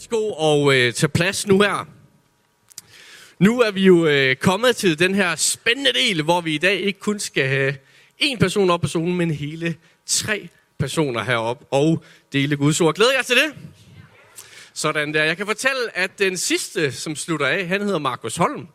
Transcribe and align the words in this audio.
Sko 0.00 0.32
og 0.32 0.74
øh, 0.74 0.92
tage 0.92 1.08
plads 1.08 1.46
nu 1.46 1.60
her. 1.60 1.88
Nu 3.38 3.60
er 3.60 3.70
vi 3.70 3.84
jo 3.84 4.06
øh, 4.06 4.36
kommet 4.36 4.76
til 4.76 4.98
den 4.98 5.14
her 5.14 5.36
spændende 5.36 5.92
del, 5.92 6.22
hvor 6.22 6.40
vi 6.40 6.54
i 6.54 6.58
dag 6.58 6.80
ikke 6.80 7.00
kun 7.00 7.18
skal 7.18 7.48
have 7.48 7.76
en 8.18 8.38
person 8.38 8.70
op 8.70 8.80
på 8.80 8.88
solen, 8.88 9.16
men 9.16 9.30
hele 9.30 9.76
tre 10.06 10.48
personer 10.78 11.22
herop 11.22 11.64
og 11.70 12.04
dele 12.32 12.56
Guds 12.56 12.80
ord. 12.80 12.94
Glæder 12.94 13.12
jeg 13.16 13.26
til 13.26 13.36
det? 13.36 13.54
Sådan 14.74 15.14
der. 15.14 15.24
Jeg 15.24 15.36
kan 15.36 15.46
fortælle, 15.46 15.96
at 15.96 16.18
den 16.18 16.36
sidste, 16.36 16.92
som 16.92 17.16
slutter 17.16 17.46
af, 17.46 17.66
han 17.66 17.82
hedder 17.82 17.98
Markus 17.98 18.36
Holm. 18.36 18.66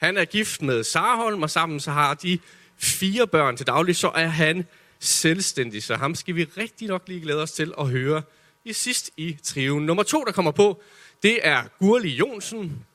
Han 0.00 0.16
er 0.16 0.24
gift 0.24 0.62
med 0.62 0.84
Sara 0.84 1.16
Holm, 1.16 1.42
og 1.42 1.50
sammen 1.50 1.80
så 1.80 1.90
har 1.90 2.14
de 2.14 2.38
fire 2.78 3.26
børn 3.26 3.56
til 3.56 3.66
daglig, 3.66 3.96
så 3.96 4.08
er 4.08 4.26
han 4.26 4.66
selvstændig. 4.98 5.82
Så 5.82 5.96
ham 5.96 6.14
skal 6.14 6.34
vi 6.34 6.44
rigtig 6.44 6.88
nok 6.88 7.02
lige 7.06 7.20
glæde 7.20 7.42
os 7.42 7.52
til 7.52 7.72
at 7.80 7.88
høre 7.88 8.22
i 8.68 8.72
sidst 8.72 9.10
i 9.16 9.36
triven. 9.42 9.86
Nummer 9.86 10.02
to, 10.02 10.24
der 10.24 10.32
kommer 10.32 10.50
på, 10.50 10.82
det 11.22 11.38
er 11.42 11.64
Gurli 11.78 12.08
Jonsen. 12.08 12.86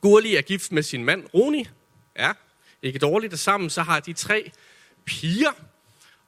Gurli 0.00 0.36
er 0.36 0.42
gift 0.42 0.72
med 0.72 0.82
sin 0.82 1.04
mand 1.04 1.26
Roni. 1.34 1.68
Ja, 2.18 2.32
ikke 2.82 2.98
dårligt. 2.98 3.32
Og 3.32 3.38
sammen 3.38 3.70
så 3.70 3.82
har 3.82 4.00
de 4.00 4.12
tre 4.12 4.50
piger. 5.04 5.50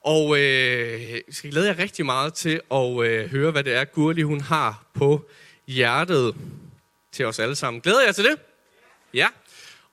Og 0.00 0.38
øh, 0.38 1.20
skal 1.30 1.50
glæde 1.50 1.66
jer 1.66 1.78
rigtig 1.78 2.06
meget 2.06 2.34
til 2.34 2.60
at 2.70 3.02
øh, 3.02 3.30
høre, 3.30 3.50
hvad 3.50 3.64
det 3.64 3.74
er, 3.74 3.84
Gurli 3.84 4.22
hun 4.22 4.40
har 4.40 4.86
på 4.94 5.28
hjertet 5.66 6.34
til 7.12 7.26
os 7.26 7.38
alle 7.38 7.54
sammen. 7.54 7.80
Glæder 7.80 8.04
jeg 8.04 8.14
til 8.14 8.24
det? 8.24 8.38
Ja. 9.14 9.28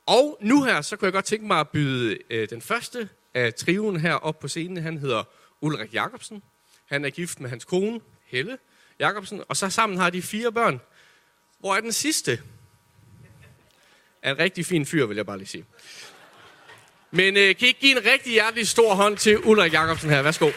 Og 0.06 0.38
nu 0.42 0.64
her, 0.64 0.82
så 0.82 0.96
kunne 0.96 1.06
jeg 1.06 1.14
godt 1.14 1.26
tænke 1.26 1.48
mig 1.48 1.60
at 1.60 1.70
byde 1.70 2.18
øh, 2.30 2.50
den 2.50 2.62
første 2.62 3.10
af 3.34 3.54
triven 3.54 4.00
her 4.00 4.14
op 4.14 4.40
på 4.40 4.48
scenen. 4.48 4.84
Han 4.84 4.98
hedder 4.98 5.24
Ulrik 5.62 5.94
Jacobsen. 5.94 6.44
Han 6.86 7.06
er 7.06 7.10
gift 7.10 7.40
med 7.40 7.50
hans 7.50 7.66
kone, 7.66 8.00
Helle 8.26 8.58
Jacobsen. 9.00 9.44
Og 9.50 9.58
så 9.58 9.70
sammen 9.70 9.98
har 9.98 10.10
de 10.10 10.22
fire 10.22 10.52
børn. 10.52 10.82
Hvor 11.60 11.76
er 11.76 11.82
den 11.82 11.92
sidste? 11.92 12.42
Er 14.22 14.32
en 14.32 14.40
rigtig 14.40 14.66
fin 14.66 14.86
fyr, 14.86 15.06
vil 15.06 15.16
jeg 15.16 15.26
bare 15.26 15.38
lige 15.38 15.48
sige. 15.48 15.66
Men 17.12 17.38
øh, 17.38 17.56
kan 17.56 17.66
I 17.66 17.68
ikke 17.68 17.80
give 17.80 17.98
en 17.98 18.06
rigtig 18.06 18.34
hjertelig 18.34 18.68
stor 18.68 18.96
hånd 18.96 19.18
til 19.18 19.46
Ulrik 19.46 19.74
Jacobsen 19.74 20.10
her? 20.10 20.22
Værsgo. 20.22 20.52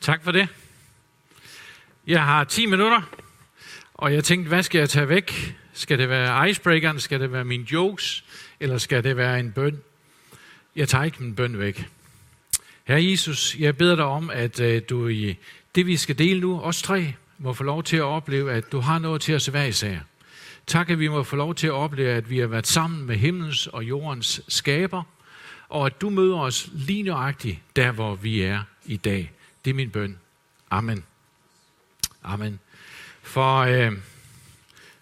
Tak 0.00 0.24
for 0.24 0.32
det. 0.32 0.48
Jeg 2.06 2.24
har 2.24 2.44
10 2.44 2.66
minutter, 2.66 3.02
og 3.94 4.14
jeg 4.14 4.24
tænkte, 4.24 4.48
hvad 4.48 4.62
skal 4.62 4.78
jeg 4.78 4.90
tage 4.90 5.08
væk? 5.08 5.56
Skal 5.72 5.98
det 5.98 6.08
være 6.08 6.50
icebreakeren? 6.50 7.00
Skal 7.00 7.20
det 7.20 7.32
være 7.32 7.44
mine 7.44 7.72
jokes? 7.72 8.24
Eller 8.60 8.78
skal 8.78 9.04
det 9.04 9.16
være 9.16 9.40
en 9.40 9.52
bøn? 9.52 9.82
Jeg 10.76 10.88
tager 10.88 11.04
ikke 11.04 11.22
min 11.22 11.34
bøn 11.34 11.58
væk. 11.58 11.88
Herre 12.86 13.04
Jesus, 13.10 13.56
jeg 13.58 13.76
beder 13.76 13.96
dig 13.96 14.04
om, 14.04 14.30
at 14.30 14.60
øh, 14.60 14.82
du 14.88 15.08
i 15.08 15.36
det, 15.74 15.86
vi 15.86 15.96
skal 15.96 16.18
dele 16.18 16.40
nu, 16.40 16.60
os 16.60 16.82
tre, 16.82 17.14
må 17.38 17.52
få 17.52 17.64
lov 17.64 17.82
til 17.82 17.96
at 17.96 18.02
opleve, 18.02 18.52
at 18.52 18.72
du 18.72 18.80
har 18.80 18.98
noget 18.98 19.20
til 19.22 19.34
os 19.34 19.46
hver 19.46 19.64
især. 19.64 19.98
Tak, 20.66 20.90
at 20.90 20.98
vi 20.98 21.08
må 21.08 21.22
få 21.22 21.36
lov 21.36 21.54
til 21.54 21.66
at 21.66 21.72
opleve, 21.72 22.10
at 22.10 22.30
vi 22.30 22.38
har 22.38 22.46
været 22.46 22.66
sammen 22.66 23.06
med 23.06 23.16
himlens 23.16 23.66
og 23.66 23.84
jordens 23.84 24.40
skaber, 24.48 25.02
og 25.68 25.86
at 25.86 26.00
du 26.00 26.10
møder 26.10 26.38
os 26.38 26.68
lige 26.72 27.02
nøjagtigt 27.02 27.58
der, 27.76 27.92
hvor 27.92 28.14
vi 28.14 28.42
er 28.42 28.62
i 28.84 28.96
dag. 28.96 29.32
Det 29.64 29.70
er 29.70 29.74
min 29.74 29.90
bøn. 29.90 30.18
Amen. 30.70 31.04
Amen. 32.24 32.60
For 33.22 33.58
øh, 33.58 33.92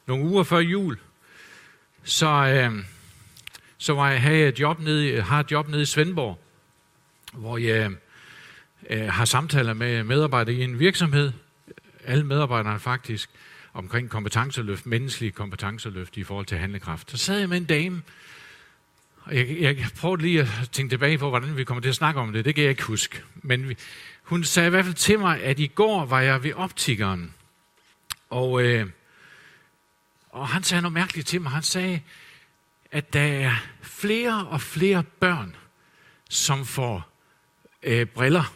nogle 0.06 0.24
uger 0.24 0.42
før 0.42 0.58
jul, 0.58 0.98
så, 2.04 2.26
øh, 2.26 2.84
så 3.78 3.94
var 3.94 4.10
jeg, 4.10 4.22
havde 4.22 4.38
jeg 4.38 4.48
et 4.48 4.60
job 4.60 4.80
nede, 4.80 5.22
har 5.22 5.40
et 5.40 5.50
job 5.50 5.68
nede 5.68 5.82
i 5.82 5.86
Svendborg, 5.86 6.43
hvor 7.34 7.58
jeg 7.58 7.90
øh, 8.90 9.06
har 9.06 9.24
samtaler 9.24 9.74
med 9.74 10.04
medarbejdere 10.04 10.54
i 10.54 10.62
en 10.62 10.78
virksomhed, 10.78 11.32
alle 12.04 12.24
medarbejderne 12.24 12.80
faktisk, 12.80 13.30
omkring 13.74 14.10
kompetenceløft, 14.10 14.86
menneskelige 14.86 15.32
kompetenceløft 15.32 16.16
i 16.16 16.24
forhold 16.24 16.46
til 16.46 16.58
handlekraft. 16.58 17.10
Så 17.10 17.16
sad 17.16 17.38
jeg 17.38 17.48
med 17.48 17.56
en 17.56 17.64
dame, 17.64 18.02
og 19.20 19.36
jeg, 19.36 19.60
jeg 19.60 19.86
prøvede 19.96 20.22
lige 20.22 20.40
at 20.40 20.68
tænke 20.72 20.92
tilbage 20.92 21.18
på, 21.18 21.28
hvordan 21.28 21.56
vi 21.56 21.64
kommer 21.64 21.80
til 21.82 21.88
at 21.88 21.94
snakke 21.94 22.20
om 22.20 22.32
det. 22.32 22.44
Det 22.44 22.54
kan 22.54 22.64
jeg 22.64 22.70
ikke 22.70 22.82
huske. 22.82 23.22
Men 23.34 23.68
vi, 23.68 23.76
hun 24.22 24.44
sagde 24.44 24.66
i 24.66 24.70
hvert 24.70 24.84
fald 24.84 24.94
til 24.94 25.18
mig, 25.18 25.42
at 25.42 25.58
i 25.58 25.66
går 25.66 26.04
var 26.04 26.20
jeg 26.20 26.42
ved 26.42 26.52
optikeren. 26.52 27.34
Og, 28.30 28.62
øh, 28.62 28.86
og 30.30 30.48
han 30.48 30.62
sagde 30.62 30.82
noget 30.82 30.92
mærkeligt 30.92 31.26
til 31.26 31.40
mig. 31.40 31.52
Han 31.52 31.62
sagde, 31.62 32.00
at 32.90 33.12
der 33.12 33.22
er 33.22 33.54
flere 33.82 34.46
og 34.46 34.60
flere 34.60 35.02
børn, 35.02 35.56
som 36.30 36.64
får 36.64 37.13
øh, 37.84 38.06
briller. 38.06 38.54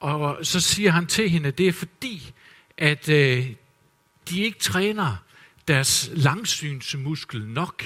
Og 0.00 0.46
så 0.46 0.60
siger 0.60 0.90
han 0.90 1.06
til 1.06 1.30
hende, 1.30 1.48
at 1.48 1.58
det 1.58 1.68
er 1.68 1.72
fordi, 1.72 2.32
at 2.76 3.08
øh, 3.08 3.50
de 4.28 4.40
ikke 4.40 4.58
træner 4.58 5.16
deres 5.68 6.10
langsynsmuskel 6.12 7.46
nok. 7.46 7.84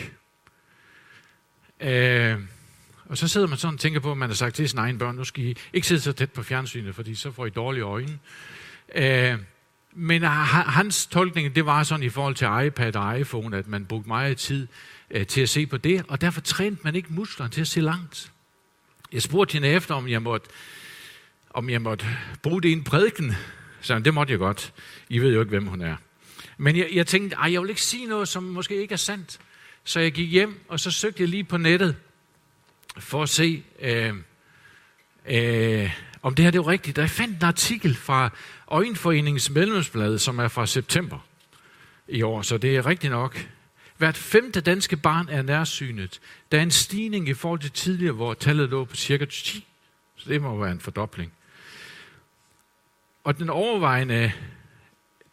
Øh, 1.80 2.38
og 3.04 3.18
så 3.18 3.28
sidder 3.28 3.46
man 3.46 3.58
sådan 3.58 3.74
og 3.74 3.80
tænker 3.80 4.00
på, 4.00 4.10
at 4.10 4.18
man 4.18 4.28
har 4.28 4.34
sagt 4.34 4.54
til 4.54 4.68
sine 4.68 4.80
egne 4.80 4.98
børn, 4.98 5.16
nu 5.16 5.24
skal 5.24 5.44
I 5.44 5.56
ikke 5.72 5.86
sidde 5.86 6.00
så 6.00 6.12
tæt 6.12 6.32
på 6.32 6.42
fjernsynet, 6.42 6.94
fordi 6.94 7.14
så 7.14 7.32
får 7.32 7.46
I 7.46 7.50
dårlige 7.50 7.82
øjne. 7.82 8.18
Øh, 8.94 9.38
men 9.92 10.22
hans 10.22 11.06
tolkning, 11.06 11.54
det 11.54 11.66
var 11.66 11.82
sådan 11.82 12.02
i 12.02 12.08
forhold 12.08 12.34
til 12.34 12.48
iPad 12.66 12.96
og 12.96 13.20
iPhone, 13.20 13.56
at 13.56 13.68
man 13.68 13.86
brugte 13.86 14.08
meget 14.08 14.36
tid 14.36 14.66
øh, 15.10 15.26
til 15.26 15.40
at 15.40 15.48
se 15.48 15.66
på 15.66 15.76
det, 15.76 16.04
og 16.08 16.20
derfor 16.20 16.40
trænede 16.40 16.80
man 16.84 16.94
ikke 16.94 17.12
musklerne 17.12 17.50
til 17.50 17.60
at 17.60 17.68
se 17.68 17.80
langt. 17.80 18.32
Jeg 19.12 19.22
spurgte 19.22 19.52
hende 19.52 19.68
efter, 19.68 19.94
om 19.94 20.08
jeg 20.08 20.22
måtte, 20.22 20.50
om 21.50 21.70
jeg 21.70 21.82
måtte 21.82 22.06
bruge 22.42 22.62
det 22.62 22.68
i 22.68 22.72
en 22.72 22.84
prædiken. 22.84 23.34
Så 23.80 23.98
det 23.98 24.14
måtte 24.14 24.30
jeg 24.30 24.38
godt. 24.38 24.72
I 25.08 25.18
ved 25.18 25.32
jo 25.32 25.40
ikke, 25.40 25.50
hvem 25.50 25.66
hun 25.66 25.80
er. 25.80 25.96
Men 26.56 26.76
jeg, 26.76 26.88
jeg 26.92 27.06
tænkte, 27.06 27.36
ej, 27.36 27.52
jeg 27.52 27.62
vil 27.62 27.68
ikke 27.68 27.82
sige 27.82 28.06
noget, 28.06 28.28
som 28.28 28.42
måske 28.42 28.82
ikke 28.82 28.92
er 28.92 28.96
sandt. 28.96 29.38
Så 29.84 30.00
jeg 30.00 30.12
gik 30.12 30.30
hjem, 30.30 30.60
og 30.68 30.80
så 30.80 30.90
søgte 30.90 31.22
jeg 31.22 31.28
lige 31.28 31.44
på 31.44 31.56
nettet 31.56 31.96
for 32.98 33.22
at 33.22 33.28
se, 33.28 33.62
øh, 33.80 34.14
øh, 35.26 35.90
om 36.22 36.34
det 36.34 36.44
her 36.44 36.50
det 36.50 36.60
var 36.60 36.68
rigtigt. 36.68 36.96
Der 36.96 37.02
jeg 37.02 37.10
fandt 37.10 37.36
en 37.36 37.44
artikel 37.44 37.94
fra 37.96 38.30
Øjenforeningens 38.68 39.50
medlemsblad, 39.50 40.18
som 40.18 40.38
er 40.38 40.48
fra 40.48 40.66
september 40.66 41.18
i 42.08 42.22
år, 42.22 42.42
så 42.42 42.58
det 42.58 42.76
er 42.76 42.86
rigtigt 42.86 43.10
nok. 43.10 43.48
Hvert 43.98 44.16
femte 44.16 44.60
danske 44.60 44.96
barn 44.96 45.28
er 45.28 45.42
nærsynet. 45.42 46.20
Der 46.52 46.58
er 46.58 46.62
en 46.62 46.70
stigning 46.70 47.28
i 47.28 47.34
forhold 47.34 47.60
til 47.60 47.70
tidligere, 47.70 48.12
hvor 48.12 48.34
tallet 48.34 48.70
lå 48.70 48.84
på 48.84 48.96
cirka 48.96 49.24
10. 49.24 49.66
Så 50.16 50.30
det 50.30 50.42
må 50.42 50.56
være 50.56 50.72
en 50.72 50.80
fordobling. 50.80 51.32
Og 53.24 53.38
den 53.38 53.50
overvejende, 53.50 54.32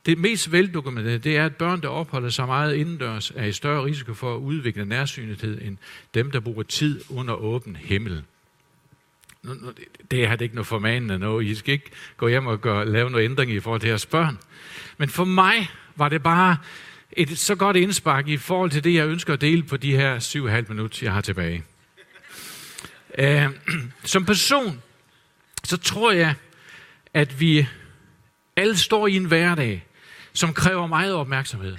det 0.05 0.17
mest 0.17 0.51
veldokumenterede, 0.51 1.19
det 1.19 1.37
er, 1.37 1.45
at 1.45 1.55
børn, 1.55 1.81
der 1.81 1.87
opholder 1.87 2.29
sig 2.29 2.47
meget 2.47 2.75
indendørs, 2.75 3.31
er 3.35 3.45
i 3.45 3.51
større 3.51 3.85
risiko 3.85 4.13
for 4.13 4.35
at 4.35 4.39
udvikle 4.39 4.85
nærsynethed 4.85 5.61
end 5.61 5.77
dem, 6.13 6.31
der 6.31 6.39
bruger 6.39 6.63
tid 6.63 7.01
under 7.09 7.33
åben 7.33 7.75
himmel. 7.75 8.23
Nu, 9.43 9.53
nu, 9.53 9.73
det 10.11 10.27
har 10.27 10.35
det 10.35 10.45
ikke 10.45 10.55
noget 10.55 10.67
formanende 10.67 11.19
noget. 11.19 11.45
I 11.45 11.55
skal 11.55 11.73
ikke 11.73 11.91
gå 12.17 12.27
hjem 12.27 12.47
og 12.47 12.61
gøre, 12.61 12.85
lave 12.85 13.09
noget 13.09 13.25
ændring 13.25 13.51
i 13.51 13.59
forhold 13.59 13.81
til 13.81 13.87
jeres 13.87 14.05
børn. 14.05 14.37
Men 14.97 15.09
for 15.09 15.25
mig 15.25 15.69
var 15.95 16.09
det 16.09 16.23
bare 16.23 16.57
et 17.11 17.37
så 17.37 17.55
godt 17.55 17.77
indspark 17.77 18.27
i 18.27 18.37
forhold 18.37 18.71
til 18.71 18.83
det, 18.83 18.93
jeg 18.93 19.07
ønsker 19.07 19.33
at 19.33 19.41
dele 19.41 19.63
på 19.63 19.77
de 19.77 19.95
her 19.95 20.19
7,5 20.19 20.69
minutter, 20.69 20.99
jeg 21.01 21.13
har 21.13 21.21
tilbage. 21.21 21.63
Uh, 23.19 23.53
som 24.03 24.25
person, 24.25 24.81
så 25.63 25.77
tror 25.77 26.11
jeg, 26.11 26.35
at 27.13 27.39
vi 27.39 27.67
alle 28.55 28.77
står 28.77 29.07
i 29.07 29.15
en 29.15 29.25
hverdag, 29.25 29.85
som 30.33 30.53
kræver 30.53 30.87
meget 30.87 31.13
opmærksomhed. 31.13 31.77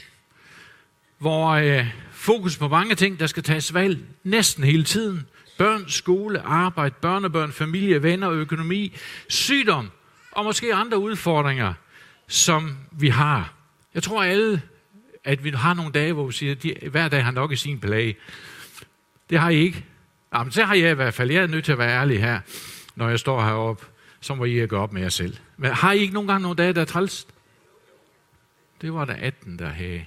Hvor 1.18 1.48
øh, 1.48 1.86
fokus 2.12 2.56
på 2.56 2.68
mange 2.68 2.94
ting, 2.94 3.20
der 3.20 3.26
skal 3.26 3.42
tages 3.42 3.74
valg 3.74 3.98
næsten 4.24 4.64
hele 4.64 4.84
tiden. 4.84 5.26
Børn, 5.58 5.88
skole, 5.88 6.40
arbejde, 6.40 6.94
børnebørn, 7.00 7.52
familie, 7.52 8.02
venner, 8.02 8.30
økonomi, 8.30 8.96
sygdom 9.28 9.90
og 10.32 10.44
måske 10.44 10.74
andre 10.74 10.98
udfordringer, 10.98 11.74
som 12.28 12.76
vi 12.92 13.08
har. 13.08 13.52
Jeg 13.94 14.02
tror 14.02 14.22
alle, 14.22 14.62
at 15.26 15.44
vi 15.44 15.50
har 15.50 15.74
nogle 15.74 15.92
dage, 15.92 16.12
hvor 16.12 16.26
vi 16.26 16.32
siger, 16.32 16.52
at 16.52 16.62
de, 16.62 16.74
hver 16.90 17.08
dag 17.08 17.24
har 17.24 17.30
nok 17.30 17.52
i 17.52 17.56
sin 17.56 17.80
plage. 17.80 18.16
Det 19.30 19.38
har 19.38 19.50
I 19.50 19.56
ikke. 19.56 19.84
Jamen, 20.34 20.52
så 20.52 20.64
har 20.64 20.74
jeg 20.74 20.90
i 20.90 20.94
hvert 20.94 21.14
fald. 21.14 21.30
Jeg 21.30 21.42
er 21.42 21.46
nødt 21.46 21.64
til 21.64 21.72
at 21.72 21.78
være 21.78 22.00
ærlig 22.00 22.20
her, 22.20 22.40
når 22.96 23.08
jeg 23.08 23.18
står 23.18 23.44
heroppe 23.44 23.86
så 24.26 24.34
må 24.34 24.44
I 24.44 24.66
gå 24.66 24.76
op 24.76 24.92
med 24.92 25.02
jer 25.02 25.08
selv. 25.08 25.36
Men 25.56 25.70
har 25.70 25.92
I 25.92 25.98
ikke 25.98 26.14
nogle 26.14 26.32
gange 26.32 26.42
nogle 26.42 26.56
dage, 26.56 26.72
der 26.72 26.80
er 26.80 26.84
træls? 26.84 27.26
Det 28.80 28.94
var 28.94 29.04
der 29.04 29.14
18, 29.14 29.58
der 29.58 29.68
havde. 29.68 30.04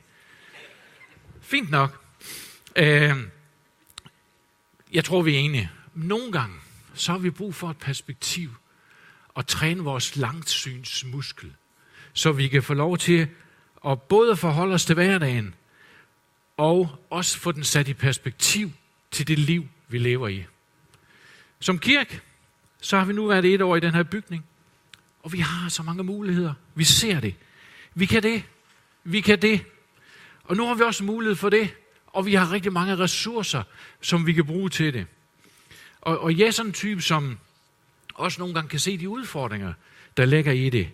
Fint 1.41 1.69
nok. 1.69 2.03
Øh, 2.75 3.13
jeg 4.93 5.05
tror, 5.05 5.21
vi 5.21 5.35
er 5.35 5.39
enige. 5.39 5.71
Nogle 5.93 6.31
gange, 6.31 6.55
så 6.93 7.11
har 7.11 7.19
vi 7.19 7.29
brug 7.29 7.55
for 7.55 7.69
et 7.69 7.77
perspektiv 7.77 8.49
og 9.33 9.47
træne 9.47 9.83
vores 9.83 10.15
langsynsmuskel, 10.15 11.53
så 12.13 12.31
vi 12.31 12.47
kan 12.47 12.63
få 12.63 12.73
lov 12.73 12.97
til 12.97 13.27
og 13.81 14.01
både 14.01 14.35
forholde 14.35 14.73
os 14.73 14.85
til 14.85 14.95
hverdagen, 14.95 15.55
og 16.57 16.89
også 17.09 17.39
få 17.39 17.51
den 17.51 17.63
sat 17.63 17.87
i 17.87 17.93
perspektiv 17.93 18.71
til 19.11 19.27
det 19.27 19.39
liv, 19.39 19.67
vi 19.87 19.97
lever 19.97 20.27
i. 20.27 20.45
Som 21.59 21.79
kirke, 21.79 22.21
så 22.81 22.97
har 22.97 23.05
vi 23.05 23.13
nu 23.13 23.27
været 23.27 23.45
et 23.45 23.61
år 23.61 23.75
i 23.75 23.79
den 23.79 23.93
her 23.93 24.03
bygning, 24.03 24.45
og 25.23 25.33
vi 25.33 25.39
har 25.39 25.69
så 25.69 25.83
mange 25.83 26.03
muligheder. 26.03 26.53
Vi 26.75 26.83
ser 26.83 27.19
det. 27.19 27.35
Vi 27.95 28.05
kan 28.05 28.23
det. 28.23 28.43
Vi 29.03 29.21
kan 29.21 29.41
det. 29.41 29.65
Og 30.43 30.55
nu 30.55 30.65
har 30.65 30.73
vi 30.73 30.83
også 30.83 31.03
mulighed 31.03 31.35
for 31.35 31.49
det, 31.49 31.75
og 32.07 32.25
vi 32.25 32.33
har 32.33 32.51
rigtig 32.51 32.73
mange 32.73 32.97
ressourcer, 32.97 33.63
som 34.01 34.27
vi 34.27 34.33
kan 34.33 34.45
bruge 34.45 34.69
til 34.69 34.93
det. 34.93 35.05
Og, 36.01 36.19
og 36.19 36.37
jeg 36.37 36.47
er 36.47 36.51
sådan 36.51 36.69
en 36.69 36.73
type, 36.73 37.01
som 37.01 37.39
også 38.13 38.39
nogle 38.39 38.53
gange 38.53 38.69
kan 38.69 38.79
se 38.79 38.97
de 38.97 39.09
udfordringer, 39.09 39.73
der 40.17 40.25
ligger 40.25 40.51
i 40.51 40.69
det. 40.69 40.89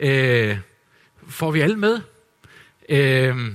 Øh, 0.00 0.58
får 1.28 1.50
vi 1.50 1.60
alle 1.60 1.76
med? 1.76 2.00
Øh, 2.88 3.54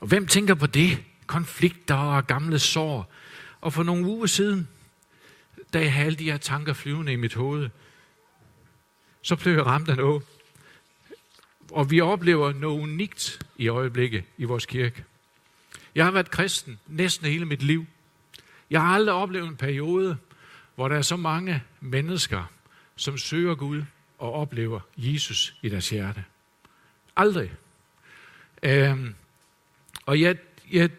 og 0.00 0.06
hvem 0.06 0.26
tænker 0.26 0.54
på 0.54 0.66
det? 0.66 1.04
Konflikter 1.26 1.94
og 1.94 2.26
gamle 2.26 2.58
sår. 2.58 3.12
Og 3.60 3.72
for 3.72 3.82
nogle 3.82 4.06
uger 4.06 4.26
siden, 4.26 4.68
da 5.72 5.80
jeg 5.80 5.92
havde 5.92 6.06
alle 6.06 6.18
de 6.18 6.30
her 6.30 6.36
tanker 6.36 6.72
flyvende 6.72 7.12
i 7.12 7.16
mit 7.16 7.34
hoved, 7.34 7.70
så 9.22 9.36
blev 9.36 9.54
jeg 9.54 9.66
ramt 9.66 9.88
af 9.88 9.96
noget. 9.96 10.22
Og 11.70 11.90
vi 11.90 12.00
oplever 12.00 12.52
noget 12.52 12.80
unikt 12.80 13.46
i 13.56 13.68
øjeblikket 13.68 14.24
i 14.38 14.44
vores 14.44 14.66
kirke. 14.66 15.04
Jeg 15.94 16.04
har 16.04 16.10
været 16.10 16.30
kristen 16.30 16.78
næsten 16.86 17.26
hele 17.26 17.44
mit 17.44 17.62
liv. 17.62 17.86
Jeg 18.70 18.80
har 18.80 18.94
aldrig 18.94 19.14
oplevet 19.14 19.48
en 19.48 19.56
periode, 19.56 20.16
hvor 20.74 20.88
der 20.88 20.96
er 20.96 21.02
så 21.02 21.16
mange 21.16 21.62
mennesker, 21.80 22.44
som 22.96 23.18
søger 23.18 23.54
Gud 23.54 23.82
og 24.18 24.32
oplever 24.32 24.80
Jesus 24.96 25.54
i 25.62 25.68
deres 25.68 25.90
hjerte. 25.90 26.24
Aldrig. 27.16 27.50
Øhm, 28.64 29.14
og 30.06 30.20
jeg, 30.20 30.36
jeg, 30.72 30.90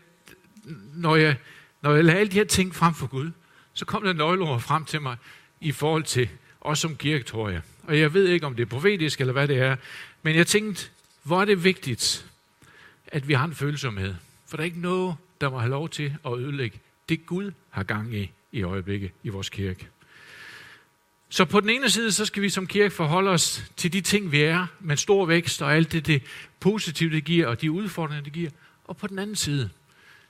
når, 0.94 1.15
jeg, 1.15 1.38
når 1.81 1.95
jeg 1.95 2.06
lagde 2.06 2.19
alle 2.19 2.31
de 2.31 2.38
her 2.38 2.45
ting 2.45 2.75
frem 2.75 2.94
for 2.94 3.07
Gud, 3.07 3.31
så 3.73 3.85
kom 3.85 4.03
der 4.03 4.13
nøgleord 4.13 4.62
frem 4.62 4.85
til 4.85 5.01
mig 5.01 5.17
i 5.62 5.71
forhold 5.71 6.03
til 6.03 6.29
os 6.62 6.79
som 6.79 6.95
kirke, 6.95 7.23
tror 7.23 7.50
jeg. 7.50 7.62
Og 7.83 8.00
jeg 8.00 8.13
ved 8.13 8.27
ikke, 8.27 8.45
om 8.45 8.56
det 8.56 8.63
er 8.63 8.69
profetisk 8.69 9.19
eller 9.19 9.33
hvad 9.33 9.47
det 9.47 9.57
er, 9.57 9.75
men 10.23 10.35
jeg 10.35 10.47
tænkte, 10.47 10.89
hvor 11.23 11.41
er 11.41 11.45
det 11.45 11.63
vigtigt, 11.63 12.31
at 13.07 13.27
vi 13.27 13.33
har 13.33 13.45
en 13.45 13.56
følsomhed. 13.56 14.15
For 14.47 14.57
der 14.57 14.62
er 14.62 14.65
ikke 14.65 14.81
noget, 14.81 15.15
der 15.41 15.50
må 15.50 15.59
have 15.59 15.69
lov 15.69 15.89
til 15.89 16.15
at 16.25 16.38
ødelægge 16.38 16.79
det 17.09 17.25
Gud 17.25 17.51
har 17.69 17.83
gang 17.83 18.15
i 18.15 18.31
i 18.51 18.63
øjeblikket 18.63 19.12
i 19.23 19.29
vores 19.29 19.50
kirke. 19.50 19.88
Så 21.30 21.45
på 21.45 21.60
den 21.60 21.69
ene 21.69 21.89
side, 21.89 22.12
så 22.12 22.25
skal 22.25 22.42
vi 22.42 22.50
som 22.50 22.68
kirke 22.68 22.95
forholde 22.95 23.31
os 23.31 23.63
til 23.77 23.94
de 23.94 24.01
ting, 24.01 24.31
vi 24.31 24.42
er, 24.42 24.68
med 24.80 24.98
stor 24.98 25.25
vækst 25.25 25.62
og 25.62 25.75
alt 25.75 25.92
det, 25.92 26.07
det 26.07 26.24
positive, 26.60 27.16
det 27.16 27.24
giver, 27.24 27.48
og 27.48 27.62
de 27.62 27.72
udfordringer, 27.72 28.24
det 28.24 28.33
giver. 28.33 28.50
Og 28.86 28.98
på 28.98 29.07
den 29.07 29.19
anden 29.19 29.36
side, 29.36 29.69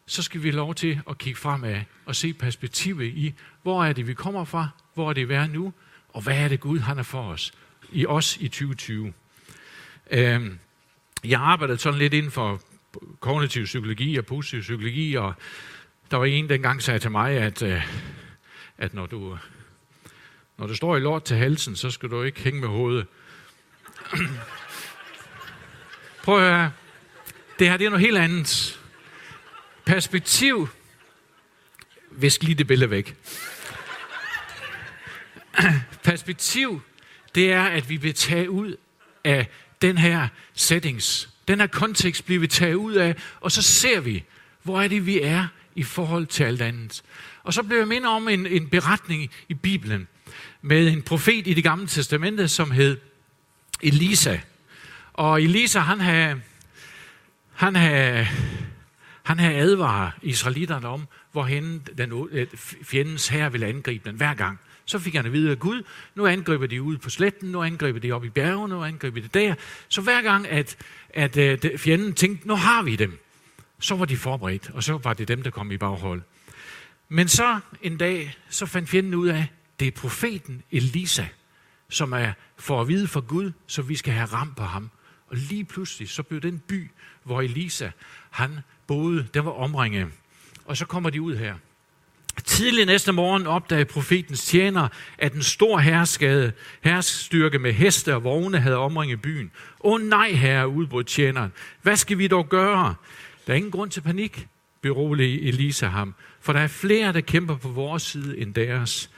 så 0.06 0.22
skal 0.22 0.44
vi 0.44 0.48
have 0.48 0.56
lov 0.56 0.76
til 0.76 1.02
at 1.10 1.18
kigge 1.18 1.40
fremad 1.40 1.82
og 2.06 2.16
se 2.16 2.34
perspektivet 2.34 3.06
i, 3.06 3.34
hvor 3.64 3.86
er 3.86 3.94
det, 3.94 4.08
vi 4.08 4.14
kommer 4.14 4.46
fra, 4.46 4.70
hvor 4.94 5.10
er 5.10 5.14
det, 5.14 5.30
vi 5.30 5.34
er 5.34 5.48
nu, 5.48 5.74
og 6.10 6.22
hvad 6.22 6.38
er 6.38 6.48
det, 6.48 6.60
Gud 6.60 6.80
han 6.80 6.98
er 6.98 7.04
for 7.04 7.24
os, 7.24 7.54
i 7.92 8.06
os 8.06 8.38
i 8.38 8.48
2020. 8.48 9.14
Øhm, 10.12 10.60
jeg 11.24 11.40
arbejdede 11.42 11.78
sådan 11.78 12.00
lidt 12.00 12.14
inden 12.14 12.32
for 12.32 12.62
kognitiv 13.20 13.66
psykologi 13.66 14.18
og 14.18 14.26
positiv 14.26 14.62
psykologi, 14.62 15.16
og 15.16 15.34
der 16.12 16.18
var 16.18 16.26
en, 16.26 16.50
der 16.50 16.56
engang 16.56 16.82
sagde 16.82 17.00
til 17.00 17.12
mig, 17.12 17.32
at, 17.32 17.62
øh, 17.62 17.82
at 18.78 18.94
når, 18.94 19.06
du, 19.06 19.38
når 20.57 20.68
det 20.68 20.78
står 20.78 20.98
i 20.98 21.00
lort 21.00 21.24
til 21.24 21.38
halsen, 21.38 21.75
så 21.75 21.92
skal 21.92 22.10
du 22.10 22.24
ikke 22.24 22.42
hænge 22.42 22.60
med 22.60 22.68
hovedet. 22.68 23.07
Prøv 26.24 26.38
at 26.38 26.56
høre. 26.56 26.72
Det 27.60 27.69
her 27.69 27.78
det 27.78 27.86
er 27.86 27.90
noget 27.90 28.06
helt 28.06 28.18
andet. 28.18 28.80
Perspektiv. 29.86 30.69
Visk 32.12 32.44
lige 32.44 32.56
det 32.56 32.68
billede 32.68 32.90
væk. 32.90 33.16
Perspektiv, 36.04 36.81
det 37.36 37.51
er, 37.51 37.63
at 37.63 37.90
vi 37.90 37.98
vil 37.98 38.13
tage 38.13 38.51
ud 38.51 38.75
af 39.24 39.48
den 39.81 39.98
her 39.98 40.28
settings. 40.54 41.30
Den 41.48 41.60
her 41.60 41.68
kontekst 41.68 42.25
bliver 42.25 42.40
vi 42.40 42.48
taget 42.48 42.75
ud 42.75 42.94
af, 42.94 43.16
og 43.40 43.51
så 43.51 43.62
ser 43.62 44.00
vi, 44.00 44.24
hvor 44.63 44.81
er 44.81 44.88
det, 44.88 45.06
vi 45.06 45.22
er 45.22 45.48
i 45.75 45.84
forhold 45.84 46.25
til 46.25 46.44
alt 46.44 46.62
andet. 46.62 47.04
Og 47.44 47.54
så 47.54 47.63
blev 47.63 47.78
jeg 47.78 47.88
mindet 47.88 48.12
om 48.12 48.28
en, 48.28 48.46
en 48.46 48.69
beretning 48.69 49.31
i 49.50 49.54
Bibelen 49.54 50.08
med 50.62 50.88
en 50.88 51.02
profet 51.02 51.48
i 51.48 51.54
det 51.54 51.64
gamle 51.64 51.88
testamente, 51.88 52.48
som 52.48 52.72
hed 52.72 52.98
Elisa. 53.82 54.38
Og 55.14 55.42
Elisa, 55.42 55.80
han 55.80 56.00
havde, 56.00 56.42
han 57.54 57.76
havde, 57.76 58.28
han 59.24 59.40
havde 59.40 59.56
advaret 59.56 60.14
israelitterne 60.22 60.88
om, 60.88 61.08
hvorhen 61.32 61.84
den, 61.98 62.28
øh, 62.32 62.48
fjendens 62.84 63.28
herre 63.28 63.52
ville 63.52 63.68
angribe 63.68 64.10
den 64.10 64.16
hver 64.16 64.34
gang. 64.34 64.60
Så 64.86 65.00
fik 65.00 65.16
han 65.16 65.26
at 65.26 65.34
vide 65.34 65.52
af 65.52 65.60
Gud, 65.60 65.84
nu 66.16 66.26
angriber 66.26 66.68
de 66.68 66.82
ud 66.82 66.98
på 66.98 67.10
sletten, 67.10 67.52
nu 67.52 67.64
angriber 67.64 68.00
de 68.00 68.12
op 68.12 68.26
i 68.26 68.30
bjergene, 68.30 68.74
nu 68.74 68.84
angriber 68.84 69.22
de 69.22 69.28
der. 69.28 69.56
Så 69.88 70.02
hver 70.02 70.22
gang, 70.22 70.48
at, 70.48 70.78
at, 71.10 71.38
øh, 71.38 71.58
at 71.64 71.80
fjenden 71.80 72.14
tænkte, 72.14 72.48
nu 72.48 72.56
har 72.56 72.84
vi 72.84 72.96
dem, 72.96 73.20
så 73.80 73.96
var 73.96 74.06
de 74.06 74.18
forberedt, 74.18 74.70
og 74.74 74.84
så 74.84 74.98
var 74.98 75.14
det 75.14 75.28
dem, 75.28 75.42
der 75.44 75.50
kom 75.50 75.72
i 75.72 75.78
baghold. 75.78 76.22
Men 77.10 77.28
så 77.28 77.60
en 77.82 77.98
dag, 77.98 78.38
så 78.50 78.66
fandt 78.66 78.90
fjenden 78.90 79.14
ud 79.14 79.28
af, 79.28 79.48
det 79.80 79.88
er 79.88 79.92
profeten 79.92 80.63
Elisa, 80.72 81.25
som 81.89 82.12
er 82.13 82.31
for 82.57 82.81
at 82.81 82.88
vide 82.88 83.07
for 83.07 83.22
Gud, 83.22 83.51
så 83.68 83.81
vi 83.81 83.95
skal 83.95 84.13
have 84.13 84.25
ram 84.25 84.54
på 84.54 84.63
ham. 84.63 84.89
Og 85.27 85.38
lige 85.38 85.66
pludselig, 85.66 86.10
så 86.10 86.24
blev 86.24 86.42
den 86.42 86.60
by, 86.60 86.92
hvor 87.24 87.42
Elisa, 87.42 87.89
han 88.30 88.60
boede, 88.88 89.27
den 89.33 89.45
var 89.45 89.51
omringet. 89.51 90.07
Og 90.66 90.77
så 90.77 90.86
kommer 90.86 91.10
de 91.10 91.22
ud 91.22 91.36
her. 91.36 91.56
Tidlig 92.44 92.86
næste 92.86 93.12
morgen 93.12 93.48
opdagede 93.48 93.86
profetens 93.86 94.45
tjener, 94.45 94.88
at 95.18 95.33
en 95.33 95.44
stor 95.44 95.80
herskade, 95.80 96.51
herskstyrke 96.81 97.60
med 97.60 97.74
heste 97.74 98.16
og 98.16 98.24
vogne 98.24 98.60
havde 98.60 98.77
omringet 98.77 99.22
byen. 99.22 99.51
Åh 99.83 100.01
nej, 100.01 100.31
herre, 100.31 100.68
udbrød 100.68 101.04
tjeneren. 101.04 101.51
Hvad 101.81 101.95
skal 101.95 102.18
vi 102.18 102.27
dog 102.27 102.50
gøre? 102.50 102.95
Der 103.48 103.54
er 103.54 103.57
ingen 103.57 103.72
grund 103.72 103.92
til 103.92 104.01
panik, 104.01 104.48
beroligede 104.81 105.42
Elisa 105.42 105.88
ham, 105.88 106.16
for 106.42 106.54
der 106.54 106.60
er 106.60 106.68
flere, 106.68 107.13
der 107.13 107.22
kæmper 107.22 107.56
på 107.56 107.69
vores 107.69 108.04
side 108.04 108.38
end 108.38 108.54
deres. 108.54 109.10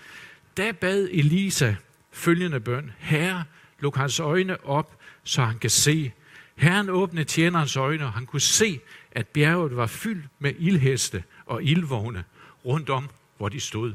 Da 0.58 0.72
bad 0.72 1.10
Elisa 1.12 1.76
følgende 2.12 2.60
bøn, 2.60 2.92
Herre, 3.00 3.44
luk 3.80 3.96
hans 3.96 4.20
øjne 4.20 4.66
op, 4.66 5.00
så 5.24 5.44
han 5.44 5.60
kan 5.60 5.70
se. 5.70 6.12
Herren 6.56 6.90
åbnede 6.90 7.26
tjenerens 7.26 7.76
øjne, 7.76 8.06
og 8.06 8.14
han 8.14 8.26
kunne 8.26 8.42
se, 8.42 8.80
at 9.12 9.28
bjerget 9.28 9.76
var 9.76 9.88
fyldt 9.88 10.26
med 10.40 10.54
ildheste 10.60 11.24
og 11.46 11.64
ildvogne 11.64 12.24
rundt 12.66 12.90
om, 12.90 13.10
hvor 13.38 13.50
de 13.50 13.60
stod. 13.60 13.94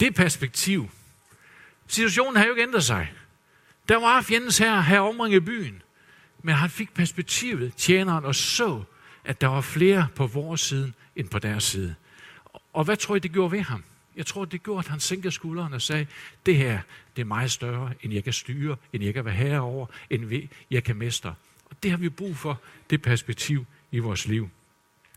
Det 0.00 0.14
perspektiv. 0.14 0.90
Situationen 1.86 2.36
har 2.36 2.44
jo 2.44 2.50
ikke 2.50 2.62
ændret 2.62 2.84
sig. 2.84 3.12
Der 3.88 3.96
var 3.96 4.22
fjendens 4.22 4.58
her, 4.58 4.80
her 4.80 5.00
omringet 5.00 5.44
byen. 5.44 5.82
Men 6.42 6.54
han 6.54 6.70
fik 6.70 6.94
perspektivet, 6.94 7.74
tjeneren, 7.76 8.24
og 8.24 8.34
så, 8.34 8.82
at 9.24 9.40
der 9.40 9.46
var 9.46 9.60
flere 9.60 10.08
på 10.14 10.26
vores 10.26 10.60
side 10.60 10.92
end 11.16 11.28
på 11.28 11.38
deres 11.38 11.64
side. 11.64 11.94
Og 12.72 12.84
hvad 12.84 12.96
tror 12.96 13.16
I, 13.16 13.18
det 13.18 13.32
gjorde 13.32 13.52
ved 13.52 13.60
ham? 13.60 13.84
Jeg 14.20 14.26
tror, 14.26 14.44
det 14.44 14.62
gjorde, 14.62 14.78
at 14.78 14.88
han 14.88 15.00
sænkede 15.00 15.32
skuldrene 15.32 15.76
og 15.76 15.82
sagde, 15.82 16.06
det 16.46 16.56
her, 16.56 16.80
det 17.16 17.22
er 17.22 17.26
meget 17.26 17.50
større, 17.50 17.92
end 18.02 18.14
jeg 18.14 18.24
kan 18.24 18.32
styre, 18.32 18.76
end 18.92 19.04
jeg 19.04 19.14
kan 19.14 19.24
være 19.24 19.34
herover, 19.34 19.86
end 20.10 20.48
jeg 20.70 20.84
kan 20.84 20.96
mestre. 20.96 21.34
Og 21.64 21.76
det 21.82 21.90
har 21.90 21.98
vi 21.98 22.08
brug 22.08 22.36
for, 22.36 22.60
det 22.90 23.02
perspektiv 23.02 23.66
i 23.90 23.98
vores 23.98 24.26
liv. 24.26 24.50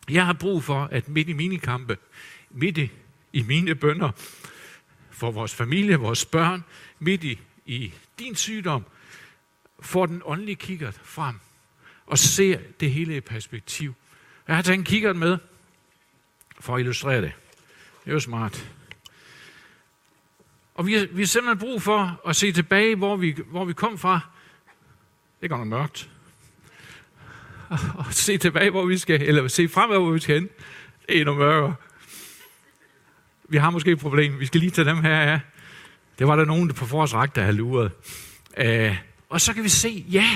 Jeg 0.09 0.25
har 0.25 0.33
brug 0.33 0.63
for, 0.63 0.83
at 0.83 1.09
midt 1.09 1.29
i 1.29 1.33
mine 1.33 1.59
kampe, 1.59 1.97
midt 2.49 2.77
i, 2.77 2.91
i 3.33 3.41
mine 3.41 3.75
bønder, 3.75 4.11
for 5.11 5.31
vores 5.31 5.55
familie, 5.55 5.95
vores 5.95 6.25
børn, 6.25 6.63
midt 6.99 7.23
i, 7.23 7.39
i 7.65 7.93
din 8.19 8.35
sygdom, 8.35 8.85
får 9.79 10.05
den 10.05 10.21
åndelige 10.25 10.55
kikkert 10.55 11.01
frem 11.03 11.39
og 12.05 12.17
ser 12.17 12.59
det 12.79 12.91
hele 12.91 13.15
i 13.15 13.19
perspektiv. 13.19 13.93
Jeg 14.47 14.55
har 14.55 14.63
taget 14.63 14.77
en 14.77 14.83
kikkert 14.83 15.15
med 15.15 15.37
for 16.59 16.75
at 16.75 16.79
illustrere 16.79 17.21
det. 17.21 17.31
Det 18.03 18.09
er 18.09 18.13
jo 18.13 18.19
smart. 18.19 18.69
Og 20.75 20.87
vi 20.87 20.93
har, 20.93 21.07
vi 21.11 21.21
har 21.21 21.27
simpelthen 21.27 21.59
brug 21.59 21.81
for 21.81 22.21
at 22.27 22.35
se 22.35 22.51
tilbage, 22.51 22.95
hvor 22.95 23.15
vi, 23.15 23.35
hvor 23.47 23.65
vi 23.65 23.73
kom 23.73 23.97
fra. 23.97 24.19
Det 25.41 25.49
går 25.49 25.57
nok 25.57 25.67
mørkt. 25.67 26.09
Og 27.95 28.05
se 28.09 28.37
tilbage, 28.37 28.69
hvor 28.69 28.85
vi 28.85 28.97
skal, 28.97 29.21
eller 29.21 29.47
se 29.47 29.69
fremad, 29.69 29.97
hvor 29.97 30.11
vi 30.11 30.19
skal 30.19 30.35
hen. 30.35 30.49
Det 31.07 31.15
er 31.15 31.19
endnu 31.19 31.35
mørkere. 31.35 31.75
Vi 33.49 33.57
har 33.57 33.69
måske 33.69 33.91
et 33.91 33.99
problem. 33.99 34.39
Vi 34.39 34.45
skal 34.45 34.59
lige 34.59 34.71
tage 34.71 34.89
dem 34.89 35.01
her 35.01 35.19
af. 35.19 35.39
Det 36.19 36.27
var 36.27 36.35
der 36.35 36.45
nogen 36.45 36.73
på 36.73 36.85
forårsræk, 36.85 37.35
der 37.35 37.41
havde 37.41 37.55
luret. 37.57 37.91
Uh, 38.61 38.95
og 39.29 39.41
så 39.41 39.53
kan 39.53 39.63
vi 39.63 39.69
se, 39.69 40.05
ja, 40.11 40.29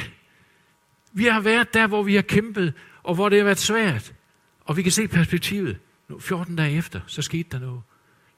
vi 1.13 1.25
har 1.25 1.41
været 1.41 1.73
der, 1.73 1.87
hvor 1.87 2.03
vi 2.03 2.15
har 2.15 2.21
kæmpet, 2.21 2.73
og 3.03 3.15
hvor 3.15 3.29
det 3.29 3.37
har 3.37 3.43
været 3.43 3.57
svært. 3.57 4.13
Og 4.65 4.77
vi 4.77 4.81
kan 4.81 4.91
se 4.91 5.07
perspektivet. 5.07 5.77
Nu, 6.09 6.19
14 6.19 6.55
dage 6.55 6.77
efter, 6.77 6.99
så 7.07 7.21
skete 7.21 7.49
der 7.51 7.59
noget. 7.59 7.81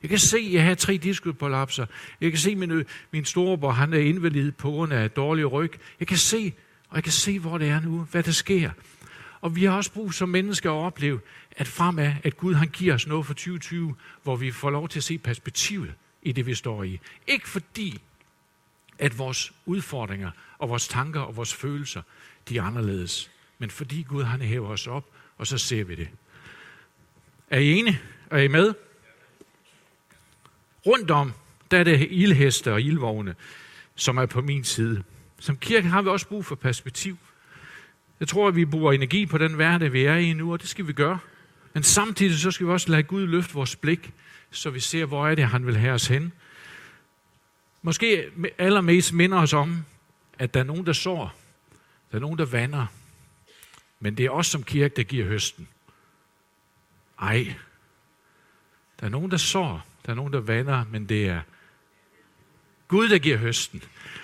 Jeg 0.01 0.10
kan 0.10 0.20
se, 0.20 0.38
at 0.38 0.53
jeg 0.53 0.65
har 0.65 0.75
tre 0.75 0.98
diskusprolapser. 0.98 1.86
Jeg 2.22 2.32
kan 2.32 2.39
se, 2.39 2.51
at 2.51 2.58
min, 2.58 2.86
min 3.12 3.25
storebror 3.25 3.72
han 3.72 3.94
er 3.94 3.98
invalid 3.98 4.51
på 4.51 4.70
grund 4.70 4.94
af 4.94 5.12
dårlig 5.12 5.51
ryg. 5.51 5.74
Jeg 6.00 6.08
kan 6.08 6.18
se, 6.18 6.53
og 6.89 6.96
jeg 6.96 7.03
kan 7.03 7.13
se, 7.13 7.39
hvor 7.39 7.58
det 7.58 7.70
er 7.70 7.79
nu, 7.79 8.08
hvad 8.12 8.24
der 8.24 8.32
sker. 8.32 8.72
Og 9.41 9.56
vi 9.56 9.63
har 9.63 9.77
også 9.77 9.91
brug 9.91 10.13
som 10.13 10.29
mennesker 10.29 10.72
at 10.72 10.86
opleve, 10.86 11.20
at 11.51 11.68
fremad, 11.68 12.13
at 12.24 12.38
Gud 12.38 12.53
han 12.53 12.68
giver 12.68 12.94
os 12.94 13.08
noget 13.08 13.25
for 13.25 13.34
2020, 13.34 13.96
hvor 14.24 14.36
vi 14.36 14.51
får 14.51 14.70
lov 14.70 14.89
til 14.89 15.00
at 15.00 15.03
se 15.03 15.18
perspektivet 15.18 15.94
i 16.24 16.32
det, 16.32 16.46
vi 16.46 16.56
står 16.56 16.84
i. 16.84 17.00
Ikke 17.27 17.50
fordi, 17.50 18.01
at 19.00 19.18
vores 19.18 19.53
udfordringer 19.65 20.32
og 20.58 20.70
vores 20.70 20.88
tanker 20.88 21.20
og 21.20 21.36
vores 21.36 21.53
følelser, 21.53 22.01
de 22.50 22.58
er 22.58 22.63
anderledes. 22.63 23.32
Men 23.58 23.70
fordi 23.70 24.01
Gud 24.01 24.24
han 24.24 24.41
hæver 24.41 24.70
os 24.70 24.88
op, 24.88 25.06
og 25.38 25.48
så 25.48 25.58
ser 25.58 25.84
vi 25.84 25.96
det. 25.96 26.10
Er 27.50 27.60
I 27.60 27.72
enige? 27.72 28.00
Er 28.32 28.38
I 28.38 28.48
med? 28.48 28.74
Rundt 30.86 31.12
om, 31.12 31.34
der 31.72 31.78
er 31.80 31.84
det 31.84 32.08
ildheste 32.12 32.74
og 32.74 32.82
ildvogne, 32.82 33.36
som 33.96 34.18
er 34.18 34.26
på 34.26 34.42
min 34.42 34.64
side. 34.64 35.04
Som 35.40 35.58
kirke 35.58 35.88
har 35.88 36.02
vi 36.02 36.10
også 36.10 36.28
brug 36.28 36.46
for 36.46 36.56
perspektiv. 36.56 37.18
Jeg 38.20 38.28
tror, 38.28 38.48
at 38.48 38.56
vi 38.56 38.66
bruger 38.66 38.92
energi 38.92 39.26
på 39.26 39.38
den 39.38 39.54
hverdag, 39.54 39.94
vi 39.94 40.04
er 40.04 40.16
i 40.16 40.34
nu, 40.34 40.54
og 40.54 40.62
det 40.62 40.70
skal 40.70 40.88
vi 40.88 40.94
gøre. 40.94 41.20
Men 41.74 41.84
samtidig 41.84 42.40
så 42.40 42.52
skal 42.52 42.68
vi 42.68 42.72
også 42.72 42.92
lade 42.92 43.04
Gud 43.04 43.28
løfte 43.28 43.54
vores 43.54 43.76
blik, 43.76 44.14
så 44.52 44.70
vi 44.70 44.80
ser, 44.80 45.06
hvor 45.06 45.28
er 45.28 45.36
det, 45.36 45.48
han 45.48 45.66
vil 45.66 45.78
have 45.78 45.94
os 45.94 46.08
hen. 46.08 46.34
Måske 47.82 48.32
allermest 48.58 49.14
minder 49.14 49.38
os 49.38 49.54
om, 49.54 49.86
at 50.40 50.54
der 50.54 50.60
er 50.60 50.64
nogen, 50.64 50.86
der 50.86 50.94
sår. 50.94 51.36
Der 52.12 52.18
er 52.18 52.22
nogen, 52.22 52.38
der 52.38 52.46
vander. 52.46 52.86
Men 54.00 54.18
det 54.18 54.26
er 54.26 54.30
os 54.30 54.48
som 54.48 54.64
kirke, 54.64 54.96
der 54.96 55.04
giver 55.04 55.26
høsten. 55.26 55.68
Ej. 57.22 57.56
Der 59.00 59.06
er 59.06 59.10
nogen, 59.10 59.32
der 59.32 59.38
sår. 59.38 59.86
Der 60.10 60.13
er 60.13 60.16
nogen, 60.16 60.34
der 60.34 60.39
vander, 60.39 60.86
men 60.92 61.06
det 61.06 61.28
er 61.28 61.42
Gud, 62.88 63.10
der 63.10 63.18
giver 63.18 63.38
høsten. 63.38 63.84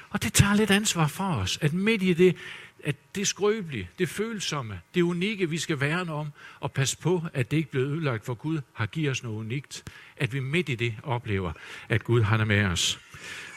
Og 0.10 0.24
det 0.24 0.34
tager 0.34 0.54
lidt 0.54 0.72
ansvar 0.72 1.08
for 1.08 1.24
os, 1.24 1.60
at 1.62 1.74
midt 1.74 2.04
i 2.04 2.14
det, 2.14 2.36
at 2.84 2.96
det 3.16 3.28
skrøbelige, 3.28 3.90
det 4.00 4.10
følsomme, 4.10 4.82
det 4.96 5.02
unikke, 5.02 5.50
vi 5.50 5.58
skal 5.58 5.80
værne 5.80 6.14
om, 6.14 6.32
og 6.60 6.72
passe 6.72 6.98
på, 6.98 7.24
at 7.34 7.52
det 7.52 7.58
ikke 7.58 7.72
bliver 7.72 7.88
ødelagt, 7.88 8.26
for 8.26 8.34
Gud 8.34 8.62
har 8.74 8.86
givet 8.86 9.12
os 9.12 9.24
noget 9.24 9.38
unikt. 9.38 9.84
At 10.18 10.34
vi 10.34 10.40
midt 10.40 10.70
i 10.70 10.76
det 10.76 10.96
oplever, 11.04 11.52
at 11.90 12.04
Gud 12.04 12.22
han 12.22 12.40
er 12.40 12.46
med 12.46 12.66
os, 12.66 13.00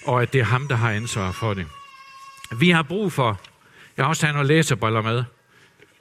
og 0.04 0.22
at 0.22 0.32
det 0.32 0.40
er 0.40 0.44
ham, 0.44 0.68
der 0.68 0.76
har 0.76 0.92
ansvar 0.92 1.32
for 1.32 1.54
det. 1.54 1.66
Vi 2.58 2.70
har 2.70 2.82
brug 2.82 3.12
for, 3.12 3.40
jeg 3.96 4.04
har 4.04 4.08
også 4.08 4.20
taget 4.20 4.34
nogle 4.34 4.48
læserbriller 4.48 5.02
med, 5.02 5.16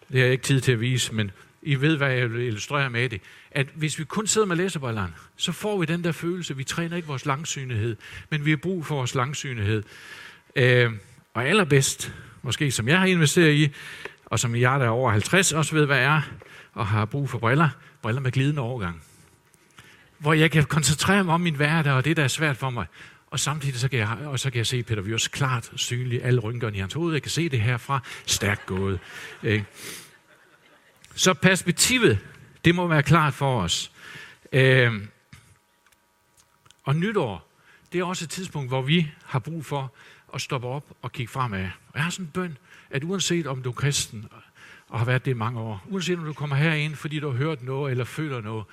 det 0.07 0.19
har 0.19 0.24
jeg 0.24 0.31
ikke 0.31 0.43
tid 0.43 0.62
til 0.62 0.72
at 0.72 0.81
vise, 0.81 1.13
men 1.13 1.31
i 1.61 1.75
ved, 1.75 1.97
hvad 1.97 2.11
jeg 2.11 2.33
vil 2.33 2.41
illustrere 2.41 2.89
med 2.89 3.09
det, 3.09 3.21
at 3.51 3.67
hvis 3.75 3.99
vi 3.99 4.03
kun 4.03 4.27
sidder 4.27 4.47
med 4.47 4.55
læserbrillerne, 4.55 5.13
så 5.35 5.51
får 5.51 5.77
vi 5.77 5.85
den 5.85 6.03
der 6.03 6.11
følelse, 6.11 6.57
vi 6.57 6.63
træner 6.63 6.95
ikke 6.95 7.07
vores 7.07 7.25
langsynighed, 7.25 7.95
men 8.29 8.45
vi 8.45 8.49
har 8.49 8.57
brug 8.57 8.85
for 8.85 8.95
vores 8.95 9.15
langsynighed. 9.15 9.83
Øh, 10.55 10.91
og 11.33 11.45
allerbedst, 11.45 12.13
måske 12.41 12.71
som 12.71 12.87
jeg 12.87 12.99
har 12.99 13.05
investeret 13.05 13.53
i, 13.53 13.69
og 14.25 14.39
som 14.39 14.55
jeg, 14.55 14.79
der 14.79 14.85
er 14.85 14.89
over 14.89 15.11
50, 15.11 15.53
også 15.53 15.75
ved, 15.75 15.85
hvad 15.85 15.97
jeg 15.97 16.15
er, 16.15 16.21
og 16.73 16.87
har 16.87 17.05
brug 17.05 17.29
for 17.29 17.37
briller, 17.37 17.69
briller 18.01 18.21
med 18.21 18.31
glidende 18.31 18.61
overgang. 18.61 19.01
Hvor 20.17 20.33
jeg 20.33 20.51
kan 20.51 20.63
koncentrere 20.63 21.23
mig 21.23 21.33
om 21.33 21.41
min 21.41 21.55
hverdag, 21.55 21.93
og 21.93 22.05
det, 22.05 22.17
der 22.17 22.23
er 22.23 22.27
svært 22.27 22.57
for 22.57 22.69
mig. 22.69 22.85
Og 23.27 23.39
samtidig 23.39 23.79
så 23.79 23.89
kan 23.89 23.99
jeg, 23.99 24.17
og 24.25 24.39
så 24.39 24.49
kan 24.49 24.57
jeg 24.57 24.67
se 24.67 24.83
Peter 24.83 25.01
Vyrs 25.01 25.27
klart 25.27 25.71
synligt 25.75 26.23
alle 26.23 26.39
rynkerne 26.39 26.77
i 26.77 26.79
hans 26.79 26.93
hoved. 26.93 27.13
Jeg 27.13 27.21
kan 27.21 27.31
se 27.31 27.49
det 27.49 27.61
herfra. 27.61 27.99
Stærkt 28.25 28.65
gået. 28.65 28.99
Øh. 29.43 29.63
Så 31.17 31.33
perspektivet, 31.33 32.19
det 32.65 32.75
må 32.75 32.88
være 32.88 33.03
klart 33.03 33.33
for 33.33 33.62
os. 33.62 33.91
Øh, 34.51 34.93
og 36.83 36.95
nytår, 36.95 37.50
det 37.91 38.00
er 38.00 38.03
også 38.03 38.25
et 38.25 38.29
tidspunkt, 38.29 38.69
hvor 38.69 38.81
vi 38.81 39.12
har 39.25 39.39
brug 39.39 39.65
for 39.65 39.93
at 40.33 40.41
stoppe 40.41 40.67
op 40.67 40.83
og 41.01 41.12
kigge 41.12 41.31
fremad. 41.31 41.69
Og 41.88 41.93
jeg 41.95 42.03
har 42.03 42.09
sådan 42.09 42.25
en 42.25 42.31
bøn, 42.31 42.57
at 42.89 43.03
uanset 43.03 43.47
om 43.47 43.63
du 43.63 43.69
er 43.69 43.74
kristen 43.74 44.25
og 44.89 45.00
har 45.00 45.05
været 45.05 45.25
det 45.25 45.31
i 45.31 45.33
mange 45.33 45.59
år, 45.59 45.86
uanset 45.89 46.19
om 46.19 46.25
du 46.25 46.33
kommer 46.33 46.55
herind, 46.55 46.95
fordi 46.95 47.19
du 47.19 47.29
har 47.29 47.38
hørt 47.38 47.63
noget 47.63 47.91
eller 47.91 48.05
føler 48.05 48.41
noget, 48.41 48.65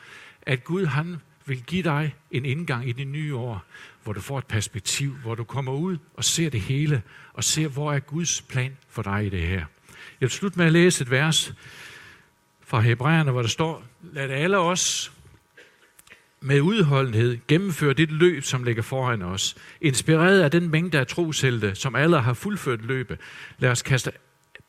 at 0.42 0.64
Gud 0.64 0.86
han 0.86 1.16
vil 1.46 1.62
give 1.62 1.82
dig 1.82 2.14
en 2.30 2.44
indgang 2.44 2.88
i 2.88 2.92
det 2.92 3.06
nye 3.06 3.36
år, 3.36 3.64
hvor 4.02 4.12
du 4.12 4.20
får 4.20 4.38
et 4.38 4.46
perspektiv, 4.46 5.14
hvor 5.14 5.34
du 5.34 5.44
kommer 5.44 5.72
ud 5.72 5.98
og 6.14 6.24
ser 6.24 6.50
det 6.50 6.60
hele, 6.60 7.02
og 7.32 7.44
ser, 7.44 7.68
hvor 7.68 7.92
er 7.92 7.98
Guds 7.98 8.42
plan 8.42 8.76
for 8.88 9.02
dig 9.02 9.26
i 9.26 9.28
det 9.28 9.42
her. 9.42 9.64
Jeg 10.20 10.20
vil 10.20 10.30
slutte 10.30 10.58
med 10.58 10.66
at 10.66 10.72
læse 10.72 11.02
et 11.02 11.10
vers 11.10 11.54
fra 12.66 12.80
Hebræerne, 12.80 13.30
hvor 13.30 13.42
der 13.42 13.48
står, 13.48 13.82
lad 14.12 14.30
alle 14.30 14.58
os 14.58 15.12
med 16.40 16.60
udholdenhed 16.60 17.38
gennemføre 17.48 17.92
det 17.92 18.12
løb, 18.12 18.42
som 18.42 18.64
ligger 18.64 18.82
foran 18.82 19.22
os. 19.22 19.56
Inspireret 19.80 20.40
af 20.40 20.50
den 20.50 20.68
mængde 20.70 20.98
af 20.98 21.06
troshelte, 21.06 21.74
som 21.74 21.94
alle 21.94 22.20
har 22.20 22.34
fuldført 22.34 22.82
løbet. 22.82 23.18
Lad 23.58 23.70
os 23.70 23.82
kaste 23.82 24.12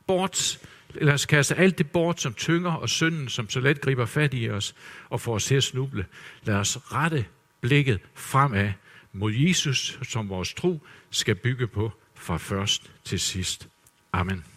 bort 0.08 0.60
Lad 1.02 1.14
os 1.14 1.26
kaste 1.26 1.56
alt 1.56 1.78
det 1.78 1.92
bort, 1.92 2.22
som 2.22 2.34
tynger 2.34 2.72
og 2.72 2.90
synden, 2.90 3.30
som 3.30 3.50
så 3.50 3.60
let 3.60 3.82
griber 3.82 4.06
fat 4.06 4.34
i 4.34 4.50
os 4.50 4.76
og 5.10 5.22
får 5.22 5.36
os 5.36 5.46
til 5.46 5.56
at 5.56 5.64
snuble. 5.64 6.06
Lad 6.44 6.56
os 6.56 6.78
rette 6.94 7.26
blikket 7.62 8.00
fremad 8.14 8.72
mod 9.14 9.34
Jesus, 9.34 10.00
som 10.04 10.30
vores 10.30 10.54
tro 10.54 10.82
skal 11.10 11.36
bygge 11.36 11.68
på 11.68 11.92
fra 12.16 12.38
først 12.38 12.92
til 13.04 13.20
sidst. 13.20 13.68
Amen. 14.14 14.55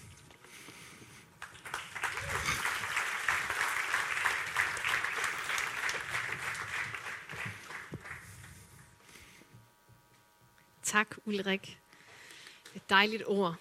Tak, 10.89 11.17
Ulrik. 11.27 11.79
Et 12.75 12.91
dejligt 12.91 13.23
ord. 13.27 13.55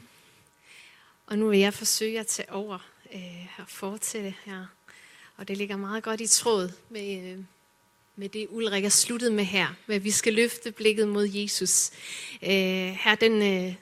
Og 1.26 1.38
nu 1.38 1.50
vil 1.50 1.60
jeg 1.60 1.74
forsøge 1.74 2.20
at 2.20 2.28
tage 2.28 2.52
over 2.52 2.80
øh, 3.14 3.48
og 3.58 3.66
fortsætte 3.68 4.36
her. 4.46 4.66
Og 5.38 5.48
det 5.48 5.58
ligger 5.58 5.78
meget 5.78 6.04
godt 6.04 6.22
i 6.22 6.28
tråd 6.28 6.72
med, 6.90 7.32
øh, 7.32 7.38
med 8.16 8.30
det, 8.30 8.48
Ulrik 8.50 8.86
er 8.86 8.90
sluttet 8.90 9.34
med 9.34 9.44
her. 9.44 9.68
Med 9.88 10.00
vi 10.00 10.12
skal 10.12 10.34
løfte 10.34 10.72
blikket 10.72 11.08
mod 11.08 11.26
Jesus. 11.26 11.92
Øh, 12.44 12.50
her 13.00 13.16
den, 13.16 13.66
øh, 13.68 13.76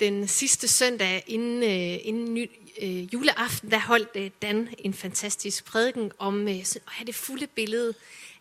den 0.00 0.28
sidste 0.28 0.68
søndag 0.68 1.24
inden, 1.26 1.62
øh, 1.62 1.98
inden 2.02 2.34
ny, 2.34 2.50
øh, 2.82 3.14
juleaften, 3.14 3.70
der 3.70 3.78
holdt 3.78 4.10
øh, 4.14 4.30
Dan 4.42 4.68
en 4.78 4.94
fantastisk 4.94 5.64
prædiken 5.64 6.12
om 6.18 6.48
øh, 6.48 6.58
at 6.58 6.78
have 6.86 7.06
det 7.06 7.14
fulde 7.14 7.46
billede 7.46 7.94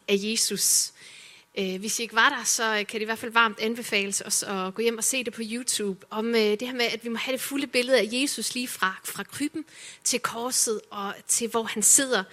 af 0.08 0.16
Jesus. 0.18 0.90
Øh, 0.90 1.19
Øh, 1.60 1.80
hvis 1.80 2.00
I 2.00 2.02
ikke 2.02 2.16
var 2.16 2.30
der, 2.30 2.44
så 2.44 2.64
øh, 2.64 2.88
kan 2.88 2.94
det 2.94 3.02
i 3.02 3.06
hvert 3.06 3.20
fald 3.20 3.32
varmt 3.32 3.60
anbefales 3.60 4.22
os 4.22 4.44
at 4.44 4.74
gå 4.74 4.82
hjem 4.82 4.98
og 4.98 5.04
se 5.04 5.24
det 5.24 5.34
på 5.34 5.42
YouTube. 5.46 6.06
Om 6.10 6.28
øh, 6.28 6.36
det 6.36 6.62
her 6.62 6.74
med, 6.74 6.86
at 6.86 7.04
vi 7.04 7.10
må 7.10 7.18
have 7.18 7.34
det 7.34 7.42
fulde 7.42 7.68
billede 7.68 8.00
af 8.00 8.10
Jesus 8.12 8.54
lige 8.54 8.68
fra, 8.68 8.96
fra 9.04 9.24
krybben 9.24 9.66
til 10.04 10.20
korset 10.20 10.82
og 10.90 11.14
til 11.28 11.50
hvor 11.50 11.64
han 11.64 11.84
sidder 11.84 12.24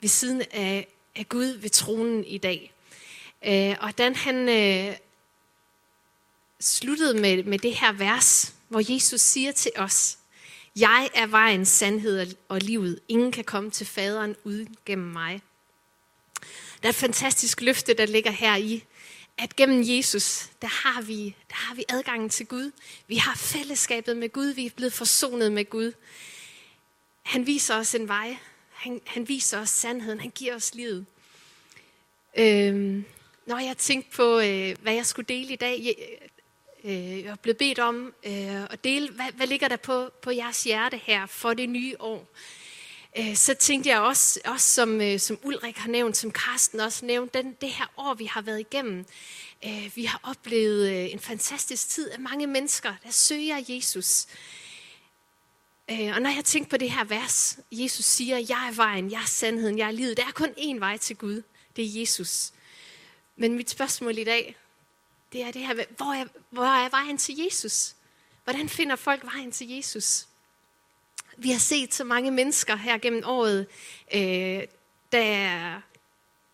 ved 0.00 0.08
siden 0.08 0.42
af, 0.50 0.86
af 1.16 1.28
Gud 1.28 1.44
ved 1.44 1.70
tronen 1.70 2.24
i 2.24 2.38
dag. 2.38 2.72
Og 3.80 3.84
hvordan 3.84 4.14
han 4.14 4.48
øh, 4.48 4.96
sluttede 6.60 7.20
med, 7.20 7.44
med 7.44 7.58
det 7.58 7.74
her 7.74 7.92
vers, 7.92 8.54
hvor 8.68 8.92
Jesus 8.92 9.20
siger 9.20 9.52
til 9.52 9.72
os, 9.76 10.18
Jeg 10.76 11.08
er 11.14 11.26
vejen, 11.26 11.66
sandhed 11.66 12.34
og 12.48 12.60
livet. 12.60 13.00
Ingen 13.08 13.32
kan 13.32 13.44
komme 13.44 13.70
til 13.70 13.86
faderen 13.86 14.36
uden 14.44 14.76
gennem 14.86 15.12
mig. 15.12 15.42
Der 16.82 16.88
er 16.88 16.90
et 16.90 16.94
fantastisk 16.94 17.60
løfte, 17.60 17.94
der 17.94 18.06
ligger 18.06 18.30
her 18.30 18.56
i, 18.56 18.84
at 19.38 19.56
gennem 19.56 19.82
Jesus, 19.84 20.48
der 20.62 20.68
har 20.68 21.02
vi, 21.02 21.36
der 21.48 21.54
har 21.54 21.74
vi 21.74 21.84
adgangen 21.88 22.28
til 22.28 22.46
Gud. 22.46 22.70
Vi 23.06 23.16
har 23.16 23.34
fællesskabet 23.34 24.16
med 24.16 24.32
Gud. 24.32 24.46
Vi 24.46 24.66
er 24.66 24.70
blevet 24.70 24.92
forsonet 24.92 25.52
med 25.52 25.64
Gud. 25.70 25.92
Han 27.22 27.46
viser 27.46 27.76
os 27.76 27.94
en 27.94 28.08
vej. 28.08 28.36
Han, 28.70 29.00
han 29.06 29.28
viser 29.28 29.60
os 29.60 29.70
sandheden. 29.70 30.20
Han 30.20 30.30
giver 30.30 30.54
os 30.54 30.74
livet. 30.74 31.06
Øhm, 32.38 33.04
når 33.46 33.58
jeg 33.58 33.76
tænkte 33.76 34.16
på, 34.16 34.38
øh, 34.38 34.76
hvad 34.82 34.94
jeg 34.94 35.06
skulle 35.06 35.26
dele 35.26 35.52
i 35.52 35.56
dag, 35.56 35.80
jeg, 35.84 35.94
øh, 36.84 37.24
jeg 37.24 37.40
blev 37.40 37.54
bedt 37.54 37.78
om 37.78 38.14
øh, 38.24 38.62
at 38.64 38.84
dele, 38.84 39.10
hvad, 39.10 39.32
hvad 39.32 39.46
ligger 39.46 39.68
der 39.68 39.76
på, 39.76 40.10
på 40.22 40.30
jeres 40.30 40.64
hjerte 40.64 40.96
her 40.96 41.26
for 41.26 41.54
det 41.54 41.68
nye 41.68 41.96
år. 41.98 42.28
Øh, 43.16 43.36
så 43.36 43.54
tænkte 43.54 43.90
jeg 43.90 44.00
også, 44.00 44.40
også 44.44 44.68
som, 44.74 45.00
øh, 45.00 45.20
som 45.20 45.38
Ulrik 45.42 45.76
har 45.76 45.88
nævnt, 45.88 46.16
som 46.16 46.30
Karsten 46.30 46.80
også 46.80 47.06
nævnt, 47.06 47.34
den, 47.34 47.56
det 47.60 47.70
her 47.70 47.86
år, 47.96 48.14
vi 48.14 48.24
har 48.24 48.42
været 48.42 48.60
igennem. 48.60 49.06
Øh, 49.64 49.90
vi 49.94 50.04
har 50.04 50.20
oplevet 50.22 51.12
en 51.12 51.20
fantastisk 51.20 51.88
tid 51.88 52.10
af 52.10 52.20
mange 52.20 52.46
mennesker, 52.46 52.94
der 53.04 53.10
søger 53.10 53.64
Jesus. 53.68 54.26
Og 55.88 56.22
når 56.22 56.34
jeg 56.34 56.44
tænker 56.44 56.70
på 56.70 56.76
det 56.76 56.90
her 56.90 57.04
vers, 57.04 57.58
Jesus 57.72 58.04
siger, 58.04 58.36
jeg 58.36 58.68
er 58.68 58.72
vejen, 58.72 59.10
jeg 59.10 59.20
er 59.22 59.26
sandheden, 59.26 59.78
jeg 59.78 59.86
er 59.86 59.90
livet. 59.90 60.16
Der 60.16 60.26
er 60.26 60.32
kun 60.32 60.48
én 60.48 60.78
vej 60.78 60.96
til 60.96 61.16
Gud, 61.16 61.42
det 61.76 61.84
er 61.84 62.00
Jesus. 62.00 62.52
Men 63.36 63.54
mit 63.54 63.70
spørgsmål 63.70 64.18
i 64.18 64.24
dag, 64.24 64.56
det 65.32 65.42
er 65.42 65.50
det 65.50 65.66
her, 65.66 65.84
hvor 65.96 66.12
er, 66.12 66.24
hvor 66.50 66.64
er 66.64 66.88
vejen 66.88 67.18
til 67.18 67.36
Jesus? 67.44 67.94
Hvordan 68.44 68.68
finder 68.68 68.96
folk 68.96 69.24
vejen 69.24 69.52
til 69.52 69.68
Jesus? 69.68 70.27
Vi 71.40 71.50
har 71.50 71.58
set 71.58 71.94
så 71.94 72.04
mange 72.04 72.30
mennesker 72.30 72.76
her 72.76 72.98
gennem 72.98 73.22
året, 73.26 73.66
øh, 74.14 74.62
der, 75.12 75.80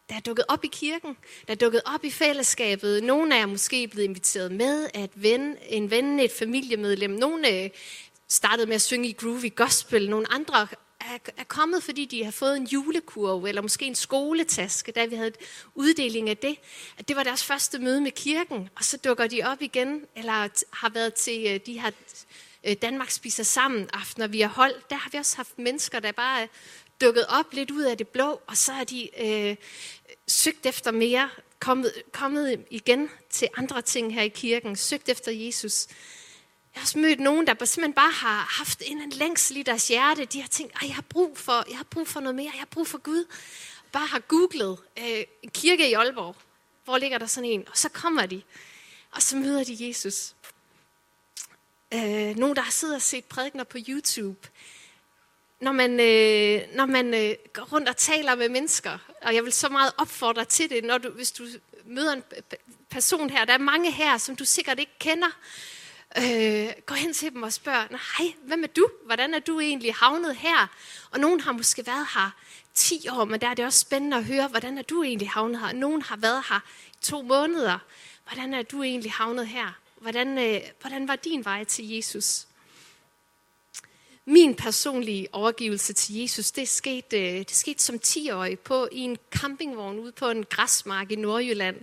der 0.09 0.15
er 0.17 0.21
dukket 0.27 0.45
op 0.49 0.65
i 0.65 0.69
kirken, 0.73 1.17
der 1.47 1.53
er 1.53 1.57
dukket 1.57 1.83
op 1.85 2.05
i 2.05 2.11
fællesskabet. 2.11 3.03
Nogle 3.03 3.37
er 3.37 3.47
måske 3.47 3.89
blevet 3.89 4.05
inviteret 4.05 4.53
med 4.53 4.89
at 4.95 5.11
ven, 5.15 5.57
en 5.69 5.91
ven, 5.91 6.21
et 6.21 6.33
familiemedlem. 6.33 7.11
Nogle 7.11 7.65
øh, 7.65 7.71
startede 8.29 8.67
med 8.67 8.75
at 8.75 8.83
synge 8.83 9.09
i 9.09 9.13
groovy 9.13 9.55
gospel. 9.57 10.11
Nogle 10.11 10.33
andre 10.33 10.67
er, 11.01 11.19
er 11.37 11.45
kommet, 11.45 11.83
fordi 11.83 12.05
de 12.05 12.25
har 12.25 12.31
fået 12.31 12.57
en 12.57 12.67
julekurv, 12.67 13.45
eller 13.45 13.63
måske 13.63 13.85
en 13.85 13.95
skoletaske, 13.95 14.93
da 14.93 15.07
vi 15.07 15.17
havde 15.17 15.33
uddeling 15.75 16.31
af 16.31 16.37
det. 16.37 16.57
At 16.99 17.09
det 17.09 17.17
var 17.17 17.23
deres 17.23 17.45
første 17.45 17.79
møde 17.79 18.01
med 18.01 18.11
kirken, 18.11 18.69
og 18.77 18.85
så 18.85 18.97
dukker 18.97 19.27
de 19.27 19.43
op 19.45 19.63
igen, 19.63 20.07
eller 20.17 20.33
har 20.73 20.89
været 20.89 21.15
til 21.15 21.47
øh, 21.49 21.61
de 21.67 21.81
her 21.81 21.91
øh, 22.67 22.77
Danmark 22.83 23.11
spiser 23.11 23.43
sammen 23.43 23.91
aftener, 23.93 24.27
vi 24.27 24.41
har 24.41 24.49
holdt. 24.49 24.91
Der 24.91 24.97
har 24.97 25.11
vi 25.11 25.19
også 25.19 25.37
haft 25.37 25.59
mennesker, 25.59 26.01
der 26.01 26.13
bare 26.13 26.43
er 26.43 26.47
dukket 27.01 27.27
op 27.29 27.53
lidt 27.53 27.71
ud 27.71 27.83
af 27.83 27.99
det 27.99 28.09
blå, 28.09 28.41
og 28.47 28.57
så 28.57 28.73
er 28.73 28.85
de 28.85 29.21
øh, 29.27 29.57
søgt 30.29 30.67
efter 30.67 30.91
mere, 30.91 31.31
kommet, 31.59 31.93
kommet 32.13 32.65
igen 32.71 33.11
til 33.31 33.49
andre 33.57 33.83
ting 33.83 34.15
her 34.15 34.23
i 34.23 34.29
kirken, 34.29 34.77
søgt 34.77 35.09
efter 35.09 35.33
Jesus. 35.33 35.87
Jeg 36.75 36.81
har 36.81 36.85
også 36.85 36.99
mødt 36.99 37.21
nogen, 37.21 37.47
der 37.47 37.65
simpelthen 37.65 37.93
bare 37.93 38.13
har 38.13 38.57
haft 38.59 38.83
en 38.87 39.11
længsel 39.11 39.57
i 39.57 39.63
deres 39.63 39.89
hjerte. 39.89 40.25
De 40.25 40.41
har 40.41 40.49
tænkt, 40.49 40.73
at 40.83 40.89
jeg 40.89 40.95
har 40.95 41.03
brug 41.03 41.39
for, 41.39 41.65
jeg 41.69 41.77
har 41.77 41.85
brug 41.85 42.09
for 42.09 42.21
noget 42.21 42.35
mere, 42.35 42.51
jeg 42.53 42.61
har 42.61 42.69
brug 42.71 42.87
for 42.87 42.99
Gud. 42.99 43.25
Bare 43.93 44.07
har 44.07 44.19
googlet 44.19 44.79
øh, 44.99 45.25
en 45.43 45.51
kirke 45.51 45.91
i 45.91 45.93
Aalborg. 45.93 46.37
Hvor 46.85 46.99
ligger 46.99 47.19
der 47.19 47.27
sådan 47.27 47.51
en? 47.51 47.69
Og 47.69 47.79
så 47.79 47.89
kommer 47.89 48.27
de, 48.27 48.43
og 49.11 49.23
så 49.23 49.37
møder 49.37 49.65
de 49.65 49.89
Jesus. 49.89 50.35
Øh, 51.95 52.37
nogen, 52.37 52.57
der 52.57 52.63
har 52.63 52.71
siddet 52.71 52.97
og 52.97 53.03
set 53.03 53.25
prædikner 53.25 53.65
på 53.65 53.79
YouTube. 53.89 54.49
Når 55.61 55.73
man, 55.73 55.91
øh, 56.01 56.77
når 56.77 56.87
man 56.87 57.15
øh, 57.15 57.35
går 57.53 57.63
rundt 57.63 57.89
og 57.89 57.97
taler 57.97 58.35
med 58.35 58.49
mennesker, 58.49 58.99
og 59.23 59.35
jeg 59.35 59.45
vil 59.45 59.53
så 59.53 59.69
meget 59.69 59.93
opfordre 59.99 60.45
til 60.45 60.71
det, 60.71 60.85
når 60.85 60.99
du, 60.99 61.11
hvis 61.11 61.33
du 61.33 61.45
møder 61.85 62.13
en 62.13 62.23
person 62.91 63.31
her, 63.31 63.45
der 63.45 63.53
er 63.53 63.59
mange 63.59 63.93
her, 63.93 64.19
som 64.19 64.37
du 64.37 64.45
sikkert 64.45 64.79
ikke 64.79 64.93
kender, 64.99 65.29
øh, 66.19 66.73
gå 66.87 66.95
hen 66.95 67.13
til 67.13 67.33
dem 67.33 67.43
og 67.43 67.53
spørg, 67.53 67.89
hej, 67.89 68.35
hvem 68.43 68.63
er 68.63 68.69
du? 68.69 68.89
Hvordan 69.05 69.35
er 69.35 69.39
du 69.39 69.61
egentlig 69.61 69.95
havnet 69.95 70.37
her? 70.37 70.67
Og 71.11 71.21
nogen 71.21 71.41
har 71.41 71.53
måske 71.53 71.87
været 71.87 72.07
her 72.15 72.31
10 72.75 73.09
år, 73.09 73.25
men 73.25 73.41
der 73.41 73.49
er 73.49 73.55
det 73.55 73.65
også 73.65 73.81
spændende 73.81 74.17
at 74.17 74.25
høre, 74.25 74.49
hvordan 74.49 74.79
er 74.79 74.83
du 74.83 75.03
egentlig 75.03 75.31
havnet 75.31 75.61
her? 75.61 75.73
Nogen 75.73 76.03
har 76.03 76.17
været 76.17 76.43
her 76.49 76.61
i 76.93 77.03
to 77.03 77.23
måneder. 77.23 77.79
Hvordan 78.25 78.55
er 78.55 78.63
du 78.63 78.83
egentlig 78.83 79.13
havnet 79.13 79.47
her? 79.47 79.84
Hvordan, 80.05 80.39
øh, 80.39 80.61
hvordan 80.81 81.09
var 81.09 81.17
din 81.17 81.45
vej 81.45 81.65
til 81.65 81.91
Jesus? 81.91 82.47
Min 84.25 84.55
personlige 84.55 85.29
overgivelse 85.33 85.93
til 85.93 86.15
Jesus, 86.15 86.53
det 86.53 86.69
skete, 86.69 87.19
øh, 87.19 87.39
det 87.39 87.51
skete 87.51 87.83
som 87.83 88.01
10-årig 88.07 88.59
på 88.59 88.89
i 88.93 88.99
en 88.99 89.17
campingvogn 89.31 89.99
ude 89.99 90.13
på 90.13 90.31
en 90.31 90.45
græsmark 90.45 91.11
i 91.13 91.17
Nordjylland, 91.17 91.77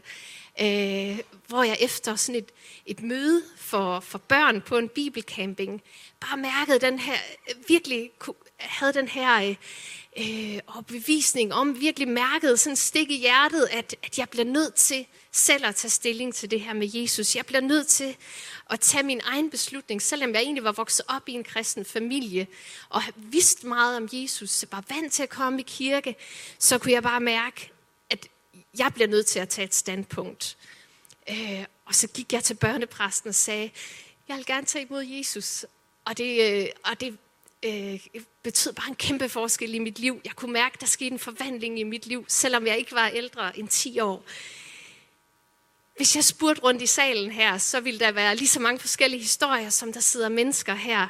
øh, 0.61 1.19
hvor 1.47 1.63
jeg 1.63 1.77
efter 1.79 2.15
sådan 2.15 2.41
et, 2.41 2.51
et 2.85 3.01
møde 3.01 3.43
for, 3.57 3.99
for 3.99 4.17
børn 4.17 4.61
på 4.61 4.77
en 4.77 4.89
bibelcamping, 4.89 5.81
bare 6.19 6.37
mærkede 6.37 6.79
den 6.79 6.99
her, 6.99 7.17
øh, 7.49 7.55
virkelig 7.67 8.11
havde 8.57 8.93
den 8.93 9.07
her 9.07 9.49
øh, 9.49 9.55
øh, 10.17 10.59
overbevisning 10.67 11.53
om, 11.53 11.79
virkelig 11.79 12.07
mærket 12.07 12.59
sådan 12.59 12.75
stik 12.75 13.11
i 13.11 13.17
hjertet, 13.17 13.67
at, 13.71 13.95
at 14.03 14.17
jeg 14.17 14.29
bliver 14.29 14.45
nødt 14.45 14.75
til 14.75 15.05
selv 15.31 15.65
at 15.65 15.75
tage 15.75 15.91
stilling 15.91 16.35
til 16.35 16.51
det 16.51 16.61
her 16.61 16.73
med 16.73 16.89
Jesus. 16.93 17.35
Jeg 17.35 17.45
bliver 17.45 17.61
nødt 17.61 17.87
til 17.87 18.17
at 18.69 18.79
tage 18.79 19.03
min 19.03 19.21
egen 19.23 19.49
beslutning, 19.49 20.01
selvom 20.01 20.33
jeg 20.33 20.41
egentlig 20.41 20.63
var 20.63 20.71
vokset 20.71 21.05
op 21.07 21.29
i 21.29 21.31
en 21.31 21.43
kristen 21.43 21.85
familie, 21.85 22.47
og 22.89 23.01
vidste 23.15 23.67
meget 23.67 23.97
om 23.97 24.09
Jesus, 24.13 24.49
så 24.49 24.67
var 24.71 24.83
vant 24.89 25.13
til 25.13 25.23
at 25.23 25.29
komme 25.29 25.59
i 25.59 25.65
kirke, 25.67 26.15
så 26.59 26.77
kunne 26.77 26.91
jeg 26.93 27.03
bare 27.03 27.19
mærke, 27.19 27.71
at 28.09 28.27
jeg 28.77 28.93
bliver 28.93 29.07
nødt 29.07 29.25
til 29.25 29.39
at 29.39 29.49
tage 29.49 29.65
et 29.65 29.75
standpunkt. 29.75 30.57
Øh, 31.29 31.65
og 31.85 31.95
så 31.95 32.07
gik 32.07 32.33
jeg 32.33 32.43
til 32.43 32.53
børnepræsten 32.53 33.27
og 33.27 33.35
sagde, 33.35 33.71
jeg 34.27 34.37
vil 34.37 34.45
gerne 34.45 34.65
tage 34.65 34.85
imod 34.85 35.03
Jesus. 35.03 35.65
Og 36.05 36.17
det, 36.17 36.61
øh, 36.61 36.67
og 36.83 36.99
det 37.01 37.17
øh, 37.65 37.99
betød 38.43 38.73
bare 38.73 38.87
en 38.89 38.95
kæmpe 38.95 39.29
forskel 39.29 39.73
i 39.73 39.79
mit 39.79 39.99
liv. 39.99 40.21
Jeg 40.25 40.35
kunne 40.35 40.53
mærke, 40.53 40.77
der 40.79 40.85
skete 40.85 41.11
en 41.11 41.19
forvandling 41.19 41.79
i 41.79 41.83
mit 41.83 42.05
liv, 42.05 42.25
selvom 42.27 42.67
jeg 42.67 42.77
ikke 42.77 42.91
var 42.91 43.07
ældre 43.07 43.59
end 43.59 43.67
10 43.67 43.99
år. 43.99 44.23
Hvis 45.95 46.15
jeg 46.15 46.23
spurgte 46.23 46.61
rundt 46.63 46.81
i 46.81 46.85
salen 46.85 47.31
her, 47.31 47.57
så 47.57 47.79
ville 47.79 47.99
der 47.99 48.11
være 48.11 48.35
lige 48.35 48.47
så 48.47 48.59
mange 48.59 48.79
forskellige 48.79 49.21
historier, 49.21 49.69
som 49.69 49.93
der 49.93 49.99
sidder 49.99 50.29
mennesker 50.29 50.75
her. 50.75 51.07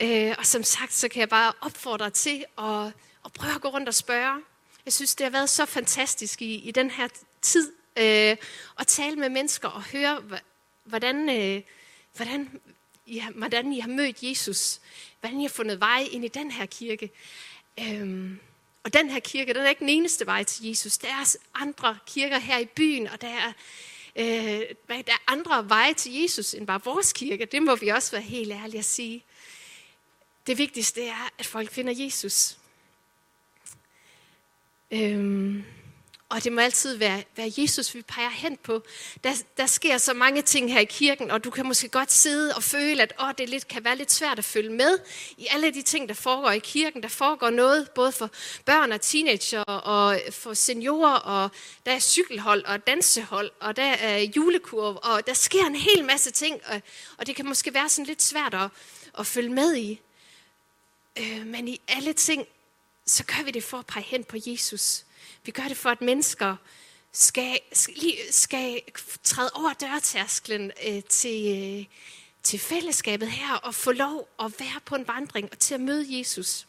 Øh, 0.00 0.34
og 0.38 0.46
som 0.46 0.62
sagt, 0.62 0.92
så 0.92 1.08
kan 1.08 1.20
jeg 1.20 1.28
bare 1.28 1.52
opfordre 1.60 2.10
til 2.10 2.44
at, 2.58 2.86
at 3.24 3.32
prøve 3.34 3.54
at 3.54 3.60
gå 3.60 3.68
rundt 3.68 3.88
og 3.88 3.94
spørge. 3.94 4.42
Jeg 4.84 4.92
synes, 4.92 5.14
det 5.14 5.24
har 5.24 5.30
været 5.30 5.50
så 5.50 5.66
fantastisk 5.66 6.42
i, 6.42 6.54
i 6.54 6.70
den 6.70 6.90
her 6.90 7.08
tid 7.42 7.72
øh, 7.96 8.36
at 8.78 8.86
tale 8.86 9.16
med 9.16 9.28
mennesker 9.28 9.68
og 9.68 9.82
høre, 9.82 10.22
hvordan, 10.84 11.28
øh, 11.30 11.62
hvordan, 12.16 12.60
I 13.06 13.18
har, 13.18 13.30
hvordan 13.30 13.72
I 13.72 13.80
har 13.80 13.88
mødt 13.88 14.22
Jesus. 14.22 14.80
Hvordan 15.20 15.40
I 15.40 15.44
har 15.44 15.50
fundet 15.50 15.80
vej 15.80 16.08
ind 16.10 16.24
i 16.24 16.28
den 16.28 16.50
her 16.50 16.66
kirke. 16.66 17.10
Øhm, 17.80 18.38
og 18.84 18.92
den 18.92 19.10
her 19.10 19.20
kirke, 19.20 19.54
den 19.54 19.62
er 19.62 19.68
ikke 19.68 19.80
den 19.80 19.88
eneste 19.88 20.26
vej 20.26 20.44
til 20.44 20.66
Jesus. 20.66 20.98
Der 20.98 21.08
er 21.08 21.36
andre 21.54 21.98
kirker 22.06 22.38
her 22.38 22.58
i 22.58 22.66
byen, 22.66 23.06
og 23.06 23.20
der 23.20 23.28
er 23.28 23.52
Øh, 24.18 24.60
der 24.88 25.12
er 25.12 25.22
andre 25.26 25.68
veje 25.68 25.94
til 25.94 26.12
Jesus 26.12 26.54
end 26.54 26.66
bare 26.66 26.80
vores 26.84 27.12
kirke. 27.12 27.44
Det 27.44 27.62
må 27.62 27.76
vi 27.76 27.88
også 27.88 28.10
være 28.10 28.22
helt 28.22 28.52
ærlige 28.52 28.78
at 28.78 28.84
sige. 28.84 29.24
Det 30.46 30.58
vigtigste 30.58 31.06
er, 31.06 31.30
at 31.38 31.46
folk 31.46 31.70
finder 31.70 32.04
Jesus. 32.04 32.58
Øhm, 34.90 35.64
og 36.30 36.44
det 36.44 36.52
må 36.52 36.60
altid 36.60 36.96
være, 36.96 37.24
være 37.36 37.52
Jesus, 37.58 37.94
vi 37.94 38.02
peger 38.02 38.30
hen 38.30 38.56
på. 38.56 38.82
Der, 39.24 39.42
der 39.56 39.66
sker 39.66 39.98
så 39.98 40.14
mange 40.14 40.42
ting 40.42 40.72
her 40.72 40.80
i 40.80 40.84
kirken, 40.84 41.30
og 41.30 41.44
du 41.44 41.50
kan 41.50 41.66
måske 41.66 41.88
godt 41.88 42.12
sidde 42.12 42.54
og 42.54 42.62
føle, 42.62 43.02
at 43.02 43.12
åh, 43.20 43.32
det 43.38 43.48
lidt, 43.48 43.68
kan 43.68 43.84
være 43.84 43.96
lidt 43.96 44.12
svært 44.12 44.38
at 44.38 44.44
følge 44.44 44.70
med 44.70 44.98
i 45.36 45.46
alle 45.50 45.70
de 45.70 45.82
ting, 45.82 46.08
der 46.08 46.14
foregår 46.14 46.50
i 46.50 46.58
kirken. 46.58 47.02
Der 47.02 47.08
foregår 47.08 47.50
noget 47.50 47.90
både 47.90 48.12
for 48.12 48.30
børn 48.64 48.92
og 48.92 49.00
teenager 49.00 49.62
og 49.62 50.20
for 50.30 50.54
seniorer, 50.54 51.14
og 51.14 51.50
der 51.86 51.92
er 51.92 52.00
cykelhold 52.00 52.64
og 52.64 52.86
dansehold, 52.86 53.50
og 53.60 53.76
der 53.76 53.92
er 53.92 54.18
julekurv, 54.18 54.98
og 55.02 55.26
der 55.26 55.34
sker 55.34 55.64
en 55.64 55.76
hel 55.76 56.04
masse 56.04 56.30
ting, 56.30 56.60
og, 56.66 56.82
og 57.18 57.26
det 57.26 57.36
kan 57.36 57.46
måske 57.46 57.74
være 57.74 57.88
sådan 57.88 58.06
lidt 58.06 58.22
svært 58.22 58.54
at, 58.54 58.70
at 59.18 59.26
følge 59.26 59.50
med 59.50 59.76
i. 59.76 60.00
Øh, 61.18 61.46
men 61.46 61.68
i 61.68 61.80
alle 61.88 62.12
ting, 62.12 62.46
så 63.06 63.24
gør 63.24 63.44
vi 63.44 63.50
det 63.50 63.64
for 63.64 63.78
at 63.78 63.86
pege 63.86 64.04
hen 64.04 64.24
på 64.24 64.36
Jesus. 64.46 65.04
Vi 65.44 65.50
gør 65.50 65.62
det 65.62 65.76
for, 65.76 65.90
at 65.90 66.00
mennesker 66.00 66.56
skal, 67.12 67.60
skal 68.30 68.82
træde 69.22 69.50
over 69.54 69.72
dørtærsklen 69.72 70.72
øh, 70.88 71.02
til, 71.02 71.78
øh, 71.78 71.86
til 72.42 72.58
fællesskabet 72.58 73.30
her 73.30 73.54
og 73.54 73.74
få 73.74 73.92
lov 73.92 74.28
at 74.40 74.52
være 74.60 74.80
på 74.84 74.94
en 74.94 75.08
vandring 75.08 75.48
og 75.52 75.58
til 75.58 75.74
at 75.74 75.80
møde 75.80 76.18
Jesus. 76.18 76.66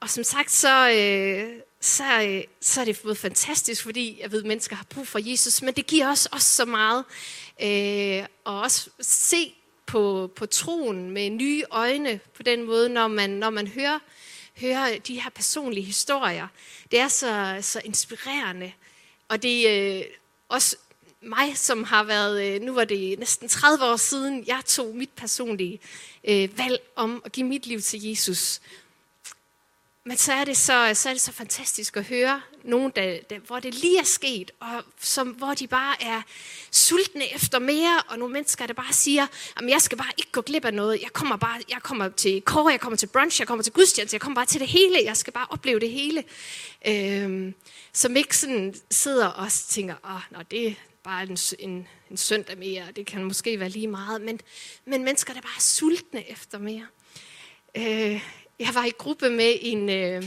Og 0.00 0.10
som 0.10 0.24
sagt, 0.24 0.50
så, 0.50 0.90
øh, 0.90 1.60
så, 1.80 2.22
øh, 2.22 2.44
så 2.60 2.80
er 2.80 2.84
det 2.84 3.00
både 3.02 3.14
fantastisk, 3.14 3.82
fordi 3.82 4.20
jeg 4.20 4.32
ved, 4.32 4.38
at 4.38 4.46
mennesker 4.46 4.76
har 4.76 4.86
brug 4.90 5.06
for 5.08 5.30
Jesus, 5.30 5.62
men 5.62 5.74
det 5.74 5.86
giver 5.86 6.10
os 6.10 6.26
også 6.26 6.50
så 6.50 6.64
meget. 6.64 7.04
Øh, 7.62 8.26
og 8.44 8.60
også 8.60 8.90
se 9.00 9.54
på, 9.86 10.30
på 10.36 10.46
troen 10.46 11.10
med 11.10 11.30
nye 11.30 11.64
øjne 11.70 12.20
på 12.34 12.42
den 12.42 12.62
måde, 12.62 12.88
når 12.88 13.08
man, 13.08 13.30
når 13.30 13.50
man 13.50 13.66
hører 13.66 13.98
høre 14.56 14.98
de 14.98 15.20
her 15.20 15.30
personlige 15.30 15.84
historier. 15.84 16.48
Det 16.90 16.98
er 16.98 17.08
så, 17.08 17.58
så 17.60 17.80
inspirerende. 17.84 18.72
Og 19.28 19.42
det 19.42 19.68
er 19.68 19.98
øh, 19.98 20.04
også 20.48 20.76
mig, 21.22 21.58
som 21.58 21.84
har 21.84 22.04
været, 22.04 22.54
øh, 22.54 22.60
nu 22.60 22.74
var 22.74 22.84
det 22.84 23.18
næsten 23.18 23.48
30 23.48 23.84
år 23.84 23.96
siden, 23.96 24.44
jeg 24.46 24.62
tog 24.66 24.96
mit 24.96 25.10
personlige 25.16 25.80
øh, 26.24 26.58
valg 26.58 26.80
om 26.96 27.22
at 27.24 27.32
give 27.32 27.46
mit 27.46 27.66
liv 27.66 27.80
til 27.80 28.02
Jesus. 28.08 28.60
Men 30.04 30.16
så 30.16 30.32
er 30.32 30.44
det 30.44 30.56
så, 30.56 30.90
så, 30.94 31.08
er 31.08 31.12
det 31.12 31.20
så 31.20 31.32
fantastisk 31.32 31.96
at 31.96 32.04
høre 32.04 32.42
nogen, 32.64 32.92
der, 32.96 33.18
der, 33.30 33.38
hvor 33.38 33.60
det 33.60 33.74
lige 33.74 33.98
er 33.98 34.04
sket, 34.04 34.50
og 34.60 34.84
som, 35.00 35.28
hvor 35.28 35.54
de 35.54 35.66
bare 35.66 36.02
er 36.02 36.22
sultne 36.70 37.34
efter 37.34 37.58
mere, 37.58 38.02
og 38.08 38.18
nogle 38.18 38.32
mennesker, 38.32 38.66
der 38.66 38.74
bare 38.74 38.92
siger, 38.92 39.26
at 39.56 39.68
jeg 39.68 39.82
skal 39.82 39.98
bare 39.98 40.12
ikke 40.18 40.32
gå 40.32 40.40
glip 40.40 40.64
af 40.64 40.74
noget. 40.74 41.02
Jeg 41.02 41.12
kommer 41.12 41.36
bare, 41.36 41.60
jeg 41.70 41.82
kommer 41.82 42.08
til 42.08 42.42
kår, 42.42 42.70
jeg 42.70 42.80
kommer 42.80 42.96
til 42.96 43.06
brunch, 43.06 43.40
jeg 43.40 43.48
kommer 43.48 43.62
til 43.62 43.72
gudstjeneste, 43.72 44.14
jeg 44.14 44.20
kommer 44.20 44.34
bare 44.34 44.46
til 44.46 44.60
det 44.60 44.68
hele. 44.68 44.98
Jeg 45.04 45.16
skal 45.16 45.32
bare 45.32 45.46
opleve 45.50 45.80
det 45.80 45.90
hele. 45.90 46.24
Øhm, 46.86 47.54
som 47.92 48.16
ikke 48.16 48.36
sådan 48.36 48.74
sidder 48.90 49.26
og 49.26 49.52
tænker, 49.52 49.94
åh, 50.04 50.38
oh, 50.38 50.44
det 50.50 50.66
er 50.66 50.74
bare 51.04 51.22
en, 51.22 51.38
en, 51.58 51.88
en 52.10 52.16
søndag 52.16 52.58
mere, 52.58 52.84
det 52.96 53.06
kan 53.06 53.24
måske 53.24 53.60
være 53.60 53.68
lige 53.68 53.88
meget. 53.88 54.20
Men, 54.20 54.40
men 54.84 55.04
mennesker, 55.04 55.34
der 55.34 55.40
bare 55.40 55.56
er 55.56 55.60
sultne 55.60 56.30
efter 56.30 56.58
mere. 56.58 56.86
Øh, 57.76 58.22
jeg 58.58 58.74
var 58.74 58.84
i 58.84 58.90
gruppe 58.90 59.30
med 59.30 59.56
en, 59.60 59.88
øh, 59.88 60.24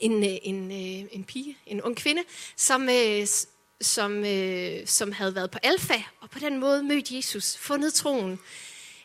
en, 0.00 0.24
øh, 0.24 0.38
en, 0.42 0.70
øh, 0.70 1.08
en 1.12 1.24
pige, 1.24 1.56
en 1.66 1.82
ung 1.82 1.96
kvinde, 1.96 2.22
som, 2.56 2.88
øh, 2.88 3.26
som, 3.80 4.24
som 4.86 5.12
havde 5.12 5.34
været 5.34 5.50
på 5.50 5.58
alfa, 5.62 6.02
og 6.20 6.30
på 6.30 6.38
den 6.38 6.58
måde 6.58 6.82
mødt 6.82 7.10
Jesus, 7.10 7.56
fundet 7.56 7.94
troen. 7.94 8.38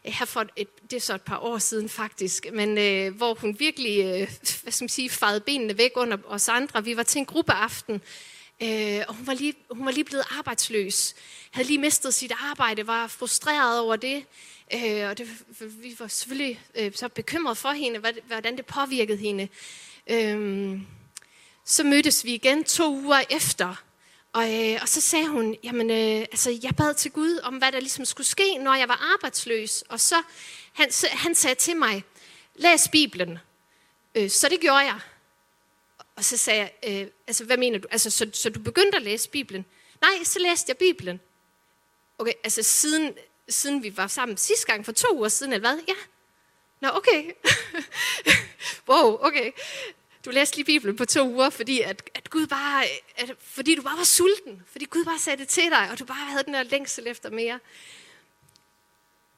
Her 0.05 0.25
for 0.25 0.45
et, 0.55 0.91
det 0.91 0.93
er 0.93 1.01
så 1.01 1.15
et 1.15 1.21
par 1.21 1.39
år 1.39 1.57
siden 1.57 1.89
faktisk, 1.89 2.45
men 2.53 2.77
øh, 2.77 3.15
hvor 3.15 3.33
hun 3.33 3.55
virkelig, 3.59 3.99
øh, 3.99 4.29
hvad 4.63 4.71
skal 4.71 4.83
man 4.83 4.89
sige, 4.89 5.09
fejede 5.09 5.39
benene 5.39 5.77
væk 5.77 5.91
under 5.95 6.17
os 6.27 6.49
andre. 6.49 6.83
Vi 6.83 6.97
var 6.97 7.03
til 7.03 7.19
en 7.19 7.25
gruppeaften, 7.25 8.01
Øh, 8.61 9.03
og 9.07 9.15
hun 9.15 9.27
var, 9.27 9.33
lige, 9.33 9.53
hun 9.71 9.85
var 9.85 9.91
lige 9.91 10.03
blevet 10.03 10.25
arbejdsløs. 10.37 11.15
Havde 11.51 11.67
lige 11.67 11.77
mistet 11.77 12.13
sit 12.13 12.31
arbejde, 12.39 12.87
var 12.87 13.07
frustreret 13.07 13.79
over 13.79 13.95
det. 13.95 14.25
Øh, 14.73 15.09
og 15.09 15.17
det, 15.17 15.27
vi 15.59 15.95
var 15.99 16.07
selvfølgelig 16.07 16.61
øh, 16.75 16.91
så 16.95 17.07
bekymrede 17.07 17.55
for 17.55 17.71
hende, 17.71 17.99
hvordan 18.27 18.57
det 18.57 18.65
påvirkede 18.65 19.17
hende. 19.17 19.47
Øh, 20.09 20.81
så 21.65 21.83
mødtes 21.83 22.25
vi 22.25 22.33
igen 22.33 22.63
to 22.63 22.89
uger 22.89 23.23
efter. 23.29 23.83
Og, 24.33 24.53
øh, 24.53 24.79
og 24.81 24.89
så 24.89 25.01
sagde 25.01 25.27
hun, 25.27 25.55
jamen, 25.63 25.89
øh, 25.89 26.19
altså, 26.19 26.59
jeg 26.63 26.75
bad 26.75 26.93
til 26.93 27.11
Gud 27.11 27.39
om, 27.43 27.57
hvad 27.57 27.71
der 27.71 27.79
ligesom 27.79 28.05
skulle 28.05 28.27
ske, 28.27 28.57
når 28.57 28.75
jeg 28.75 28.87
var 28.87 29.13
arbejdsløs. 29.13 29.81
Og 29.81 29.99
så, 29.99 30.15
han, 30.73 30.91
han 31.11 31.35
sagde 31.35 31.55
til 31.55 31.77
mig, 31.77 32.03
læs 32.55 32.87
Bibelen. 32.87 33.39
Øh, 34.15 34.29
så 34.29 34.49
det 34.49 34.59
gjorde 34.59 34.79
jeg. 34.79 34.99
Og 36.15 36.25
så 36.25 36.37
sagde 36.37 36.59
jeg, 36.59 37.01
øh, 37.01 37.07
altså 37.27 37.45
hvad 37.45 37.57
mener 37.57 37.79
du? 37.79 37.87
Altså, 37.91 38.09
så, 38.09 38.29
så 38.33 38.49
du 38.49 38.59
begyndte 38.59 38.95
at 38.95 39.03
læse 39.03 39.29
Bibelen? 39.29 39.65
Nej, 40.01 40.23
så 40.23 40.39
læste 40.39 40.69
jeg 40.69 40.77
Bibelen. 40.77 41.19
Okay, 42.17 42.33
altså 42.43 42.63
siden, 42.63 43.13
siden 43.49 43.83
vi 43.83 43.97
var 43.97 44.07
sammen 44.07 44.37
sidste 44.37 44.65
gang 44.65 44.85
for 44.85 44.91
to 44.91 45.17
uger 45.17 45.29
siden, 45.29 45.53
eller 45.53 45.73
hvad? 45.73 45.83
Ja. 45.87 45.93
Nå, 46.81 46.89
okay. 46.93 47.23
wow, 48.93 49.17
okay. 49.21 49.51
Du 50.25 50.29
læste 50.31 50.55
lige 50.55 50.65
Bibelen 50.65 50.95
på 50.95 51.05
to 51.05 51.29
uger, 51.29 51.49
fordi 51.49 51.81
at, 51.81 52.09
at 52.15 52.29
Gud 52.29 52.47
bare, 52.47 52.83
at, 53.17 53.31
fordi 53.39 53.75
du 53.75 53.81
bare 53.81 53.97
var 53.97 54.03
sulten. 54.03 54.63
Fordi 54.71 54.85
Gud 54.85 55.05
bare 55.05 55.19
sagde 55.19 55.37
det 55.37 55.47
til 55.47 55.69
dig, 55.69 55.89
og 55.91 55.99
du 55.99 56.05
bare 56.05 56.25
havde 56.25 56.43
den 56.43 56.53
der 56.53 56.63
længsel 56.63 57.07
efter 57.07 57.29
mere. 57.29 57.59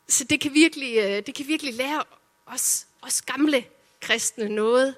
Så 0.08 0.24
det 0.24 0.40
kan 0.42 0.54
virkelig, 0.54 0.98
øh, 0.98 1.26
det 1.26 1.36
kan 1.36 1.48
virkelig 1.48 1.74
lære 1.74 2.04
os, 2.46 2.88
os 3.02 3.22
gamle 3.22 3.66
kristne 4.02 4.50
noget 4.50 4.96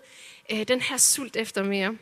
øh, 0.52 0.68
den 0.68 0.82
her 0.82 0.98
sult 0.98 1.36
efter 1.36 1.64
mere. 1.64 1.98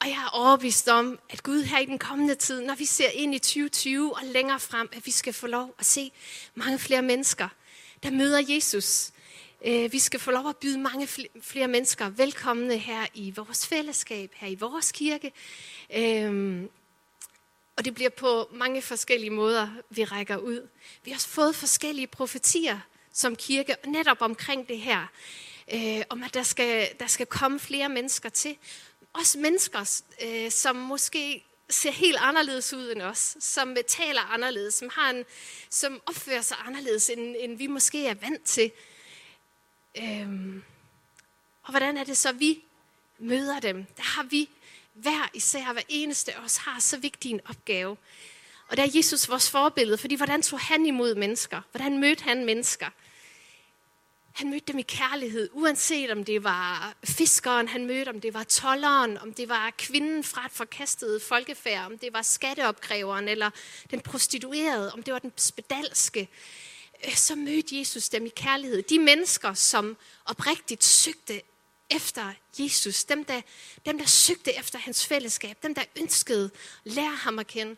Og 0.00 0.08
jeg 0.08 0.22
er 0.24 0.28
overbevist 0.32 0.88
om, 0.88 1.18
at 1.30 1.42
Gud 1.42 1.62
her 1.62 1.78
i 1.78 1.84
den 1.84 1.98
kommende 1.98 2.34
tid, 2.34 2.60
når 2.60 2.74
vi 2.74 2.84
ser 2.84 3.08
ind 3.08 3.34
i 3.34 3.38
2020 3.38 4.16
og 4.16 4.24
længere 4.24 4.60
frem, 4.60 4.88
at 4.92 5.06
vi 5.06 5.10
skal 5.10 5.32
få 5.32 5.46
lov 5.46 5.74
at 5.78 5.86
se 5.86 6.12
mange 6.54 6.78
flere 6.78 7.02
mennesker, 7.02 7.48
der 8.02 8.10
møder 8.10 8.42
Jesus. 8.48 9.10
Øh, 9.64 9.92
vi 9.92 9.98
skal 9.98 10.20
få 10.20 10.30
lov 10.30 10.48
at 10.48 10.56
byde 10.56 10.78
mange 10.78 11.08
flere 11.42 11.68
mennesker 11.68 12.08
velkomne 12.08 12.78
her 12.78 13.06
i 13.14 13.30
vores 13.30 13.66
fællesskab, 13.66 14.32
her 14.34 14.48
i 14.48 14.54
vores 14.54 14.92
kirke. 14.92 15.32
Øh, 15.94 16.62
og 17.76 17.84
det 17.84 17.94
bliver 17.94 18.10
på 18.10 18.48
mange 18.52 18.82
forskellige 18.82 19.30
måder, 19.30 19.68
vi 19.90 20.04
rækker 20.04 20.36
ud. 20.36 20.68
Vi 21.04 21.10
har 21.10 21.16
også 21.16 21.28
fået 21.28 21.56
forskellige 21.56 22.06
profetier 22.06 22.80
som 23.12 23.36
kirke, 23.36 23.76
netop 23.86 24.16
omkring 24.20 24.68
det 24.68 24.78
her 24.78 25.06
øh, 25.74 26.02
om 26.08 26.22
at 26.22 26.34
der 26.34 26.42
skal, 26.42 26.88
der 27.00 27.06
skal 27.06 27.26
komme 27.26 27.60
flere 27.60 27.88
mennesker 27.88 28.28
til. 28.28 28.56
Også 29.12 29.38
mennesker, 29.38 30.02
øh, 30.22 30.50
som 30.50 30.76
måske 30.76 31.44
ser 31.70 31.90
helt 31.90 32.16
anderledes 32.20 32.72
ud 32.72 32.92
end 32.92 33.02
os, 33.02 33.36
som 33.40 33.76
taler 33.86 34.20
anderledes, 34.20 34.74
som, 34.74 34.88
har 34.92 35.10
en, 35.10 35.24
som 35.70 36.00
opfører 36.06 36.40
sig 36.40 36.56
anderledes, 36.66 37.10
end, 37.10 37.36
end 37.38 37.58
vi 37.58 37.66
måske 37.66 38.06
er 38.06 38.14
vant 38.14 38.44
til. 38.44 38.72
Øhm, 40.02 40.62
og 41.62 41.70
hvordan 41.70 41.96
er 41.96 42.04
det 42.04 42.16
så, 42.16 42.32
vi 42.32 42.62
møder 43.18 43.60
dem? 43.60 43.86
Der 43.96 44.02
har 44.02 44.22
vi 44.22 44.48
hver 44.92 45.30
især, 45.34 45.72
hver 45.72 45.82
eneste 45.88 46.34
af 46.34 46.44
os 46.44 46.56
har 46.56 46.80
så 46.80 46.98
vigtig 46.98 47.30
en 47.30 47.40
opgave. 47.48 47.96
Og 48.68 48.76
der 48.76 48.82
er 48.82 48.90
Jesus 48.94 49.28
vores 49.28 49.50
forbillede, 49.50 49.98
fordi 49.98 50.14
hvordan 50.14 50.42
tog 50.42 50.60
han 50.60 50.86
imod 50.86 51.14
mennesker? 51.14 51.60
Hvordan 51.70 51.98
mødte 51.98 52.24
han 52.24 52.44
mennesker? 52.44 52.86
Han 54.32 54.50
mødte 54.50 54.72
dem 54.72 54.78
i 54.78 54.82
kærlighed, 54.82 55.50
uanset 55.52 56.10
om 56.10 56.24
det 56.24 56.44
var 56.44 56.94
fiskeren, 57.04 57.68
han 57.68 57.86
mødte, 57.86 58.08
om 58.08 58.20
det 58.20 58.34
var 58.34 58.44
tolleren, 58.44 59.18
om 59.18 59.34
det 59.34 59.48
var 59.48 59.72
kvinden 59.78 60.24
fra 60.24 60.46
et 60.46 60.52
forkastet 60.52 61.22
folkefærd, 61.22 61.86
om 61.86 61.98
det 61.98 62.12
var 62.12 62.22
skatteopkræveren 62.22 63.28
eller 63.28 63.50
den 63.90 64.00
prostituerede, 64.00 64.92
om 64.92 65.02
det 65.02 65.12
var 65.12 65.18
den 65.18 65.32
spedalske. 65.36 66.28
Øh, 67.06 67.14
så 67.14 67.34
mødte 67.34 67.78
Jesus 67.78 68.08
dem 68.08 68.26
i 68.26 68.28
kærlighed. 68.28 68.82
De 68.82 68.98
mennesker, 68.98 69.54
som 69.54 69.96
oprigtigt 70.24 70.84
søgte 70.84 71.42
efter 71.90 72.32
Jesus, 72.58 73.04
dem 73.04 73.24
der, 73.24 73.40
dem 73.86 73.98
der 73.98 74.06
søgte 74.06 74.58
efter 74.58 74.78
hans 74.78 75.06
fællesskab, 75.06 75.58
dem 75.62 75.74
der 75.74 75.84
ønskede 76.00 76.50
at 76.86 76.92
lære 76.92 77.14
ham 77.14 77.38
at 77.38 77.46
kende, 77.46 77.76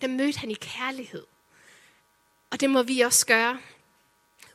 dem 0.00 0.10
mødte 0.10 0.38
han 0.38 0.50
i 0.50 0.54
kærlighed. 0.54 1.24
Og 2.50 2.60
det 2.60 2.70
må 2.70 2.82
vi 2.82 3.00
også 3.00 3.26
gøre 3.26 3.58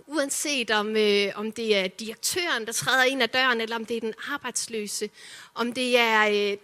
uanset 0.10 0.72
om, 0.72 0.96
øh, 0.96 1.32
om 1.36 1.52
det 1.52 1.76
er 1.76 1.88
direktøren, 1.88 2.66
der 2.66 2.72
træder 2.72 3.04
ind 3.04 3.24
ad 3.24 3.28
døren, 3.28 3.62
eller 3.62 3.76
om 3.76 3.86
det 3.86 3.98
er 3.98 4.02
den 4.02 4.14
arbejdsløse, 4.34 5.10
om 5.54 5.74
det 5.74 5.98
er 5.98 6.52
øh, 6.52 6.58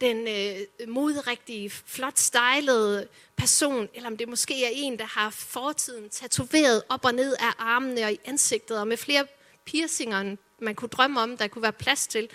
den 0.00 0.28
øh, 0.28 0.88
modrigtige, 0.88 1.70
flot 1.70 2.18
stylede 2.18 3.08
person, 3.36 3.88
eller 3.94 4.08
om 4.08 4.16
det 4.16 4.28
måske 4.28 4.64
er 4.64 4.70
en, 4.72 4.98
der 4.98 5.04
har 5.04 5.30
fortiden 5.30 6.08
tatoveret 6.08 6.82
op 6.88 7.04
og 7.04 7.14
ned 7.14 7.32
af 7.32 7.52
armene 7.58 8.04
og 8.04 8.12
i 8.12 8.18
ansigtet, 8.24 8.78
og 8.78 8.88
med 8.88 8.96
flere 8.96 9.26
piercinger, 9.64 10.36
man 10.58 10.74
kunne 10.74 10.88
drømme 10.88 11.20
om, 11.20 11.36
der 11.36 11.48
kunne 11.48 11.62
være 11.62 11.72
plads 11.72 12.06
til, 12.06 12.28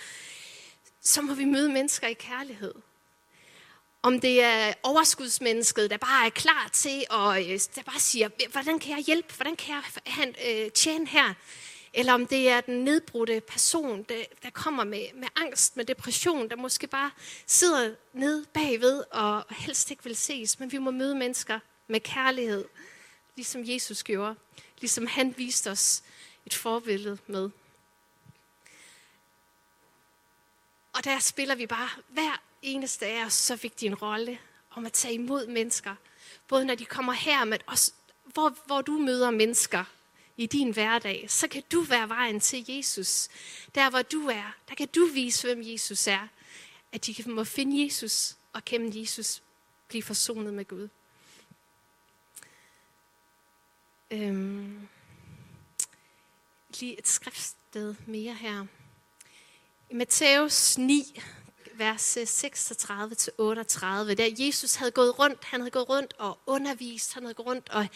så 1.01 1.21
må 1.21 1.33
vi 1.33 1.45
møde 1.45 1.69
mennesker 1.69 2.07
i 2.07 2.13
kærlighed 2.13 2.73
om 4.05 4.19
det 4.19 4.43
er 4.43 4.73
overskudsmennesket, 4.83 5.89
der 5.89 5.97
bare 5.97 6.25
er 6.25 6.29
klar 6.29 6.69
til, 6.73 7.03
og 7.09 7.41
øh, 7.41 7.59
der 7.75 7.83
bare 7.85 7.99
siger, 7.99 8.29
hvordan 8.51 8.79
kan 8.79 8.97
jeg 8.97 9.03
hjælpe, 9.05 9.33
hvordan 9.35 9.55
kan 9.55 9.75
jeg 9.75 9.83
han, 10.05 10.35
øh, 10.47 10.71
tjene 10.71 11.07
her? 11.07 11.33
Eller 11.97 12.13
om 12.13 12.27
det 12.27 12.49
er 12.49 12.61
den 12.61 12.83
nedbrudte 12.83 13.41
person, 13.41 14.03
der, 14.03 14.23
der 14.43 14.49
kommer 14.49 14.83
med, 14.83 15.07
med 15.13 15.27
angst, 15.35 15.77
med 15.77 15.85
depression, 15.85 16.49
der 16.49 16.55
måske 16.55 16.87
bare 16.87 17.11
sidder 17.45 17.95
nede 18.13 18.45
bagved 18.53 19.03
og 19.11 19.45
helst 19.49 19.91
ikke 19.91 20.03
vil 20.03 20.15
ses. 20.15 20.59
Men 20.59 20.71
vi 20.71 20.77
må 20.77 20.91
møde 20.91 21.15
mennesker 21.15 21.59
med 21.87 21.99
kærlighed, 21.99 22.65
ligesom 23.35 23.61
Jesus 23.65 24.03
gjorde. 24.03 24.35
Ligesom 24.79 25.07
han 25.07 25.33
viste 25.37 25.71
os 25.71 26.03
et 26.45 26.53
forbillede 26.53 27.17
med. 27.27 27.49
Og 30.93 31.03
der 31.03 31.19
spiller 31.19 31.55
vi 31.55 31.67
bare 31.67 31.89
hver 32.09 32.41
eneste 32.61 33.05
af 33.05 33.25
os 33.25 33.33
så 33.33 33.55
vigtig 33.55 33.87
en 33.87 33.95
rolle 33.95 34.39
om 34.71 34.85
at 34.85 34.93
tage 34.93 35.13
imod 35.13 35.47
mennesker. 35.47 35.95
Både 36.47 36.65
når 36.65 36.75
de 36.75 36.85
kommer 36.85 37.13
her, 37.13 37.45
men 37.45 37.59
også 37.65 37.91
hvor, 38.25 38.57
hvor 38.65 38.81
du 38.81 38.91
møder 38.91 39.31
mennesker 39.31 39.83
i 40.37 40.45
din 40.45 40.73
hverdag, 40.73 41.25
så 41.29 41.47
kan 41.47 41.63
du 41.71 41.81
være 41.81 42.09
vejen 42.09 42.39
til 42.39 42.65
Jesus. 42.67 43.27
Der 43.75 43.89
hvor 43.89 44.01
du 44.01 44.27
er, 44.27 44.55
der 44.69 44.75
kan 44.75 44.87
du 44.87 45.05
vise, 45.05 45.47
hvem 45.47 45.61
Jesus 45.63 46.07
er. 46.07 46.27
At 46.91 47.05
de 47.05 47.31
må 47.31 47.43
finde 47.43 47.83
Jesus 47.83 48.37
og 48.53 48.65
kende 48.65 48.99
Jesus 48.99 49.43
blive 49.87 50.03
forsonet 50.03 50.53
med 50.53 50.65
Gud. 50.65 50.89
Øhm, 54.11 54.87
lige 56.79 56.99
et 56.99 57.07
skriftsted 57.07 57.95
mere 58.05 58.33
her. 58.33 58.65
I 59.89 59.93
Matthæus 59.93 60.77
9, 60.77 61.21
vers 61.77 62.17
36-38, 62.17 64.13
der 64.13 64.29
Jesus 64.45 64.75
havde 64.75 64.91
gået 64.91 65.19
rundt, 65.19 65.43
han 65.43 65.59
havde 65.59 65.71
gået 65.71 65.89
rundt 65.89 66.13
og 66.17 66.39
undervist, 66.45 67.13
han 67.13 67.23
havde 67.23 67.33
gået 67.33 67.47
rundt 67.47 67.69
og 67.69 67.87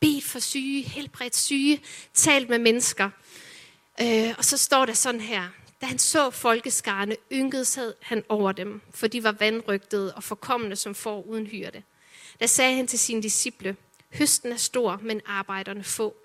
bedt 0.00 0.24
for 0.24 0.38
syge, 0.38 0.82
helbredt 0.82 1.36
syge, 1.36 1.82
talt 2.14 2.48
med 2.48 2.58
mennesker. 2.58 3.10
Øh, 4.00 4.34
og 4.38 4.44
så 4.44 4.56
står 4.56 4.86
der 4.86 4.92
sådan 4.92 5.20
her, 5.20 5.48
da 5.80 5.86
han 5.86 5.98
så 5.98 6.30
folkeskarne, 6.30 7.16
ynkede 7.32 7.94
han 8.02 8.24
over 8.28 8.52
dem, 8.52 8.80
for 8.94 9.06
de 9.06 9.22
var 9.22 9.32
vandrygtede 9.32 10.14
og 10.14 10.24
forkommende 10.24 10.76
som 10.76 10.94
får 10.94 11.22
uden 11.22 11.46
hyrde. 11.46 11.82
Da 12.40 12.46
sagde 12.46 12.76
han 12.76 12.86
til 12.86 12.98
sine 12.98 13.22
disciple, 13.22 13.76
høsten 14.12 14.52
er 14.52 14.56
stor, 14.56 15.00
men 15.02 15.20
arbejderne 15.26 15.84
få. 15.84 16.16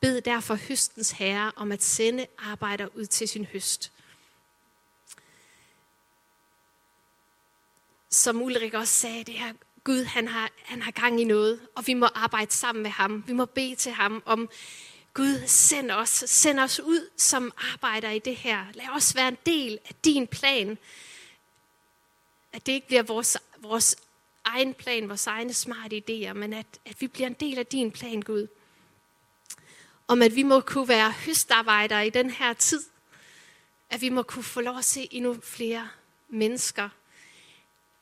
Bed 0.00 0.20
derfor 0.20 0.54
høstens 0.54 1.10
herre 1.10 1.52
om 1.56 1.72
at 1.72 1.82
sende 1.82 2.26
arbejder 2.38 2.86
ud 2.94 3.06
til 3.06 3.28
sin 3.28 3.44
høst. 3.44 3.92
Som 8.22 8.42
Ulrik 8.42 8.74
også 8.74 8.94
sagde, 8.94 9.24
det 9.24 9.34
her 9.34 9.52
Gud, 9.84 10.04
han 10.04 10.28
har, 10.28 10.50
han 10.62 10.82
har 10.82 10.90
gang 10.90 11.20
i 11.20 11.24
noget, 11.24 11.60
og 11.74 11.86
vi 11.86 11.94
må 11.94 12.06
arbejde 12.06 12.52
sammen 12.52 12.82
med 12.82 12.90
ham. 12.90 13.24
Vi 13.26 13.32
må 13.32 13.44
bede 13.44 13.74
til 13.74 13.92
ham 13.92 14.22
om, 14.26 14.48
Gud, 15.14 15.46
send 15.46 15.90
os, 15.90 16.24
send 16.26 16.60
os 16.60 16.80
ud 16.80 17.08
som 17.16 17.52
arbejder 17.72 18.10
i 18.10 18.18
det 18.18 18.36
her. 18.36 18.66
Lad 18.74 18.88
os 18.88 19.16
være 19.16 19.28
en 19.28 19.38
del 19.46 19.78
af 19.88 19.94
din 20.04 20.26
plan. 20.26 20.78
At 22.52 22.66
det 22.66 22.72
ikke 22.72 22.86
bliver 22.86 23.02
vores, 23.02 23.38
vores 23.58 23.96
egen 24.44 24.74
plan, 24.74 25.08
vores 25.08 25.26
egne 25.26 25.52
smarte 25.52 26.02
idéer, 26.08 26.32
men 26.32 26.52
at, 26.52 26.66
at 26.84 27.00
vi 27.00 27.06
bliver 27.06 27.26
en 27.26 27.36
del 27.40 27.58
af 27.58 27.66
din 27.66 27.90
plan, 27.90 28.22
Gud. 28.22 28.46
Om 30.08 30.22
at 30.22 30.34
vi 30.34 30.42
må 30.42 30.60
kunne 30.60 30.88
være 30.88 31.10
høstarbejdere 31.10 32.06
i 32.06 32.10
den 32.10 32.30
her 32.30 32.52
tid. 32.52 32.82
At 33.90 34.00
vi 34.00 34.08
må 34.08 34.22
kunne 34.22 34.44
få 34.44 34.60
lov 34.60 34.78
at 34.78 34.84
se 34.84 35.08
endnu 35.10 35.40
flere 35.42 35.88
mennesker 36.28 36.88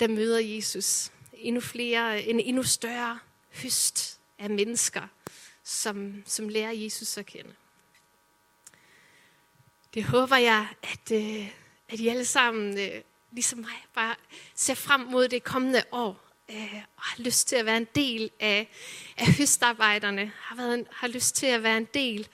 der 0.01 0.09
møder 0.09 0.39
Jesus. 0.39 1.13
Endnu 1.33 1.61
flere, 1.61 2.23
en 2.23 2.41
endnu 2.41 2.63
større 2.63 3.19
høst 3.63 4.21
af 4.39 4.51
mennesker, 4.51 5.03
som, 5.65 6.23
som 6.27 6.49
lærer 6.49 6.71
Jesus 6.71 7.19
at 7.19 7.27
kende. 7.27 7.55
Det 9.95 10.05
håber 10.05 10.37
jeg, 10.37 10.69
at, 10.83 11.13
øh, 11.13 11.49
at 11.89 12.01
I 12.01 12.09
alle 12.09 12.25
sammen 12.25 12.79
øh, 12.79 13.03
ligesom 13.33 13.59
mig, 13.59 13.87
bare 13.95 14.15
ser 14.55 14.75
frem 14.75 15.01
mod 15.01 15.29
det 15.29 15.45
kommende 15.45 15.83
år, 15.93 16.31
øh, 16.51 16.75
og 16.97 17.03
har 17.03 17.23
lyst 17.23 17.49
til 17.49 17.57
at 17.57 17.67
være 17.67 17.77
en 17.77 17.89
del 17.95 18.31
af, 18.41 18.69
af 19.17 19.27
høstarbejderne, 19.27 20.33
har, 20.37 20.57
været 20.57 20.75
en, 20.75 20.87
har 20.91 21.09
lyst 21.09 21.35
til 21.35 21.47
at 21.47 21.63
være 21.63 21.77
en 21.77 21.89
del 21.95 22.29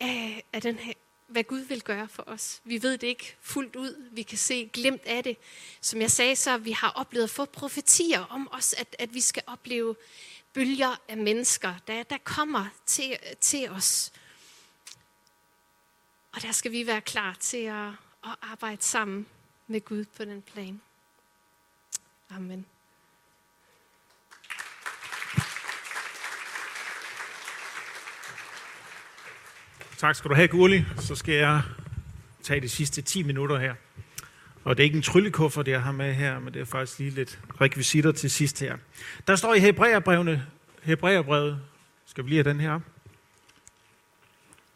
af, 0.00 0.44
af 0.52 0.62
den 0.62 0.78
her, 0.78 0.92
hvad 1.30 1.44
Gud 1.44 1.58
vil 1.58 1.82
gøre 1.82 2.08
for 2.08 2.24
os. 2.26 2.60
Vi 2.64 2.82
ved 2.82 2.98
det 2.98 3.06
ikke 3.06 3.36
fuldt 3.40 3.76
ud. 3.76 4.08
Vi 4.12 4.22
kan 4.22 4.38
se 4.38 4.70
glimt 4.72 5.02
af 5.06 5.24
det. 5.24 5.36
Som 5.80 6.00
jeg 6.00 6.10
sagde, 6.10 6.36
så 6.36 6.58
vi 6.58 6.70
har 6.70 6.90
oplevet 6.90 7.24
at 7.24 7.30
få 7.30 7.44
profetier 7.44 8.20
om 8.20 8.48
os, 8.52 8.72
at, 8.72 8.96
at 8.98 9.14
vi 9.14 9.20
skal 9.20 9.42
opleve 9.46 9.96
bølger 10.52 11.00
af 11.08 11.16
mennesker, 11.16 11.74
der, 11.86 12.02
der 12.02 12.18
kommer 12.24 12.66
til, 12.86 13.18
til 13.40 13.70
os. 13.70 14.12
Og 16.32 16.42
der 16.42 16.52
skal 16.52 16.72
vi 16.72 16.86
være 16.86 17.00
klar 17.00 17.36
til 17.40 17.64
at, 17.64 17.88
at 18.24 18.36
arbejde 18.42 18.82
sammen 18.82 19.26
med 19.66 19.80
Gud 19.80 20.04
på 20.04 20.24
den 20.24 20.42
plan. 20.42 20.80
Amen. 22.30 22.66
Tak 30.00 30.16
skal 30.16 30.30
du 30.30 30.34
have, 30.34 30.48
Gurli. 30.48 30.84
Så 30.98 31.14
skal 31.14 31.34
jeg 31.34 31.62
tage 32.42 32.60
de 32.60 32.68
sidste 32.68 33.02
10 33.02 33.22
minutter 33.22 33.58
her. 33.58 33.74
Og 34.64 34.76
det 34.76 34.82
er 34.82 34.84
ikke 34.84 34.96
en 34.96 35.02
tryllekuffer, 35.02 35.62
det 35.62 35.72
jeg 35.72 35.82
har 35.82 35.92
med 35.92 36.14
her, 36.14 36.38
men 36.38 36.54
det 36.54 36.60
er 36.60 36.64
faktisk 36.64 36.98
lige 36.98 37.10
lidt 37.10 37.38
rekvisitter 37.60 38.12
til 38.12 38.30
sidst 38.30 38.60
her. 38.60 38.76
Der 39.26 39.36
står 39.36 39.54
i 39.54 39.58
Hebræerbrevene, 39.58 40.46
Hebræerbrevet, 40.82 41.60
skal 42.06 42.24
vi 42.24 42.30
lige 42.30 42.42
have 42.42 42.52
den 42.52 42.60
her 42.60 42.80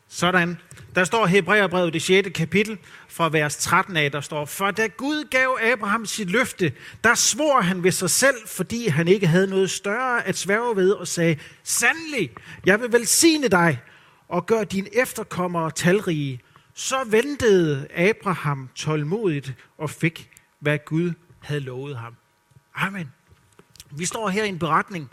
Sådan. 0.08 0.58
Der 0.94 1.04
står 1.04 1.26
Hebræerbrevet, 1.26 1.92
det 1.92 2.02
6. 2.02 2.28
kapitel, 2.34 2.78
fra 3.08 3.28
vers 3.28 3.56
13 3.56 3.96
af, 3.96 4.12
der 4.12 4.20
står, 4.20 4.44
For 4.44 4.70
da 4.70 4.86
Gud 4.86 5.28
gav 5.30 5.58
Abraham 5.72 6.06
sit 6.06 6.30
løfte, 6.30 6.72
der 7.04 7.14
svor 7.14 7.60
han 7.60 7.82
ved 7.82 7.92
sig 7.92 8.10
selv, 8.10 8.36
fordi 8.46 8.88
han 8.88 9.08
ikke 9.08 9.26
havde 9.26 9.46
noget 9.46 9.70
større 9.70 10.26
at 10.26 10.36
sværge 10.36 10.76
ved, 10.76 10.90
og 10.92 11.08
sagde, 11.08 11.36
Sandelig, 11.62 12.30
jeg 12.66 12.80
vil 12.80 12.92
velsigne 12.92 13.48
dig, 13.48 13.80
og 14.28 14.46
gør 14.46 14.64
dine 14.64 14.96
efterkommere 14.96 15.70
talrige. 15.70 16.40
Så 16.74 17.04
ventede 17.04 17.88
Abraham 17.94 18.68
tålmodigt 18.74 19.54
og 19.78 19.90
fik, 19.90 20.30
hvad 20.58 20.78
Gud 20.86 21.12
havde 21.42 21.60
lovet 21.60 21.96
ham. 21.96 22.16
Amen. 22.74 23.12
Vi 23.90 24.04
står 24.04 24.28
her 24.28 24.44
i 24.44 24.48
en 24.48 24.58
beretning, 24.58 25.10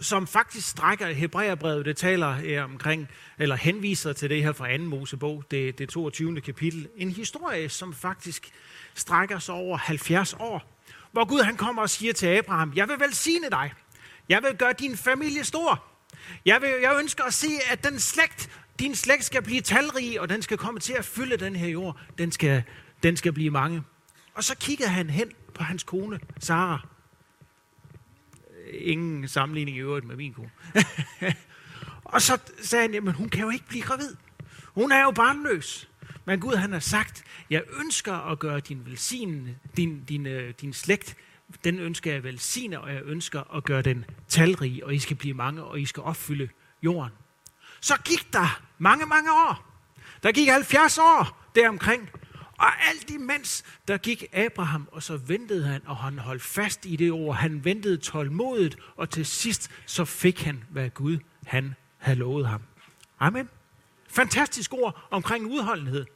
som 0.00 0.26
faktisk 0.26 0.68
strækker 0.68 1.06
Hebræerbrevet, 1.06 1.86
det 1.86 1.96
taler 1.96 2.62
omkring, 2.64 3.08
eller 3.38 3.56
henviser 3.56 4.12
til 4.12 4.30
det 4.30 4.42
her 4.42 4.52
fra 4.52 4.76
2. 4.76 4.82
Mosebog, 4.82 5.44
det, 5.50 5.78
det 5.78 5.88
22. 5.88 6.40
kapitel. 6.40 6.88
En 6.96 7.10
historie, 7.10 7.68
som 7.68 7.94
faktisk 7.94 8.50
strækker 8.94 9.38
sig 9.38 9.54
over 9.54 9.76
70 9.76 10.34
år, 10.38 10.62
hvor 11.12 11.24
Gud 11.24 11.40
han 11.40 11.56
kommer 11.56 11.82
og 11.82 11.90
siger 11.90 12.12
til 12.12 12.26
Abraham, 12.26 12.72
jeg 12.76 12.88
vil 12.88 13.00
velsigne 13.00 13.50
dig. 13.50 13.72
Jeg 14.28 14.42
vil 14.42 14.56
gøre 14.56 14.72
din 14.72 14.96
familie 14.96 15.44
stor. 15.44 15.89
Jeg, 16.46 16.60
vil, 16.60 16.70
jeg 16.82 16.96
ønsker 16.98 17.24
at 17.24 17.34
se, 17.34 17.48
at 17.70 17.84
den 17.84 18.00
slægt, 18.00 18.50
din 18.78 18.94
slægt 18.94 19.24
skal 19.24 19.42
blive 19.42 19.60
talrig, 19.60 20.20
og 20.20 20.28
den 20.28 20.42
skal 20.42 20.58
komme 20.58 20.80
til 20.80 20.92
at 20.92 21.04
fylde 21.04 21.36
den 21.36 21.56
her 21.56 21.68
jord. 21.68 22.00
Den 22.18 22.32
skal, 22.32 22.62
den 23.02 23.16
skal 23.16 23.32
blive 23.32 23.50
mange. 23.50 23.82
Og 24.34 24.44
så 24.44 24.56
kiggede 24.56 24.88
han 24.88 25.10
hen 25.10 25.32
på 25.54 25.62
hans 25.62 25.82
kone, 25.82 26.20
Sara. 26.38 26.86
Ingen 28.72 29.28
sammenligning 29.28 29.76
i 29.76 29.80
øvrigt 29.80 30.06
med 30.06 30.16
min 30.16 30.34
kone. 30.34 30.50
og 32.04 32.22
så 32.22 32.38
sagde 32.62 32.82
han, 32.82 32.94
jamen 32.94 33.14
hun 33.14 33.28
kan 33.28 33.40
jo 33.40 33.50
ikke 33.50 33.66
blive 33.66 33.82
gravid. 33.82 34.16
Hun 34.66 34.92
er 34.92 35.02
jo 35.02 35.10
barnløs. 35.10 35.88
Men 36.24 36.40
Gud 36.40 36.54
han 36.54 36.72
har 36.72 36.80
sagt, 36.80 37.24
jeg 37.50 37.62
ønsker 37.80 38.14
at 38.14 38.38
gøre 38.38 38.60
din 38.60 38.86
velsignende, 38.86 39.56
din, 39.76 40.04
din, 40.04 40.26
øh, 40.26 40.54
din 40.60 40.72
slægt 40.72 41.16
den 41.64 41.78
ønsker 41.78 42.12
jeg 42.12 42.24
velsigne, 42.24 42.80
og 42.80 42.94
jeg 42.94 43.02
ønsker 43.04 43.56
at 43.56 43.64
gøre 43.64 43.82
den 43.82 44.04
talrig, 44.28 44.84
og 44.84 44.94
I 44.94 44.98
skal 44.98 45.16
blive 45.16 45.34
mange, 45.34 45.64
og 45.64 45.80
I 45.80 45.86
skal 45.86 46.02
opfylde 46.02 46.48
jorden. 46.82 47.12
Så 47.80 47.96
gik 48.04 48.32
der 48.32 48.62
mange, 48.78 49.06
mange 49.06 49.32
år. 49.32 49.66
Der 50.22 50.32
gik 50.32 50.48
70 50.48 50.98
år 50.98 51.50
deromkring. 51.54 52.10
Og 52.58 52.88
alt 52.88 53.10
imens, 53.10 53.64
der 53.88 53.96
gik 53.96 54.24
Abraham, 54.32 54.88
og 54.92 55.02
så 55.02 55.16
ventede 55.16 55.66
han, 55.66 55.82
og 55.86 55.96
han 55.96 56.18
holdt 56.18 56.42
fast 56.42 56.86
i 56.86 56.96
det 56.96 57.12
ord. 57.12 57.36
Han 57.36 57.64
ventede 57.64 57.96
tålmodigt, 57.96 58.76
og 58.96 59.10
til 59.10 59.26
sidst, 59.26 59.70
så 59.86 60.04
fik 60.04 60.42
han, 60.42 60.64
hvad 60.70 60.90
Gud 60.90 61.18
han 61.46 61.74
havde 61.98 62.18
lovet 62.18 62.46
ham. 62.46 62.62
Amen. 63.20 63.48
Fantastisk 64.08 64.72
ord 64.72 65.06
omkring 65.10 65.46
udholdenhed. 65.46 66.06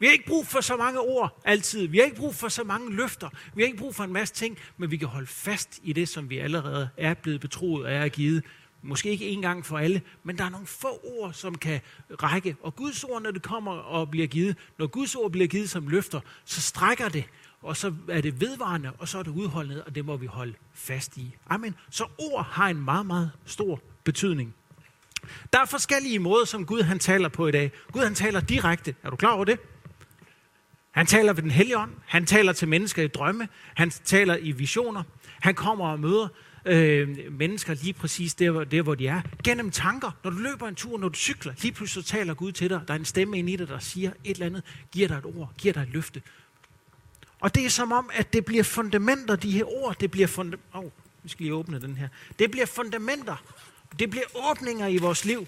Vi 0.00 0.06
har 0.06 0.12
ikke 0.12 0.26
brug 0.26 0.46
for 0.46 0.60
så 0.60 0.76
mange 0.76 1.00
ord 1.00 1.40
altid. 1.44 1.86
Vi 1.86 1.98
har 1.98 2.04
ikke 2.04 2.16
brug 2.16 2.34
for 2.34 2.48
så 2.48 2.64
mange 2.64 2.92
løfter. 2.92 3.28
Vi 3.54 3.62
har 3.62 3.66
ikke 3.66 3.78
brug 3.78 3.94
for 3.94 4.04
en 4.04 4.12
masse 4.12 4.34
ting, 4.34 4.58
men 4.76 4.90
vi 4.90 4.96
kan 4.96 5.08
holde 5.08 5.26
fast 5.26 5.80
i 5.82 5.92
det, 5.92 6.08
som 6.08 6.30
vi 6.30 6.38
allerede 6.38 6.88
er 6.96 7.14
blevet 7.14 7.40
betroet 7.40 7.86
og 7.86 7.92
er 7.92 8.08
givet. 8.08 8.44
Måske 8.82 9.10
ikke 9.10 9.28
en 9.28 9.42
gang 9.42 9.66
for 9.66 9.78
alle, 9.78 10.02
men 10.24 10.38
der 10.38 10.44
er 10.44 10.48
nogle 10.48 10.66
få 10.66 11.00
ord, 11.18 11.32
som 11.32 11.54
kan 11.54 11.80
række. 12.10 12.56
Og 12.62 12.76
Guds 12.76 13.04
ord, 13.04 13.22
når 13.22 13.30
det 13.30 13.42
kommer 13.42 13.72
og 13.72 14.10
bliver 14.10 14.26
givet, 14.26 14.56
når 14.78 14.86
Guds 14.86 15.14
ord 15.14 15.30
bliver 15.32 15.48
givet 15.48 15.70
som 15.70 15.88
løfter, 15.88 16.20
så 16.44 16.60
strækker 16.60 17.08
det, 17.08 17.24
og 17.62 17.76
så 17.76 17.94
er 18.08 18.20
det 18.20 18.40
vedvarende, 18.40 18.92
og 18.98 19.08
så 19.08 19.18
er 19.18 19.22
det 19.22 19.30
udholdende, 19.30 19.84
og 19.84 19.94
det 19.94 20.04
må 20.04 20.16
vi 20.16 20.26
holde 20.26 20.54
fast 20.74 21.16
i. 21.16 21.34
Amen. 21.50 21.74
Så 21.90 22.04
ord 22.18 22.44
har 22.44 22.68
en 22.68 22.84
meget, 22.84 23.06
meget 23.06 23.30
stor 23.46 23.80
betydning. 24.04 24.54
Der 25.52 25.60
er 25.60 25.66
forskellige 25.66 26.18
måder, 26.18 26.44
som 26.44 26.66
Gud 26.66 26.82
han 26.82 26.98
taler 26.98 27.28
på 27.28 27.46
i 27.46 27.52
dag. 27.52 27.72
Gud 27.92 28.02
han 28.02 28.14
taler 28.14 28.40
direkte. 28.40 28.94
Er 29.02 29.10
du 29.10 29.16
klar 29.16 29.32
over 29.32 29.44
det? 29.44 29.58
Han 30.90 31.06
taler 31.06 31.32
ved 31.32 31.42
den 31.42 31.50
hellige 31.50 31.78
ånd. 31.78 31.92
Han 32.06 32.26
taler 32.26 32.52
til 32.52 32.68
mennesker 32.68 33.02
i 33.02 33.06
drømme. 33.06 33.48
Han 33.74 33.90
taler 33.90 34.36
i 34.36 34.52
visioner. 34.52 35.02
Han 35.40 35.54
kommer 35.54 35.88
og 35.88 36.00
møder 36.00 36.28
øh, 36.64 37.32
mennesker 37.32 37.74
lige 37.74 37.92
præcis 37.92 38.34
der, 38.34 38.64
der, 38.64 38.82
hvor 38.82 38.94
de 38.94 39.06
er. 39.06 39.20
Gennem 39.44 39.70
tanker. 39.70 40.10
Når 40.24 40.30
du 40.30 40.38
løber 40.38 40.68
en 40.68 40.74
tur, 40.74 40.98
når 40.98 41.08
du 41.08 41.14
cykler, 41.14 41.52
lige 41.62 41.72
pludselig 41.72 42.04
så 42.04 42.10
taler 42.10 42.34
Gud 42.34 42.52
til 42.52 42.70
dig. 42.70 42.80
Der 42.88 42.94
er 42.94 42.98
en 42.98 43.04
stemme 43.04 43.38
ind 43.38 43.50
i 43.50 43.56
dig, 43.56 43.68
der 43.68 43.78
siger 43.78 44.12
et 44.24 44.34
eller 44.34 44.46
andet. 44.46 44.62
Giver 44.92 45.08
dig 45.08 45.16
et 45.16 45.24
ord. 45.24 45.52
Giver 45.58 45.74
dig 45.74 45.82
et 45.82 45.88
løfte. 45.88 46.22
Og 47.40 47.54
det 47.54 47.64
er 47.64 47.70
som 47.70 47.92
om, 47.92 48.10
at 48.12 48.32
det 48.32 48.44
bliver 48.44 48.62
fundamenter, 48.62 49.36
de 49.36 49.50
her 49.50 49.64
ord. 49.64 49.96
Det 50.00 50.10
bliver 50.10 50.26
fundamenter. 50.26 50.78
Oh, 50.78 50.90
vi 51.22 51.28
skal 51.28 51.44
lige 51.44 51.54
åbne 51.54 51.80
den 51.80 51.96
her. 51.96 52.08
Det 52.38 52.50
bliver 52.50 52.66
fundamenter. 52.66 53.36
Det 53.98 54.10
bliver 54.10 54.50
åbninger 54.50 54.86
i 54.86 54.96
vores 54.96 55.24
liv. 55.24 55.46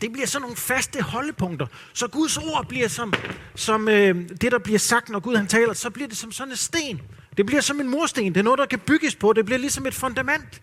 Det 0.00 0.12
bliver 0.12 0.26
sådan 0.26 0.42
nogle 0.42 0.56
faste 0.56 1.02
holdepunkter. 1.02 1.66
Så 1.92 2.08
Guds 2.08 2.36
ord 2.36 2.68
bliver 2.68 2.88
som, 2.88 3.12
som 3.54 3.88
øh, 3.88 4.28
det, 4.28 4.52
der 4.52 4.58
bliver 4.58 4.78
sagt, 4.78 5.08
når 5.08 5.20
Gud 5.20 5.36
han 5.36 5.46
taler, 5.46 5.72
så 5.72 5.90
bliver 5.90 6.08
det 6.08 6.16
som 6.16 6.32
sådan 6.32 6.52
en 6.52 6.56
sten. 6.56 7.00
Det 7.36 7.46
bliver 7.46 7.60
som 7.60 7.80
en 7.80 7.88
mursten. 7.88 8.34
Det 8.34 8.36
er 8.36 8.44
noget, 8.44 8.58
der 8.58 8.66
kan 8.66 8.78
bygges 8.78 9.14
på. 9.14 9.32
Det 9.32 9.44
bliver 9.44 9.58
ligesom 9.58 9.86
et 9.86 9.94
fundament. 9.94 10.62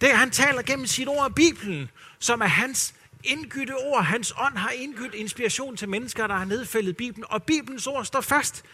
Det, 0.00 0.10
han 0.10 0.30
taler 0.30 0.62
gennem 0.62 0.86
sit 0.86 1.08
ord 1.08 1.30
i 1.30 1.32
Bibelen, 1.32 1.90
som 2.18 2.40
er 2.40 2.46
hans 2.46 2.94
indgytte 3.24 3.76
ord. 3.76 4.04
Hans 4.04 4.34
ånd 4.38 4.56
har 4.56 4.70
indgydt 4.70 5.14
inspiration 5.14 5.76
til 5.76 5.88
mennesker, 5.88 6.26
der 6.26 6.34
har 6.34 6.44
nedfældet 6.44 6.96
Bibelen. 6.96 7.24
Og 7.28 7.42
Bibelens 7.42 7.86
ord 7.86 8.04
står 8.04 8.20
fast. 8.20 8.64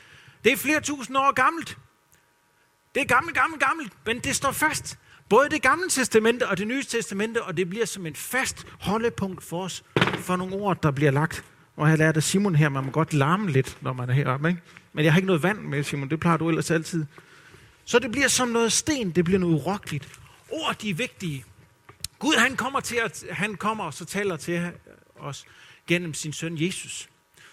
Det 0.45 0.53
er 0.53 0.57
flere 0.57 0.81
tusind 0.81 1.17
år 1.17 1.33
gammelt. 1.33 1.79
Det 2.95 3.01
er 3.03 3.07
gammelt, 3.07 3.37
gammelt, 3.37 3.63
gammelt, 3.63 3.93
men 4.07 4.19
det 4.19 4.37
står 4.37 4.53
fast. 4.53 4.99
Både 5.29 5.49
det 5.51 5.63
gamle 5.63 5.89
testamente 5.91 6.49
og 6.49 6.59
det 6.59 6.67
nye 6.67 6.83
testamente, 6.83 7.43
og 7.43 7.57
det 7.57 7.71
bliver 7.71 7.87
som 7.87 8.07
en 8.07 8.15
fast 8.15 8.67
holdepunkt 8.81 9.45
for 9.45 9.63
os, 9.63 9.85
for 10.19 10.37
nogle 10.37 10.55
ord, 10.55 10.83
der 10.83 10.91
bliver 10.91 11.11
lagt. 11.11 11.45
Og 11.77 11.89
jeg 11.89 11.99
lærte 11.99 12.21
Simon 12.21 12.55
her, 12.55 12.69
man 12.69 12.85
må 12.85 12.91
godt 12.91 13.15
larme 13.15 13.51
lidt, 13.51 13.79
når 13.81 13.93
man 13.93 14.09
er 14.09 14.13
heroppe. 14.13 14.49
Ikke? 14.49 14.61
Men 14.93 15.05
jeg 15.05 15.13
har 15.13 15.19
ikke 15.19 15.27
noget 15.27 15.43
vand 15.43 15.59
med, 15.59 15.83
Simon. 15.83 16.11
Det 16.11 16.21
plejer 16.21 16.37
du 16.37 16.49
ellers 16.49 16.71
altid. 16.71 17.05
Så 17.85 17.99
det 17.99 18.11
bliver 18.11 18.29
som 18.29 18.49
noget 18.49 18.73
sten. 18.73 19.11
Det 19.11 19.25
bliver 19.25 19.41
noget 19.41 19.55
urokkeligt. 19.55 20.09
Ord, 20.51 20.77
de 20.83 20.91
er 20.91 20.95
vigtige. 20.95 21.45
Gud, 22.19 22.35
han 22.39 22.57
kommer, 22.57 22.81
til 22.81 22.97
at, 22.97 23.25
han 23.31 23.55
kommer 23.55 23.85
og 23.85 23.95
så 23.95 24.05
taler 24.05 24.37
til 24.37 24.71
os 25.19 25.45
gennem 25.87 26.15
sin 26.15 26.33
søn 26.33 26.63
Jesus, 26.63 27.09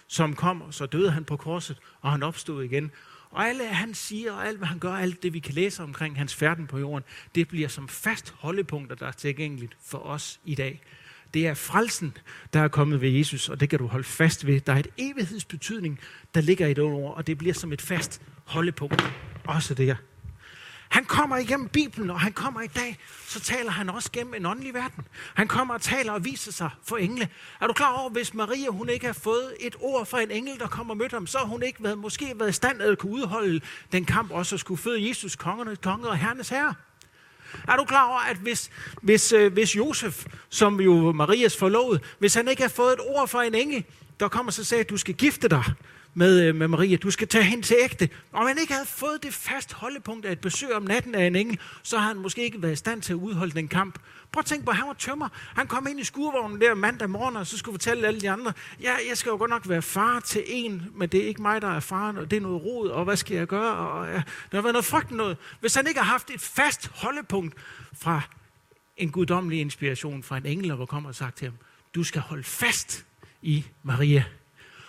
som 0.06 0.34
kom, 0.34 0.62
og 0.62 0.74
så 0.74 0.86
døde 0.86 1.10
han 1.10 1.24
på 1.24 1.36
korset, 1.36 1.78
og 2.00 2.10
han 2.10 2.22
opstod 2.22 2.64
igen. 2.64 2.90
Og 3.30 3.48
alt 3.48 3.66
han 3.66 3.94
siger, 3.94 4.32
og 4.32 4.46
alt 4.46 4.58
hvad 4.58 4.68
han 4.68 4.78
gør, 4.78 4.92
alt 4.92 5.22
det 5.22 5.32
vi 5.32 5.38
kan 5.38 5.54
læse 5.54 5.82
omkring 5.82 6.16
hans 6.16 6.34
færden 6.34 6.66
på 6.66 6.78
jorden, 6.78 7.04
det 7.34 7.48
bliver 7.48 7.68
som 7.68 7.88
fast 7.88 8.34
holdepunkter, 8.38 8.96
der 8.96 9.06
er 9.06 9.12
tilgængeligt 9.12 9.76
for 9.84 9.98
os 9.98 10.40
i 10.44 10.54
dag. 10.54 10.80
Det 11.34 11.46
er 11.46 11.54
frelsen, 11.54 12.16
der 12.52 12.60
er 12.60 12.68
kommet 12.68 13.00
ved 13.00 13.10
Jesus, 13.10 13.48
og 13.48 13.60
det 13.60 13.70
kan 13.70 13.78
du 13.78 13.86
holde 13.86 14.04
fast 14.04 14.46
ved. 14.46 14.60
Der 14.60 14.72
er 14.72 14.78
et 14.78 14.88
evighedsbetydning, 14.98 16.00
der 16.34 16.40
ligger 16.40 16.66
i 16.66 16.74
det 16.74 16.84
ord, 16.84 17.16
og 17.16 17.26
det 17.26 17.38
bliver 17.38 17.54
som 17.54 17.72
et 17.72 17.82
fast 17.82 18.22
holdepunkt. 18.44 19.02
Også 19.44 19.74
det 19.74 19.86
han 20.88 21.04
kommer 21.04 21.36
igennem 21.36 21.68
Bibelen, 21.68 22.10
og 22.10 22.20
han 22.20 22.32
kommer 22.32 22.62
i 22.62 22.66
dag, 22.66 22.98
så 23.26 23.40
taler 23.40 23.70
han 23.70 23.90
også 23.90 24.10
gennem 24.12 24.34
en 24.34 24.46
åndelig 24.46 24.74
verden. 24.74 25.04
Han 25.34 25.48
kommer 25.48 25.74
og 25.74 25.80
taler 25.80 26.12
og 26.12 26.24
viser 26.24 26.52
sig 26.52 26.70
for 26.84 26.96
engle. 26.96 27.28
Er 27.60 27.66
du 27.66 27.72
klar 27.72 27.92
over, 27.92 28.10
hvis 28.10 28.34
Maria 28.34 28.68
hun 28.68 28.88
ikke 28.88 29.06
har 29.06 29.12
fået 29.12 29.54
et 29.60 29.76
ord 29.80 30.06
fra 30.06 30.20
en 30.20 30.30
engel, 30.30 30.58
der 30.58 30.66
kommer 30.66 30.94
og 30.94 30.98
mødte 30.98 31.14
ham, 31.14 31.26
så 31.26 31.38
har 31.38 31.44
hun 31.44 31.62
ikke 31.62 31.84
været, 31.84 31.98
måske 31.98 32.32
været 32.36 32.50
i 32.50 32.52
stand 32.52 32.82
at 32.82 32.98
kunne 32.98 33.12
udholde 33.12 33.60
den 33.92 34.04
kamp 34.04 34.30
også 34.30 34.56
at 34.56 34.60
skulle 34.60 34.82
føde 34.82 35.08
Jesus, 35.08 35.36
kongerne, 35.36 35.76
konger 35.76 36.08
og 36.08 36.16
herrenes 36.16 36.48
herre. 36.48 36.74
Er 37.68 37.76
du 37.76 37.84
klar 37.84 38.08
over, 38.08 38.18
at 38.18 38.36
hvis, 38.36 38.70
hvis, 39.02 39.32
øh, 39.32 39.52
hvis 39.52 39.76
Josef, 39.76 40.26
som 40.48 40.80
jo 40.80 41.12
Marias 41.12 41.56
forlovede, 41.56 42.00
hvis 42.18 42.34
han 42.34 42.48
ikke 42.48 42.62
har 42.62 42.68
fået 42.68 42.92
et 42.92 43.00
ord 43.00 43.28
fra 43.28 43.44
en 43.44 43.54
engel, 43.54 43.84
der 44.20 44.28
kommer 44.28 44.52
så 44.52 44.64
sagde, 44.64 44.80
at 44.80 44.90
du 44.90 44.96
skal 44.96 45.14
gifte 45.14 45.48
dig 45.48 45.64
med, 46.16 46.42
øh, 46.42 46.54
med 46.54 46.68
Maria. 46.68 46.96
Du 46.96 47.10
skal 47.10 47.28
tage 47.28 47.44
hen 47.44 47.62
til 47.62 47.76
ægte. 47.82 48.08
Og 48.32 48.44
man 48.44 48.58
ikke 48.60 48.72
havde 48.72 48.86
fået 48.86 49.22
det 49.22 49.34
fast 49.34 49.72
holdepunkt 49.72 50.26
af 50.26 50.32
et 50.32 50.40
besøg 50.40 50.74
om 50.74 50.82
natten 50.82 51.14
af 51.14 51.26
en 51.26 51.36
engel, 51.36 51.58
så 51.82 51.98
havde 51.98 52.14
han 52.14 52.22
måske 52.22 52.44
ikke 52.44 52.62
været 52.62 52.72
i 52.72 52.76
stand 52.76 53.02
til 53.02 53.12
at 53.12 53.16
udholde 53.16 53.52
den 53.52 53.68
kamp. 53.68 53.98
Prøv 54.32 54.40
at 54.40 54.46
tænke 54.46 54.64
på, 54.64 54.72
han 54.72 54.86
var 54.86 54.92
tømmer. 54.92 55.28
Han 55.32 55.66
kom 55.66 55.86
ind 55.86 56.00
i 56.00 56.04
skurvognen 56.04 56.60
der 56.60 56.74
mandag 56.74 57.10
morgen, 57.10 57.36
og 57.36 57.46
så 57.46 57.58
skulle 57.58 57.74
fortælle 57.74 58.06
alle 58.06 58.20
de 58.20 58.30
andre, 58.30 58.52
ja, 58.82 58.94
jeg 59.08 59.18
skal 59.18 59.30
jo 59.30 59.36
godt 59.36 59.50
nok 59.50 59.68
være 59.68 59.82
far 59.82 60.20
til 60.20 60.44
en, 60.46 60.82
men 60.94 61.08
det 61.08 61.22
er 61.22 61.26
ikke 61.26 61.42
mig, 61.42 61.62
der 61.62 61.68
er 61.68 61.80
faren, 61.80 62.16
og 62.16 62.30
det 62.30 62.36
er 62.36 62.40
noget 62.40 62.62
rod, 62.64 62.88
og 62.88 63.04
hvad 63.04 63.16
skal 63.16 63.36
jeg 63.36 63.46
gøre? 63.46 63.76
Og, 63.76 64.06
ja, 64.06 64.12
der 64.12 64.56
har 64.56 64.62
været 64.62 64.72
noget 64.72 64.84
frygtende 64.84 65.16
noget. 65.16 65.36
Hvis 65.60 65.74
han 65.74 65.86
ikke 65.86 66.00
har 66.00 66.10
haft 66.12 66.30
et 66.30 66.40
fast 66.40 66.90
holdepunkt 66.94 67.54
fra 67.92 68.22
en 68.96 69.10
guddommelig 69.10 69.60
inspiration 69.60 70.22
fra 70.22 70.36
en 70.36 70.46
engel, 70.46 70.68
der 70.68 70.86
kommer 70.86 71.08
og 71.08 71.14
sagt 71.14 71.36
til 71.36 71.48
ham, 71.48 71.56
du 71.94 72.04
skal 72.04 72.20
holde 72.20 72.44
fast 72.44 73.06
i 73.42 73.64
Maria. 73.82 74.24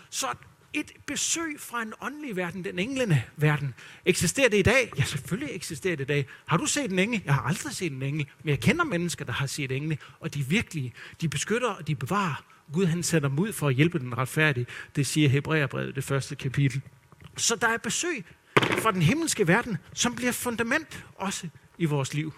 Så 0.10 0.28
et 0.74 0.92
besøg 1.06 1.56
fra 1.60 1.82
en 1.82 1.94
åndelig 2.02 2.36
verden, 2.36 2.64
den 2.64 2.80
englende 2.80 3.24
verden. 3.36 3.74
Eksisterer 4.06 4.50
det 4.50 4.58
i 4.58 4.62
dag? 4.62 4.92
Ja, 4.98 5.04
selvfølgelig 5.04 5.56
eksisterer 5.56 5.96
det 5.96 6.04
i 6.04 6.08
dag. 6.08 6.26
Har 6.46 6.58
du 6.58 6.66
set 6.66 6.92
en 6.92 7.00
engel? 7.00 7.22
Jeg 7.26 7.34
har 7.34 7.42
aldrig 7.42 7.74
set 7.74 7.92
en 7.92 8.02
engel, 8.02 8.28
men 8.44 8.50
jeg 8.50 8.60
kender 8.60 8.84
mennesker, 8.84 9.26
der 9.26 9.32
har 9.32 9.48
set 9.48 9.72
engle, 9.72 9.98
og 10.20 10.34
de 10.34 10.44
virkelige, 10.44 10.94
de 11.22 11.30
beskytter 11.30 11.70
og 11.70 11.88
de 11.88 11.96
bevarer. 11.96 12.44
Gud 12.74 12.86
han 12.86 13.04
sætter 13.04 13.30
dem 13.30 13.40
ud 13.40 13.54
for 13.54 13.68
at 13.68 13.76
hjælpe 13.76 14.00
den 14.00 14.18
retfærdige. 14.18 14.66
Det 14.96 15.08
siger 15.08 15.30
Hebræerbrevet, 15.30 15.96
det 15.96 16.04
første 16.04 16.36
kapitel. 16.36 16.82
Så 17.38 17.56
der 17.56 17.68
er 17.68 17.78
besøg 17.78 18.26
fra 18.58 18.92
den 18.92 19.02
himmelske 19.02 19.48
verden, 19.48 19.78
som 19.94 20.16
bliver 20.16 20.32
fundament 20.32 21.06
også 21.16 21.50
i 21.78 21.86
vores 21.86 22.14
liv. 22.14 22.34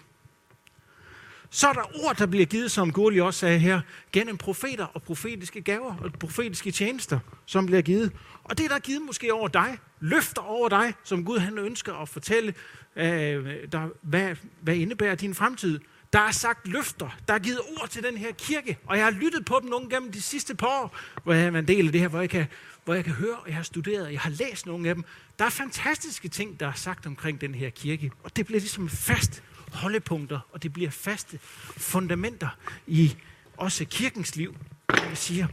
Så 1.50 1.68
er 1.68 1.72
der 1.72 2.04
ord, 2.04 2.16
der 2.16 2.26
bliver 2.26 2.46
givet, 2.46 2.70
som 2.70 2.92
Gurli 2.92 3.20
også 3.20 3.40
sagde 3.40 3.58
her, 3.58 3.80
gennem 4.12 4.36
profeter 4.36 4.84
og 4.84 5.02
profetiske 5.02 5.60
gaver 5.60 5.96
og 5.96 6.12
profetiske 6.12 6.70
tjenester, 6.70 7.18
som 7.46 7.66
bliver 7.66 7.82
givet. 7.82 8.12
Og 8.44 8.58
det, 8.58 8.70
der 8.70 8.76
er 8.76 8.80
givet 8.80 9.02
måske 9.02 9.32
over 9.32 9.48
dig, 9.48 9.78
løfter 10.00 10.42
over 10.42 10.68
dig, 10.68 10.94
som 11.04 11.24
Gud 11.24 11.38
han 11.38 11.58
ønsker 11.58 11.94
at 11.94 12.08
fortælle, 12.08 12.54
øh, 12.96 13.46
der, 13.72 13.88
hvad, 14.02 14.36
hvad 14.60 14.76
indebærer 14.76 15.14
din 15.14 15.34
fremtid. 15.34 15.80
Der 16.12 16.18
er 16.20 16.30
sagt 16.30 16.68
løfter, 16.68 17.18
der 17.28 17.34
er 17.34 17.38
givet 17.38 17.60
ord 17.60 17.88
til 17.88 18.02
den 18.02 18.16
her 18.16 18.32
kirke, 18.32 18.78
og 18.86 18.96
jeg 18.96 19.04
har 19.04 19.10
lyttet 19.10 19.44
på 19.44 19.58
dem 19.62 19.70
nogle 19.70 19.90
gennem 19.90 20.12
de 20.12 20.22
sidste 20.22 20.54
par 20.54 20.66
år, 20.66 20.96
hvor 21.24 21.32
jeg 21.32 21.52
har 21.52 21.58
en 21.58 21.68
del 21.68 21.86
af 21.86 21.92
det 21.92 22.00
her, 22.00 22.08
hvor 22.08 22.20
jeg 22.20 22.30
kan, 22.30 22.46
hvor 22.84 22.94
jeg 22.94 23.04
kan 23.04 23.12
høre, 23.12 23.36
og 23.36 23.48
jeg 23.48 23.56
har 23.56 23.62
studeret, 23.62 24.06
og 24.06 24.12
jeg 24.12 24.20
har 24.20 24.30
læst 24.30 24.66
nogle 24.66 24.88
af 24.88 24.94
dem. 24.94 25.04
Der 25.38 25.44
er 25.44 25.50
fantastiske 25.50 26.28
ting, 26.28 26.60
der 26.60 26.66
er 26.66 26.72
sagt 26.72 27.06
omkring 27.06 27.40
den 27.40 27.54
her 27.54 27.70
kirke, 27.70 28.10
og 28.22 28.36
det 28.36 28.46
bliver 28.46 28.60
ligesom 28.60 28.88
fast 28.88 29.42
holdepunkter, 29.72 30.40
og 30.52 30.62
det 30.62 30.72
bliver 30.72 30.90
faste 30.90 31.38
fundamenter 31.76 32.48
i 32.86 33.16
også 33.56 33.84
kirkens 33.84 34.36
liv, 34.36 34.56
jeg 34.88 35.18
siger. 35.18 35.46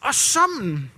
Og 0.00 0.14
sammen, 0.14 0.92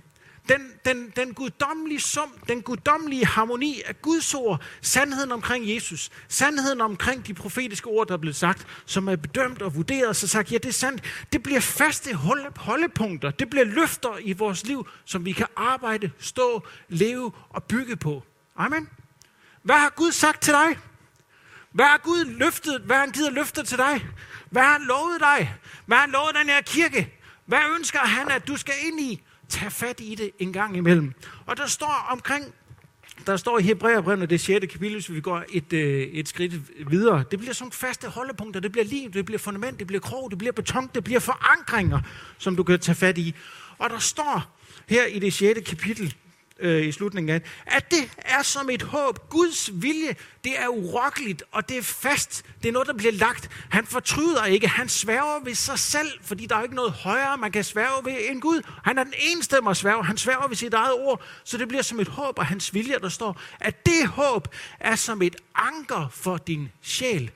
den, 0.49 0.71
den, 0.85 1.13
den 1.15 1.33
guddommelige 1.33 1.99
sum, 1.99 2.33
den 2.47 2.61
guddommelige 2.61 3.25
harmoni 3.25 3.81
af 3.85 4.01
Guds 4.01 4.33
ord, 4.33 4.61
sandheden 4.81 5.31
omkring 5.31 5.69
Jesus, 5.69 6.09
sandheden 6.27 6.81
omkring 6.81 7.27
de 7.27 7.33
profetiske 7.33 7.87
ord, 7.87 8.07
der 8.07 8.13
er 8.13 8.17
blevet 8.17 8.35
sagt, 8.35 8.67
som 8.85 9.07
er 9.07 9.15
bedømt 9.15 9.61
og 9.61 9.75
vurderet, 9.75 10.07
og 10.07 10.15
så 10.15 10.27
sagt, 10.27 10.51
ja, 10.51 10.57
det 10.57 10.69
er 10.69 10.73
sandt. 10.73 11.03
Det 11.33 11.43
bliver 11.43 11.59
faste 11.59 12.13
holdepunkter. 12.57 13.31
Det 13.31 13.49
bliver 13.49 13.65
løfter 13.65 14.17
i 14.21 14.33
vores 14.33 14.65
liv, 14.65 14.87
som 15.05 15.25
vi 15.25 15.31
kan 15.31 15.47
arbejde, 15.55 16.11
stå, 16.19 16.67
leve 16.89 17.31
og 17.49 17.63
bygge 17.63 17.95
på. 17.95 18.23
Amen. 18.55 18.89
Hvad 19.63 19.75
har 19.75 19.89
Gud 19.89 20.11
sagt 20.11 20.41
til 20.41 20.53
dig? 20.53 20.77
Hvad 21.71 21.85
har 21.85 21.97
Gud 21.97 22.25
løftet? 22.25 22.81
Hvad 22.81 22.95
har 22.95 23.03
han 23.03 23.11
givet 23.11 23.33
løfter 23.33 23.63
til 23.63 23.77
dig? 23.77 24.05
Hvad 24.49 24.61
har 24.61 24.71
han 24.71 24.81
lovet 24.81 25.19
dig? 25.19 25.55
Hvad 25.85 25.97
har 25.97 26.01
han 26.01 26.11
lovet 26.11 26.35
den 26.35 26.49
her 26.49 26.61
kirke? 26.61 27.13
Hvad 27.45 27.59
ønsker 27.77 27.99
han, 27.99 28.31
at 28.31 28.47
du 28.47 28.57
skal 28.57 28.73
ind 28.83 28.99
i? 28.99 29.21
Tag 29.49 29.71
fat 29.71 29.99
i 29.99 30.15
det 30.15 30.31
en 30.39 30.53
gang 30.53 30.77
imellem. 30.77 31.13
Og 31.45 31.57
der 31.57 31.65
står 31.65 32.07
omkring, 32.11 32.53
der 33.25 33.37
står 33.37 33.59
i 33.59 33.63
Hebræerbrevet, 33.63 34.29
det 34.29 34.41
6. 34.41 34.65
kapitel, 34.71 34.93
hvis 34.93 35.11
vi 35.11 35.21
går 35.21 35.43
et, 35.49 35.73
øh, 35.73 36.01
et 36.01 36.27
skridt 36.27 36.53
videre. 36.91 37.23
Det 37.31 37.39
bliver 37.39 37.53
sådan 37.53 37.71
faste 37.71 38.07
holdepunkter, 38.07 38.59
det 38.59 38.71
bliver 38.71 38.85
liv, 38.85 39.11
det 39.11 39.25
bliver 39.25 39.39
fundament, 39.39 39.79
det 39.79 39.87
bliver 39.87 39.99
krog, 39.99 40.29
det 40.29 40.37
bliver 40.37 40.51
beton, 40.51 40.89
det 40.95 41.03
bliver 41.03 41.19
forankringer, 41.19 41.99
som 42.37 42.55
du 42.55 42.63
kan 42.63 42.79
tage 42.79 42.95
fat 42.95 43.17
i. 43.17 43.35
Og 43.77 43.89
der 43.89 43.99
står 43.99 44.57
her 44.87 45.05
i 45.05 45.19
det 45.19 45.33
6. 45.33 45.59
kapitel, 45.69 46.15
øh, 46.61 46.87
i 46.87 46.91
slutningen 46.91 47.35
af 47.35 47.41
at 47.65 47.91
det 47.91 48.09
er 48.17 48.41
som 48.41 48.69
et 48.69 48.81
håb. 48.81 49.29
Guds 49.29 49.69
vilje, 49.73 50.15
det 50.43 50.59
er 50.59 50.67
urokkeligt, 50.67 51.43
og 51.51 51.69
det 51.69 51.77
er 51.77 51.81
fast. 51.81 52.45
Det 52.63 52.69
er 52.69 52.73
noget, 52.73 52.87
der 52.87 52.93
bliver 52.93 53.13
lagt. 53.13 53.49
Han 53.69 53.85
fortryder 53.85 54.45
ikke. 54.45 54.67
Han 54.67 54.89
sværger 54.89 55.43
ved 55.43 55.55
sig 55.55 55.79
selv, 55.79 56.11
fordi 56.21 56.45
der 56.45 56.55
er 56.55 56.63
ikke 56.63 56.75
noget 56.75 56.91
højere, 56.91 57.37
man 57.37 57.51
kan 57.51 57.63
sværge 57.63 58.05
ved 58.05 58.15
end 58.29 58.41
Gud. 58.41 58.61
Han 58.83 58.97
er 58.97 59.03
den 59.03 59.13
eneste, 59.19 59.55
der 59.55 59.61
må 59.61 59.73
sværge. 59.73 60.03
Han 60.03 60.17
sværger 60.17 60.47
ved 60.47 60.55
sit 60.55 60.73
eget 60.73 60.93
ord, 60.93 61.21
så 61.43 61.57
det 61.57 61.67
bliver 61.67 61.83
som 61.83 61.99
et 61.99 62.07
håb, 62.07 62.39
og 62.39 62.45
hans 62.45 62.73
vilje, 62.73 62.99
der 63.01 63.09
står, 63.09 63.41
at 63.59 63.85
det 63.85 64.07
håb 64.07 64.47
er 64.79 64.95
som 64.95 65.21
et 65.21 65.35
anker 65.55 66.07
for 66.11 66.37
din 66.37 66.71
sjæl. 66.81 67.31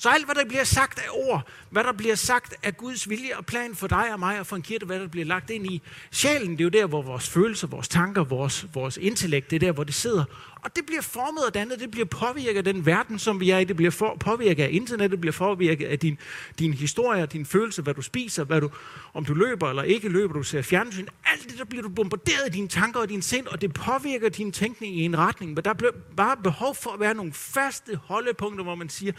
Så 0.00 0.08
alt, 0.08 0.24
hvad 0.24 0.34
der 0.34 0.44
bliver 0.44 0.64
sagt 0.64 0.98
af 0.98 1.08
ord, 1.12 1.48
hvad 1.70 1.84
der 1.84 1.92
bliver 1.92 2.14
sagt 2.14 2.54
af 2.62 2.76
Guds 2.76 3.08
vilje 3.08 3.36
og 3.36 3.46
plan 3.46 3.74
for 3.74 3.86
dig 3.86 4.12
og 4.12 4.18
mig 4.18 4.40
og 4.40 4.46
for 4.46 4.56
en 4.56 4.62
kirke, 4.62 4.86
hvad 4.86 5.00
der 5.00 5.08
bliver 5.08 5.26
lagt 5.26 5.50
ind 5.50 5.66
i 5.66 5.82
sjælen, 6.10 6.50
det 6.50 6.60
er 6.60 6.64
jo 6.64 6.70
der, 6.70 6.86
hvor 6.86 7.02
vores 7.02 7.28
følelser, 7.28 7.66
vores 7.66 7.88
tanker, 7.88 8.24
vores, 8.24 8.66
vores 8.74 8.96
intellekt, 8.96 9.50
det 9.50 9.56
er 9.56 9.60
der, 9.60 9.72
hvor 9.72 9.84
det 9.84 9.94
sidder. 9.94 10.24
Og 10.62 10.76
det 10.76 10.86
bliver 10.86 11.02
formet 11.02 11.46
og 11.46 11.54
dannet, 11.54 11.80
det 11.80 11.90
bliver 11.90 12.04
påvirket 12.04 12.58
af 12.58 12.64
den 12.64 12.86
verden, 12.86 13.18
som 13.18 13.40
vi 13.40 13.50
er 13.50 13.58
i, 13.58 13.64
det 13.64 13.76
bliver 13.76 13.90
for, 13.90 14.16
påvirket 14.20 14.64
af 14.64 14.68
internettet, 14.72 15.10
det 15.10 15.20
bliver 15.20 15.32
påvirket 15.32 15.86
af 15.86 15.98
din, 15.98 16.18
din 16.58 16.74
historie, 16.74 17.26
din 17.26 17.46
følelse, 17.46 17.82
hvad 17.82 17.94
du 17.94 18.02
spiser, 18.02 18.44
hvad 18.44 18.60
du, 18.60 18.70
om 19.14 19.24
du 19.24 19.34
løber 19.34 19.70
eller 19.70 19.82
ikke 19.82 20.08
løber, 20.08 20.32
du 20.32 20.42
ser 20.42 20.62
fjernsyn. 20.62 21.06
Alt 21.24 21.50
det, 21.50 21.58
der 21.58 21.64
bliver 21.64 21.82
du 21.82 21.88
bombarderet 21.88 22.46
i 22.46 22.50
dine 22.50 22.68
tanker 22.68 23.00
og 23.00 23.08
din 23.08 23.22
sind, 23.22 23.46
og 23.46 23.60
det 23.60 23.74
påvirker 23.74 24.28
din 24.28 24.52
tænkning 24.52 24.96
i 24.96 25.02
en 25.02 25.18
retning. 25.18 25.54
Men 25.54 25.64
der 25.64 25.72
bliver 25.72 25.92
bare 26.16 26.36
behov 26.36 26.74
for 26.74 26.90
at 26.90 27.00
være 27.00 27.14
nogle 27.14 27.32
faste 27.32 27.98
holdepunkter, 28.04 28.64
hvor 28.64 28.74
man 28.74 28.88
siger, 28.88 29.12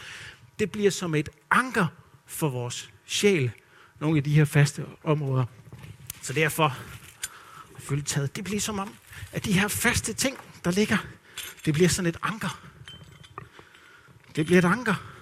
det 0.59 0.71
bliver 0.71 0.91
som 0.91 1.15
et 1.15 1.29
anker 1.51 1.87
for 2.25 2.49
vores 2.49 2.91
sjæl, 3.05 3.51
nogle 3.99 4.17
af 4.17 4.23
de 4.23 4.33
her 4.33 4.45
faste 4.45 4.85
områder. 5.03 5.45
Så 6.21 6.33
derfor, 6.33 6.77
følge 7.79 8.03
taget, 8.03 8.35
det 8.35 8.43
bliver 8.43 8.59
som 8.59 8.79
om, 8.79 8.93
at 9.31 9.45
de 9.45 9.53
her 9.53 9.67
faste 9.67 10.13
ting, 10.13 10.37
der 10.63 10.71
ligger, 10.71 10.97
det 11.65 11.73
bliver 11.73 11.89
sådan 11.89 12.09
et 12.09 12.17
anker. 12.21 12.61
Det 14.35 14.45
bliver 14.45 14.59
et 14.59 14.65
anker. 14.65 15.18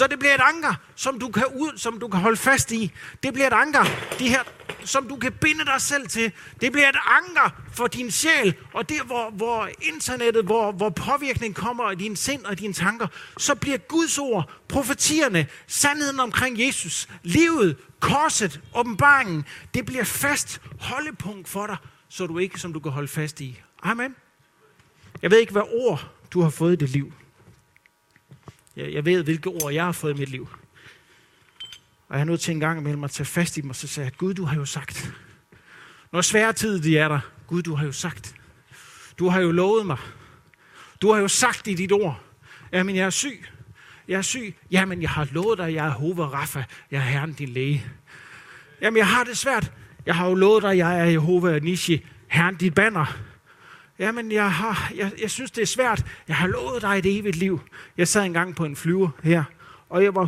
Så 0.00 0.06
det 0.06 0.18
bliver 0.18 0.34
et 0.34 0.40
anker, 0.54 0.74
som 0.96 1.18
du 1.18 1.28
kan 1.28 1.44
ud, 1.46 1.72
som 1.76 2.00
du 2.00 2.08
kan 2.08 2.20
holde 2.20 2.36
fast 2.36 2.72
i. 2.72 2.92
Det 3.22 3.32
bliver 3.32 3.46
et 3.46 3.52
anker, 3.52 3.84
det 4.18 4.28
her 4.28 4.42
som 4.84 5.08
du 5.08 5.16
kan 5.16 5.32
binde 5.32 5.64
dig 5.64 5.80
selv 5.80 6.08
til. 6.08 6.32
Det 6.60 6.72
bliver 6.72 6.88
et 6.88 6.96
anker 7.06 7.62
for 7.72 7.86
din 7.86 8.10
sjæl, 8.10 8.54
og 8.72 8.88
det 8.88 9.00
hvor, 9.06 9.30
hvor 9.30 9.68
internettet, 9.82 10.44
hvor, 10.44 10.72
hvor 10.72 10.90
påvirkningen 10.90 11.54
kommer 11.54 11.90
i 11.90 11.94
din 11.94 12.16
sind 12.16 12.44
og 12.44 12.58
dine 12.58 12.72
tanker, 12.72 13.06
så 13.38 13.54
bliver 13.54 13.78
Guds 13.78 14.18
ord, 14.18 14.50
profetierne, 14.68 15.46
sandheden 15.66 16.20
omkring 16.20 16.60
Jesus, 16.60 17.08
livet, 17.22 17.76
korset, 18.00 18.60
åbenbaringen, 18.74 19.44
det 19.74 19.86
bliver 19.86 20.04
fast 20.04 20.60
holdepunkt 20.80 21.48
for 21.48 21.66
dig, 21.66 21.76
så 22.08 22.26
du 22.26 22.38
ikke, 22.38 22.60
som 22.60 22.72
du 22.72 22.80
kan 22.80 22.92
holde 22.92 23.08
fast 23.08 23.40
i. 23.40 23.60
Amen. 23.82 24.14
Jeg 25.22 25.30
ved 25.30 25.38
ikke, 25.38 25.52
hvad 25.52 25.62
ord 25.72 26.10
du 26.32 26.42
har 26.42 26.50
fået 26.50 26.72
i 26.72 26.76
dit 26.76 26.90
liv. 26.90 27.12
Jeg 28.80 28.92
jeg 28.94 29.04
ved, 29.04 29.22
hvilke 29.24 29.48
ord 29.48 29.72
jeg 29.72 29.84
har 29.84 29.92
fået 29.92 30.14
i 30.14 30.18
mit 30.18 30.28
liv. 30.28 30.48
Og 32.08 32.16
jeg 32.16 32.20
er 32.20 32.24
nødt 32.24 32.40
til 32.40 32.54
en 32.54 32.60
gang 32.60 32.80
imellem 32.80 33.04
at 33.04 33.10
tage 33.10 33.26
fast 33.26 33.56
i 33.56 33.60
dem, 33.60 33.70
og 33.70 33.76
så 33.76 33.86
sige, 33.88 34.10
Gud, 34.18 34.34
du 34.34 34.44
har 34.44 34.56
jo 34.56 34.64
sagt. 34.64 35.12
Når 36.12 36.20
svære 36.20 36.52
tid 36.52 36.80
de 36.80 36.98
er 36.98 37.08
der, 37.08 37.20
Gud, 37.46 37.62
du 37.62 37.74
har 37.74 37.86
jo 37.86 37.92
sagt. 37.92 38.34
Du 39.18 39.28
har 39.28 39.40
jo 39.40 39.50
lovet 39.50 39.86
mig. 39.86 39.98
Du 41.02 41.12
har 41.12 41.20
jo 41.20 41.28
sagt 41.28 41.66
i 41.66 41.74
dit 41.74 41.92
ord, 41.92 42.20
jamen 42.72 42.96
jeg 42.96 43.06
er 43.06 43.10
syg. 43.10 43.46
Jeg 44.08 44.18
er 44.18 44.22
syg. 44.22 44.54
Jamen 44.70 45.02
jeg 45.02 45.10
har 45.10 45.28
lovet 45.32 45.58
dig, 45.58 45.74
jeg 45.74 45.84
er 45.84 45.88
Jehova 45.88 46.24
Rafa. 46.24 46.64
Jeg 46.90 46.98
er 46.98 47.02
Herren 47.02 47.32
din 47.32 47.48
læge. 47.48 47.86
Jamen 48.80 48.96
jeg 48.96 49.08
har 49.08 49.24
det 49.24 49.38
svært. 49.38 49.72
Jeg 50.06 50.14
har 50.14 50.28
jo 50.28 50.34
lovet 50.34 50.62
dig, 50.62 50.78
jeg 50.78 51.00
er 51.00 51.04
Jehova 51.04 51.58
Nishi. 51.58 52.06
Herren 52.28 52.54
dit 52.54 52.74
banner. 52.74 53.29
Jamen, 54.00 54.32
jeg, 54.32 54.52
har, 54.52 54.92
jeg, 54.96 55.12
jeg 55.20 55.30
synes, 55.30 55.50
det 55.50 55.62
er 55.62 55.66
svært. 55.66 56.06
Jeg 56.28 56.36
har 56.36 56.46
lovet 56.46 56.82
dig 56.82 56.98
et 56.98 57.18
evigt 57.18 57.36
liv. 57.36 57.60
Jeg 57.96 58.08
sad 58.08 58.24
engang 58.24 58.56
på 58.56 58.64
en 58.64 58.76
flyver 58.76 59.08
her, 59.22 59.44
og 59.88 60.04
jeg 60.04 60.14
var 60.14 60.26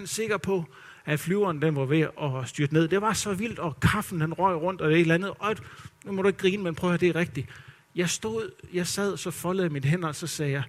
100% 0.00 0.06
sikker 0.06 0.36
på, 0.36 0.64
at 1.04 1.20
flyveren 1.20 1.62
den 1.62 1.76
var 1.76 1.84
ved 1.84 2.00
at 2.00 2.48
styrte 2.48 2.74
ned. 2.74 2.88
Det 2.88 3.00
var 3.00 3.12
så 3.12 3.34
vildt, 3.34 3.58
og 3.58 3.80
kaffen 3.80 4.20
den 4.20 4.34
røg 4.34 4.56
rundt, 4.56 4.80
og 4.80 4.90
det 4.90 4.96
et 4.96 5.00
eller 5.00 5.14
andet. 5.14 5.30
Og 5.38 5.56
nu 6.04 6.12
må 6.12 6.22
du 6.22 6.28
ikke 6.28 6.38
grine, 6.38 6.62
men 6.62 6.74
prøv 6.74 6.90
at 6.90 6.92
høre, 6.92 7.00
det 7.00 7.16
er 7.16 7.20
rigtigt. 7.20 7.48
Jeg 7.94 8.10
stod, 8.10 8.50
jeg 8.72 8.86
sad, 8.86 9.16
så 9.16 9.30
foldede 9.30 9.70
mine 9.70 9.88
hænder, 9.88 10.08
og 10.08 10.14
så 10.14 10.26
sagde 10.26 10.52
jeg, 10.52 10.62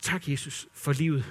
tak 0.00 0.28
Jesus 0.28 0.68
for 0.74 0.92
livet. 0.92 1.24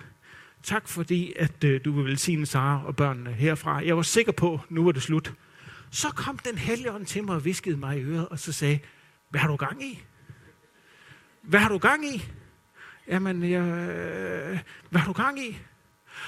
Tak 0.63 0.88
fordi, 0.88 1.34
at 1.36 1.63
øh, 1.63 1.82
du 1.86 1.91
vil 1.91 2.05
velsigne 2.05 2.45
Sara 2.45 2.86
og 2.86 2.95
børnene 2.95 3.34
herfra. 3.34 3.86
Jeg 3.86 3.95
var 3.95 4.03
sikker 4.03 4.32
på, 4.32 4.59
nu 4.70 4.84
var 4.84 4.91
det 4.91 5.01
slut. 5.01 5.34
Så 5.91 6.07
kom 6.07 6.38
den 6.38 6.57
hellige 6.57 6.91
ånd 6.91 7.05
til 7.05 7.24
mig 7.24 7.36
og 7.36 7.45
viskede 7.45 7.78
mig 7.78 7.97
i 7.97 8.01
øret, 8.01 8.28
og 8.28 8.39
så 8.39 8.51
sagde, 8.51 8.80
hvad 9.30 9.41
har 9.41 9.47
du 9.47 9.55
gang 9.55 9.84
i? 9.84 10.03
Hvad 11.41 11.59
har 11.59 11.69
du 11.69 11.77
gang 11.77 12.05
i? 12.05 12.23
Jamen, 13.07 13.43
jeg, 13.43 13.61
øh, 13.61 14.59
hvad 14.89 15.01
har 15.01 15.13
du 15.13 15.23
gang 15.23 15.39
i? 15.39 15.57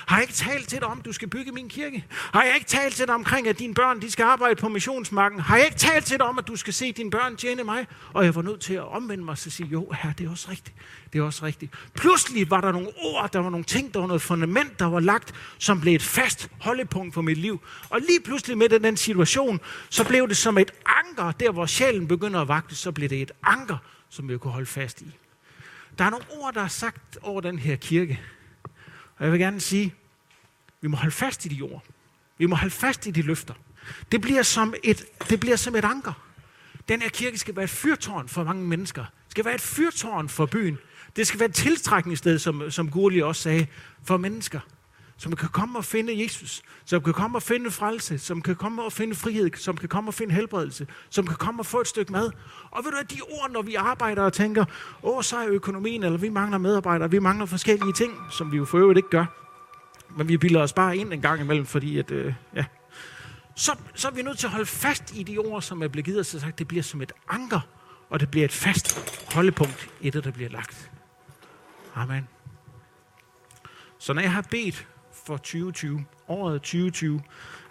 Har 0.08 0.16
jeg 0.16 0.24
ikke 0.24 0.34
talt 0.34 0.70
til 0.70 0.80
dig 0.80 0.88
om, 0.88 1.00
at 1.00 1.06
du 1.06 1.12
skal 1.12 1.28
bygge 1.28 1.52
min 1.52 1.70
kirke? 1.70 2.06
Har 2.10 2.44
jeg 2.44 2.56
ikke 2.56 2.68
talt 2.68 2.96
til 2.96 3.08
dig 3.08 3.16
omkring, 3.16 3.48
at 3.48 3.60
dine 3.60 3.74
børn 3.74 4.02
de 4.02 4.12
skal 4.12 4.24
arbejde 4.24 4.56
på 4.56 4.70
missionsmarken? 4.70 5.40
Har 5.40 5.58
jeg 5.58 5.66
ikke 5.66 5.78
talt 5.78 6.06
til 6.06 6.20
dig 6.20 6.28
om, 6.28 6.40
at 6.40 6.48
du 6.48 6.56
skal 6.56 6.74
se 6.74 6.92
dine 6.92 7.12
børn 7.12 7.36
tjene 7.36 7.64
mig? 7.64 7.88
Og 8.14 8.26
jeg 8.26 8.36
var 8.36 8.42
nødt 8.42 8.62
til 8.62 8.74
at 8.74 8.88
omvende 8.88 9.24
mig 9.24 9.32
og 9.32 9.38
sige, 9.38 9.70
jo 9.70 9.92
her, 9.92 10.14
det 10.14 10.26
er 10.26 10.32
også 10.32 10.52
rigtigt. 10.52 10.76
Det 11.14 11.20
er 11.20 11.24
også 11.24 11.46
rigtigt. 11.46 11.74
Pludselig 11.96 12.50
var 12.50 12.62
der 12.62 12.72
nogle 12.72 12.88
ord, 12.98 13.32
der 13.32 13.40
var 13.40 13.50
nogle 13.50 13.64
ting, 13.64 13.94
der 13.94 14.00
var 14.00 14.08
noget 14.08 14.22
fundament, 14.22 14.80
der 14.80 14.86
var 14.86 15.00
lagt, 15.00 15.34
som 15.58 15.82
blev 15.82 15.96
et 15.96 16.04
fast 16.04 16.50
holdepunkt 16.60 17.14
for 17.14 17.22
mit 17.22 17.38
liv. 17.38 17.62
Og 17.90 18.00
lige 18.00 18.20
pludselig 18.26 18.58
med 18.58 18.70
den 18.70 18.98
situation, 18.98 19.60
så 19.90 20.04
blev 20.08 20.28
det 20.28 20.38
som 20.38 20.58
et 20.58 20.72
anker, 20.86 21.32
der 21.32 21.52
hvor 21.52 21.66
sjælen 21.66 22.08
begynder 22.08 22.42
at 22.42 22.48
vagte, 22.48 22.76
så 22.76 22.92
blev 22.92 23.10
det 23.10 23.22
et 23.22 23.32
anker, 23.44 23.78
som 24.14 24.30
vi 24.30 24.38
kunne 24.38 24.54
holde 24.54 24.66
fast 24.66 25.02
i. 25.02 25.18
Der 25.98 26.06
er 26.06 26.10
nogle 26.10 26.26
ord, 26.30 26.54
der 26.54 26.62
er 26.62 26.68
sagt 26.68 27.18
over 27.22 27.42
den 27.42 27.60
her 27.60 27.76
kirke. 27.76 28.22
Og 29.18 29.24
jeg 29.24 29.32
vil 29.32 29.40
gerne 29.40 29.60
sige, 29.60 29.96
vi 30.82 30.88
må 30.88 30.98
holde 30.98 31.12
fast 31.12 31.46
i 31.46 31.48
de 31.48 31.62
ord. 31.62 31.84
Vi 32.38 32.46
må 32.46 32.56
holde 32.56 32.74
fast 32.74 33.08
i 33.08 33.12
de 33.12 33.22
løfter. 33.22 33.54
Det 34.12 34.22
bliver 34.22 34.44
som 34.44 34.74
et, 34.84 35.06
det 35.30 35.40
bliver 35.40 35.56
som 35.56 35.76
et 35.76 35.86
anker. 35.86 36.28
Den 36.88 37.02
her 37.02 37.10
kirke 37.10 37.38
skal 37.38 37.56
være 37.56 37.64
et 37.64 37.70
fyrtårn 37.70 38.28
for 38.30 38.44
mange 38.44 38.68
mennesker. 38.68 39.02
Det 39.02 39.32
skal 39.32 39.46
være 39.46 39.56
et 39.56 39.62
fyrtårn 39.62 40.30
for 40.30 40.46
byen. 40.46 40.78
Det 41.16 41.28
skal 41.28 41.40
være 41.40 41.50
et 41.50 41.56
tiltrækningssted, 41.56 42.40
som, 42.40 42.72
som 42.72 42.92
Gurli 42.92 43.22
også 43.22 43.42
sagde, 43.42 43.68
for 44.04 44.18
mennesker. 44.18 44.60
Som 45.24 45.36
kan 45.36 45.50
komme 45.50 45.80
og 45.80 45.86
finde 45.86 46.24
Jesus. 46.24 46.62
Som 46.86 47.04
kan 47.04 47.14
komme 47.14 47.38
og 47.38 47.44
finde 47.44 47.72
frelse. 47.72 48.20
Som 48.20 48.42
kan 48.42 48.56
komme 48.56 48.84
og 48.84 48.94
finde 48.94 49.16
frihed. 49.16 49.50
Som 49.56 49.78
kan 49.78 49.90
komme 49.90 50.10
og 50.10 50.14
finde 50.14 50.34
helbredelse. 50.34 50.88
Som 51.10 51.28
kan 51.28 51.36
komme 51.36 51.62
og 51.62 51.66
få 51.66 51.82
et 51.82 51.88
stykke 51.88 52.12
mad. 52.12 52.32
Og 52.72 52.84
ved 52.84 52.92
du 52.92 52.98
hvad, 52.98 53.18
de 53.18 53.22
ord, 53.22 53.52
når 53.52 53.62
vi 53.62 53.76
arbejder 53.76 54.24
og 54.24 54.34
tænker, 54.34 54.66
åh, 55.04 55.24
så 55.24 55.38
er 55.38 55.48
økonomien, 55.48 56.04
eller 56.04 56.18
vi 56.18 56.30
mangler 56.30 56.58
medarbejdere, 56.58 57.12
vi 57.12 57.20
mangler 57.20 57.46
forskellige 57.46 57.94
ting, 57.94 58.14
som 58.32 58.52
vi 58.52 58.58
jo 58.58 58.66
for 58.66 58.78
øvrigt 58.78 58.98
ikke 58.98 59.10
gør. 59.10 59.26
Men 60.18 60.28
vi 60.28 60.38
bilder 60.38 60.62
os 60.62 60.74
bare 60.74 60.98
ind 60.98 61.14
en 61.14 61.22
gang 61.22 61.42
imellem, 61.42 61.66
fordi 61.66 62.00
at, 62.00 62.12
øh, 62.12 62.34
ja. 62.56 62.66
Så, 63.56 63.78
så 63.96 64.08
er 64.08 64.12
vi 64.12 64.22
nødt 64.22 64.38
til 64.38 64.48
at 64.48 64.52
holde 64.52 64.66
fast 64.66 65.16
i 65.16 65.24
de 65.24 65.38
ord, 65.38 65.62
som 65.62 65.84
er 65.84 65.88
blevet 65.88 66.06
givet 66.06 66.20
os. 66.20 66.28
Så 66.28 66.40
sagt, 66.40 66.60
det 66.60 66.68
bliver 66.68 66.84
som 66.84 67.02
et 67.02 67.12
anker, 67.30 67.60
og 68.10 68.20
det 68.20 68.32
bliver 68.32 68.46
et 68.46 68.52
fast 68.52 69.00
holdepunkt 69.34 69.90
i 70.02 70.10
det, 70.10 70.24
der 70.24 70.32
bliver 70.32 70.50
lagt. 70.50 70.92
Amen. 71.96 72.28
Så 74.00 74.14
når 74.14 74.22
jeg 74.22 74.32
har 74.32 74.42
bedt 74.42 74.88
for 75.26 75.38
2020, 75.38 76.06
året 76.28 76.62
2020, 76.62 77.22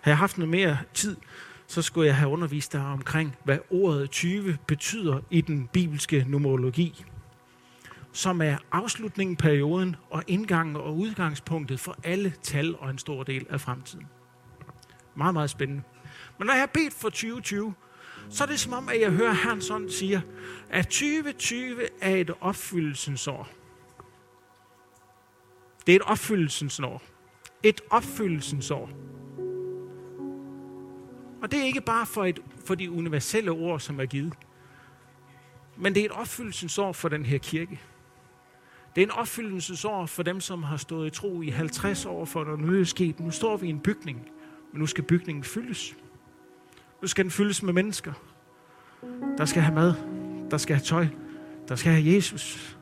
har 0.00 0.10
jeg 0.10 0.18
haft 0.18 0.38
noget 0.38 0.50
mere 0.50 0.78
tid, 0.94 1.16
så 1.66 1.82
skulle 1.82 2.06
jeg 2.06 2.16
have 2.16 2.30
undervist 2.30 2.72
dig 2.72 2.80
omkring, 2.80 3.36
hvad 3.44 3.58
ordet 3.70 4.10
20 4.10 4.58
betyder 4.66 5.20
i 5.30 5.40
den 5.40 5.68
bibelske 5.72 6.24
numerologi, 6.28 7.04
som 8.12 8.42
er 8.42 8.56
afslutningen, 8.72 9.36
perioden 9.36 9.96
og 10.10 10.22
indgangen 10.26 10.76
og 10.76 10.96
udgangspunktet 10.96 11.80
for 11.80 11.96
alle 12.04 12.34
tal 12.42 12.76
og 12.78 12.90
en 12.90 12.98
stor 12.98 13.22
del 13.22 13.46
af 13.50 13.60
fremtiden. 13.60 14.06
Meget, 15.14 15.34
meget 15.34 15.50
spændende. 15.50 15.82
Men 16.38 16.46
når 16.46 16.54
jeg 16.54 16.62
har 16.62 16.70
bedt 16.74 16.94
for 16.94 17.08
2020, 17.08 17.74
så 18.30 18.44
er 18.44 18.48
det 18.48 18.60
som 18.60 18.72
om, 18.72 18.88
at 18.88 19.00
jeg 19.00 19.10
hører 19.10 19.32
Herren 19.32 19.62
sådan 19.62 19.90
siger, 19.90 20.20
at 20.70 20.84
2020 20.84 21.76
er 22.00 22.16
et 22.16 22.30
opfyldelsens 22.40 23.28
år. 23.28 23.48
Det 25.86 25.92
er 25.92 25.96
et 25.96 26.02
opfyldelsens 26.02 26.80
år. 26.80 27.02
Et 27.62 27.80
opfyldelsens 27.90 28.70
år. 28.70 28.90
Og 31.42 31.52
det 31.52 31.60
er 31.60 31.64
ikke 31.64 31.80
bare 31.80 32.06
for, 32.06 32.24
et, 32.24 32.40
for 32.64 32.74
de 32.74 32.90
universelle 32.90 33.50
ord, 33.50 33.80
som 33.80 34.00
er 34.00 34.06
givet. 34.06 34.34
Men 35.76 35.94
det 35.94 36.00
er 36.00 36.04
et 36.04 36.12
opfyldelsens 36.12 36.78
år 36.78 36.92
for 36.92 37.08
den 37.08 37.24
her 37.24 37.38
kirke. 37.38 37.80
Det 38.94 39.02
er 39.02 39.06
en 39.06 39.10
opfyldelsens 39.10 39.84
år 39.84 40.06
for 40.06 40.22
dem, 40.22 40.40
som 40.40 40.62
har 40.62 40.76
stået 40.76 41.06
i 41.06 41.10
tro 41.10 41.42
i 41.42 41.48
50 41.48 42.06
år, 42.06 42.24
for 42.24 42.44
der 42.44 42.56
nu 42.56 42.80
er 42.80 42.84
sket. 42.84 43.20
Nu 43.20 43.30
står 43.30 43.56
vi 43.56 43.66
i 43.66 43.70
en 43.70 43.80
bygning, 43.80 44.28
men 44.72 44.80
nu 44.80 44.86
skal 44.86 45.04
bygningen 45.04 45.44
fyldes. 45.44 45.96
Nu 47.02 47.08
skal 47.08 47.24
den 47.24 47.30
fyldes 47.30 47.62
med 47.62 47.72
mennesker. 47.72 48.12
Der 49.38 49.44
skal 49.44 49.62
have 49.62 49.74
mad, 49.74 49.94
der 50.50 50.56
skal 50.56 50.76
have 50.76 50.84
tøj, 50.84 51.06
der 51.68 51.74
skal 51.74 51.92
have 51.92 52.14
Jesus. 52.14 52.78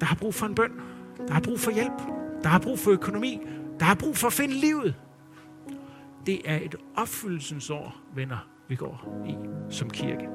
Der 0.00 0.06
har 0.06 0.16
brug 0.16 0.34
for 0.34 0.46
en 0.46 0.54
bøn. 0.54 0.72
Der 1.28 1.32
har 1.32 1.40
brug 1.40 1.60
for 1.60 1.70
hjælp. 1.70 2.21
Der 2.42 2.48
har 2.48 2.58
brug 2.58 2.78
for 2.78 2.90
økonomi. 2.90 3.40
Der 3.78 3.84
har 3.84 3.94
brug 3.94 4.16
for 4.16 4.26
at 4.26 4.32
finde 4.32 4.54
livet. 4.54 4.94
Det 6.26 6.40
er 6.44 6.56
et 6.62 6.74
opfyldelsens 6.96 7.70
år, 7.70 7.96
venner, 8.14 8.48
vi 8.68 8.76
går 8.76 9.24
i 9.28 9.34
som 9.70 9.90
kirke. 9.90 10.28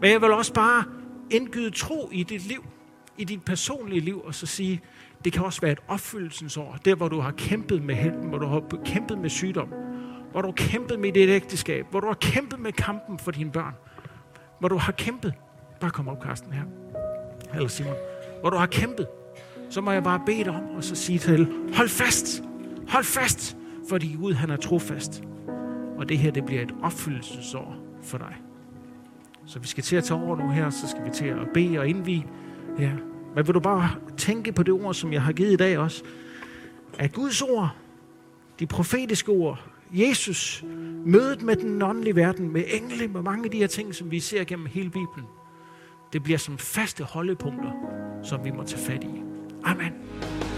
Men 0.00 0.10
jeg 0.10 0.20
vil 0.20 0.32
også 0.32 0.52
bare 0.52 0.84
indgyde 1.30 1.70
tro 1.70 2.08
i 2.12 2.22
dit 2.22 2.46
liv, 2.46 2.64
i 3.18 3.24
dit 3.24 3.44
personlige 3.44 4.00
liv, 4.00 4.22
og 4.24 4.34
så 4.34 4.46
sige, 4.46 4.80
det 5.24 5.32
kan 5.32 5.44
også 5.44 5.60
være 5.60 5.72
et 5.72 5.80
opfyldelsens 5.88 6.56
år. 6.56 6.78
Der, 6.84 6.94
hvor 6.94 7.08
du 7.08 7.20
har 7.20 7.30
kæmpet 7.30 7.82
med 7.82 7.94
helten, 7.94 8.28
hvor 8.28 8.38
du 8.38 8.46
har 8.46 8.62
kæmpet 8.84 9.18
med 9.18 9.30
sygdom, 9.30 9.68
hvor 10.30 10.42
du 10.42 10.48
har 10.48 10.54
kæmpet 10.54 11.00
med 11.00 11.12
dit 11.12 11.28
ægteskab, 11.28 11.86
hvor 11.90 12.00
du 12.00 12.06
har 12.06 12.14
kæmpet 12.14 12.60
med 12.60 12.72
kampen 12.72 13.18
for 13.18 13.30
dine 13.30 13.52
børn, 13.52 13.74
hvor 14.58 14.68
du 14.68 14.76
har 14.76 14.92
kæmpet. 14.92 15.34
Bare 15.80 15.90
kom 15.90 16.08
op, 16.08 16.22
Karsten, 16.22 16.52
her. 16.52 16.64
Eller 17.54 17.68
Simon. 17.68 17.94
Hvor 18.40 18.50
du 18.50 18.56
har 18.56 18.66
kæmpet 18.66 19.06
så 19.70 19.80
må 19.80 19.90
jeg 19.90 20.02
bare 20.02 20.22
bede 20.26 20.44
dig 20.44 20.52
om, 20.52 20.62
og 20.76 20.84
så 20.84 20.94
sige 20.94 21.18
til 21.18 21.48
hold 21.74 21.88
fast, 21.88 22.42
hold 22.88 23.04
fast, 23.04 23.56
fordi 23.88 24.16
Gud 24.20 24.32
han 24.32 24.50
er 24.50 24.56
trofast. 24.56 25.22
Og 25.98 26.08
det 26.08 26.18
her, 26.18 26.30
det 26.30 26.44
bliver 26.44 26.62
et 26.62 26.74
opfyldelsesår 26.82 27.76
for 28.02 28.18
dig. 28.18 28.36
Så 29.46 29.58
vi 29.58 29.66
skal 29.66 29.84
til 29.84 29.96
at 29.96 30.04
tage 30.04 30.20
over 30.20 30.36
nu 30.36 30.50
her, 30.50 30.70
så 30.70 30.88
skal 30.88 31.04
vi 31.04 31.10
til 31.10 31.24
at 31.24 31.48
bede 31.54 31.78
og 31.78 31.88
indvige. 31.88 32.26
Ja. 32.78 32.92
Men 33.34 33.46
vil 33.46 33.54
du 33.54 33.60
bare 33.60 33.90
tænke 34.16 34.52
på 34.52 34.62
det 34.62 34.74
ord, 34.74 34.94
som 34.94 35.12
jeg 35.12 35.22
har 35.22 35.32
givet 35.32 35.52
i 35.52 35.56
dag 35.56 35.78
også, 35.78 36.02
at 36.98 37.12
Guds 37.12 37.42
ord, 37.42 37.76
de 38.58 38.66
profetiske 38.66 39.32
ord, 39.32 39.64
Jesus, 39.92 40.64
mødet 41.06 41.42
med 41.42 41.56
den 41.56 41.82
åndelige 41.82 42.16
verden, 42.16 42.52
med 42.52 42.64
engle, 42.68 43.08
med 43.08 43.22
mange 43.22 43.44
af 43.44 43.50
de 43.50 43.58
her 43.58 43.66
ting, 43.66 43.94
som 43.94 44.10
vi 44.10 44.20
ser 44.20 44.44
gennem 44.44 44.66
hele 44.66 44.90
Bibelen, 44.90 45.26
det 46.12 46.22
bliver 46.22 46.38
som 46.38 46.58
faste 46.58 47.04
holdepunkter, 47.04 47.72
som 48.22 48.44
vi 48.44 48.50
må 48.50 48.62
tage 48.62 48.82
fat 48.82 49.04
i. 49.04 49.29
Amen. 49.64 50.49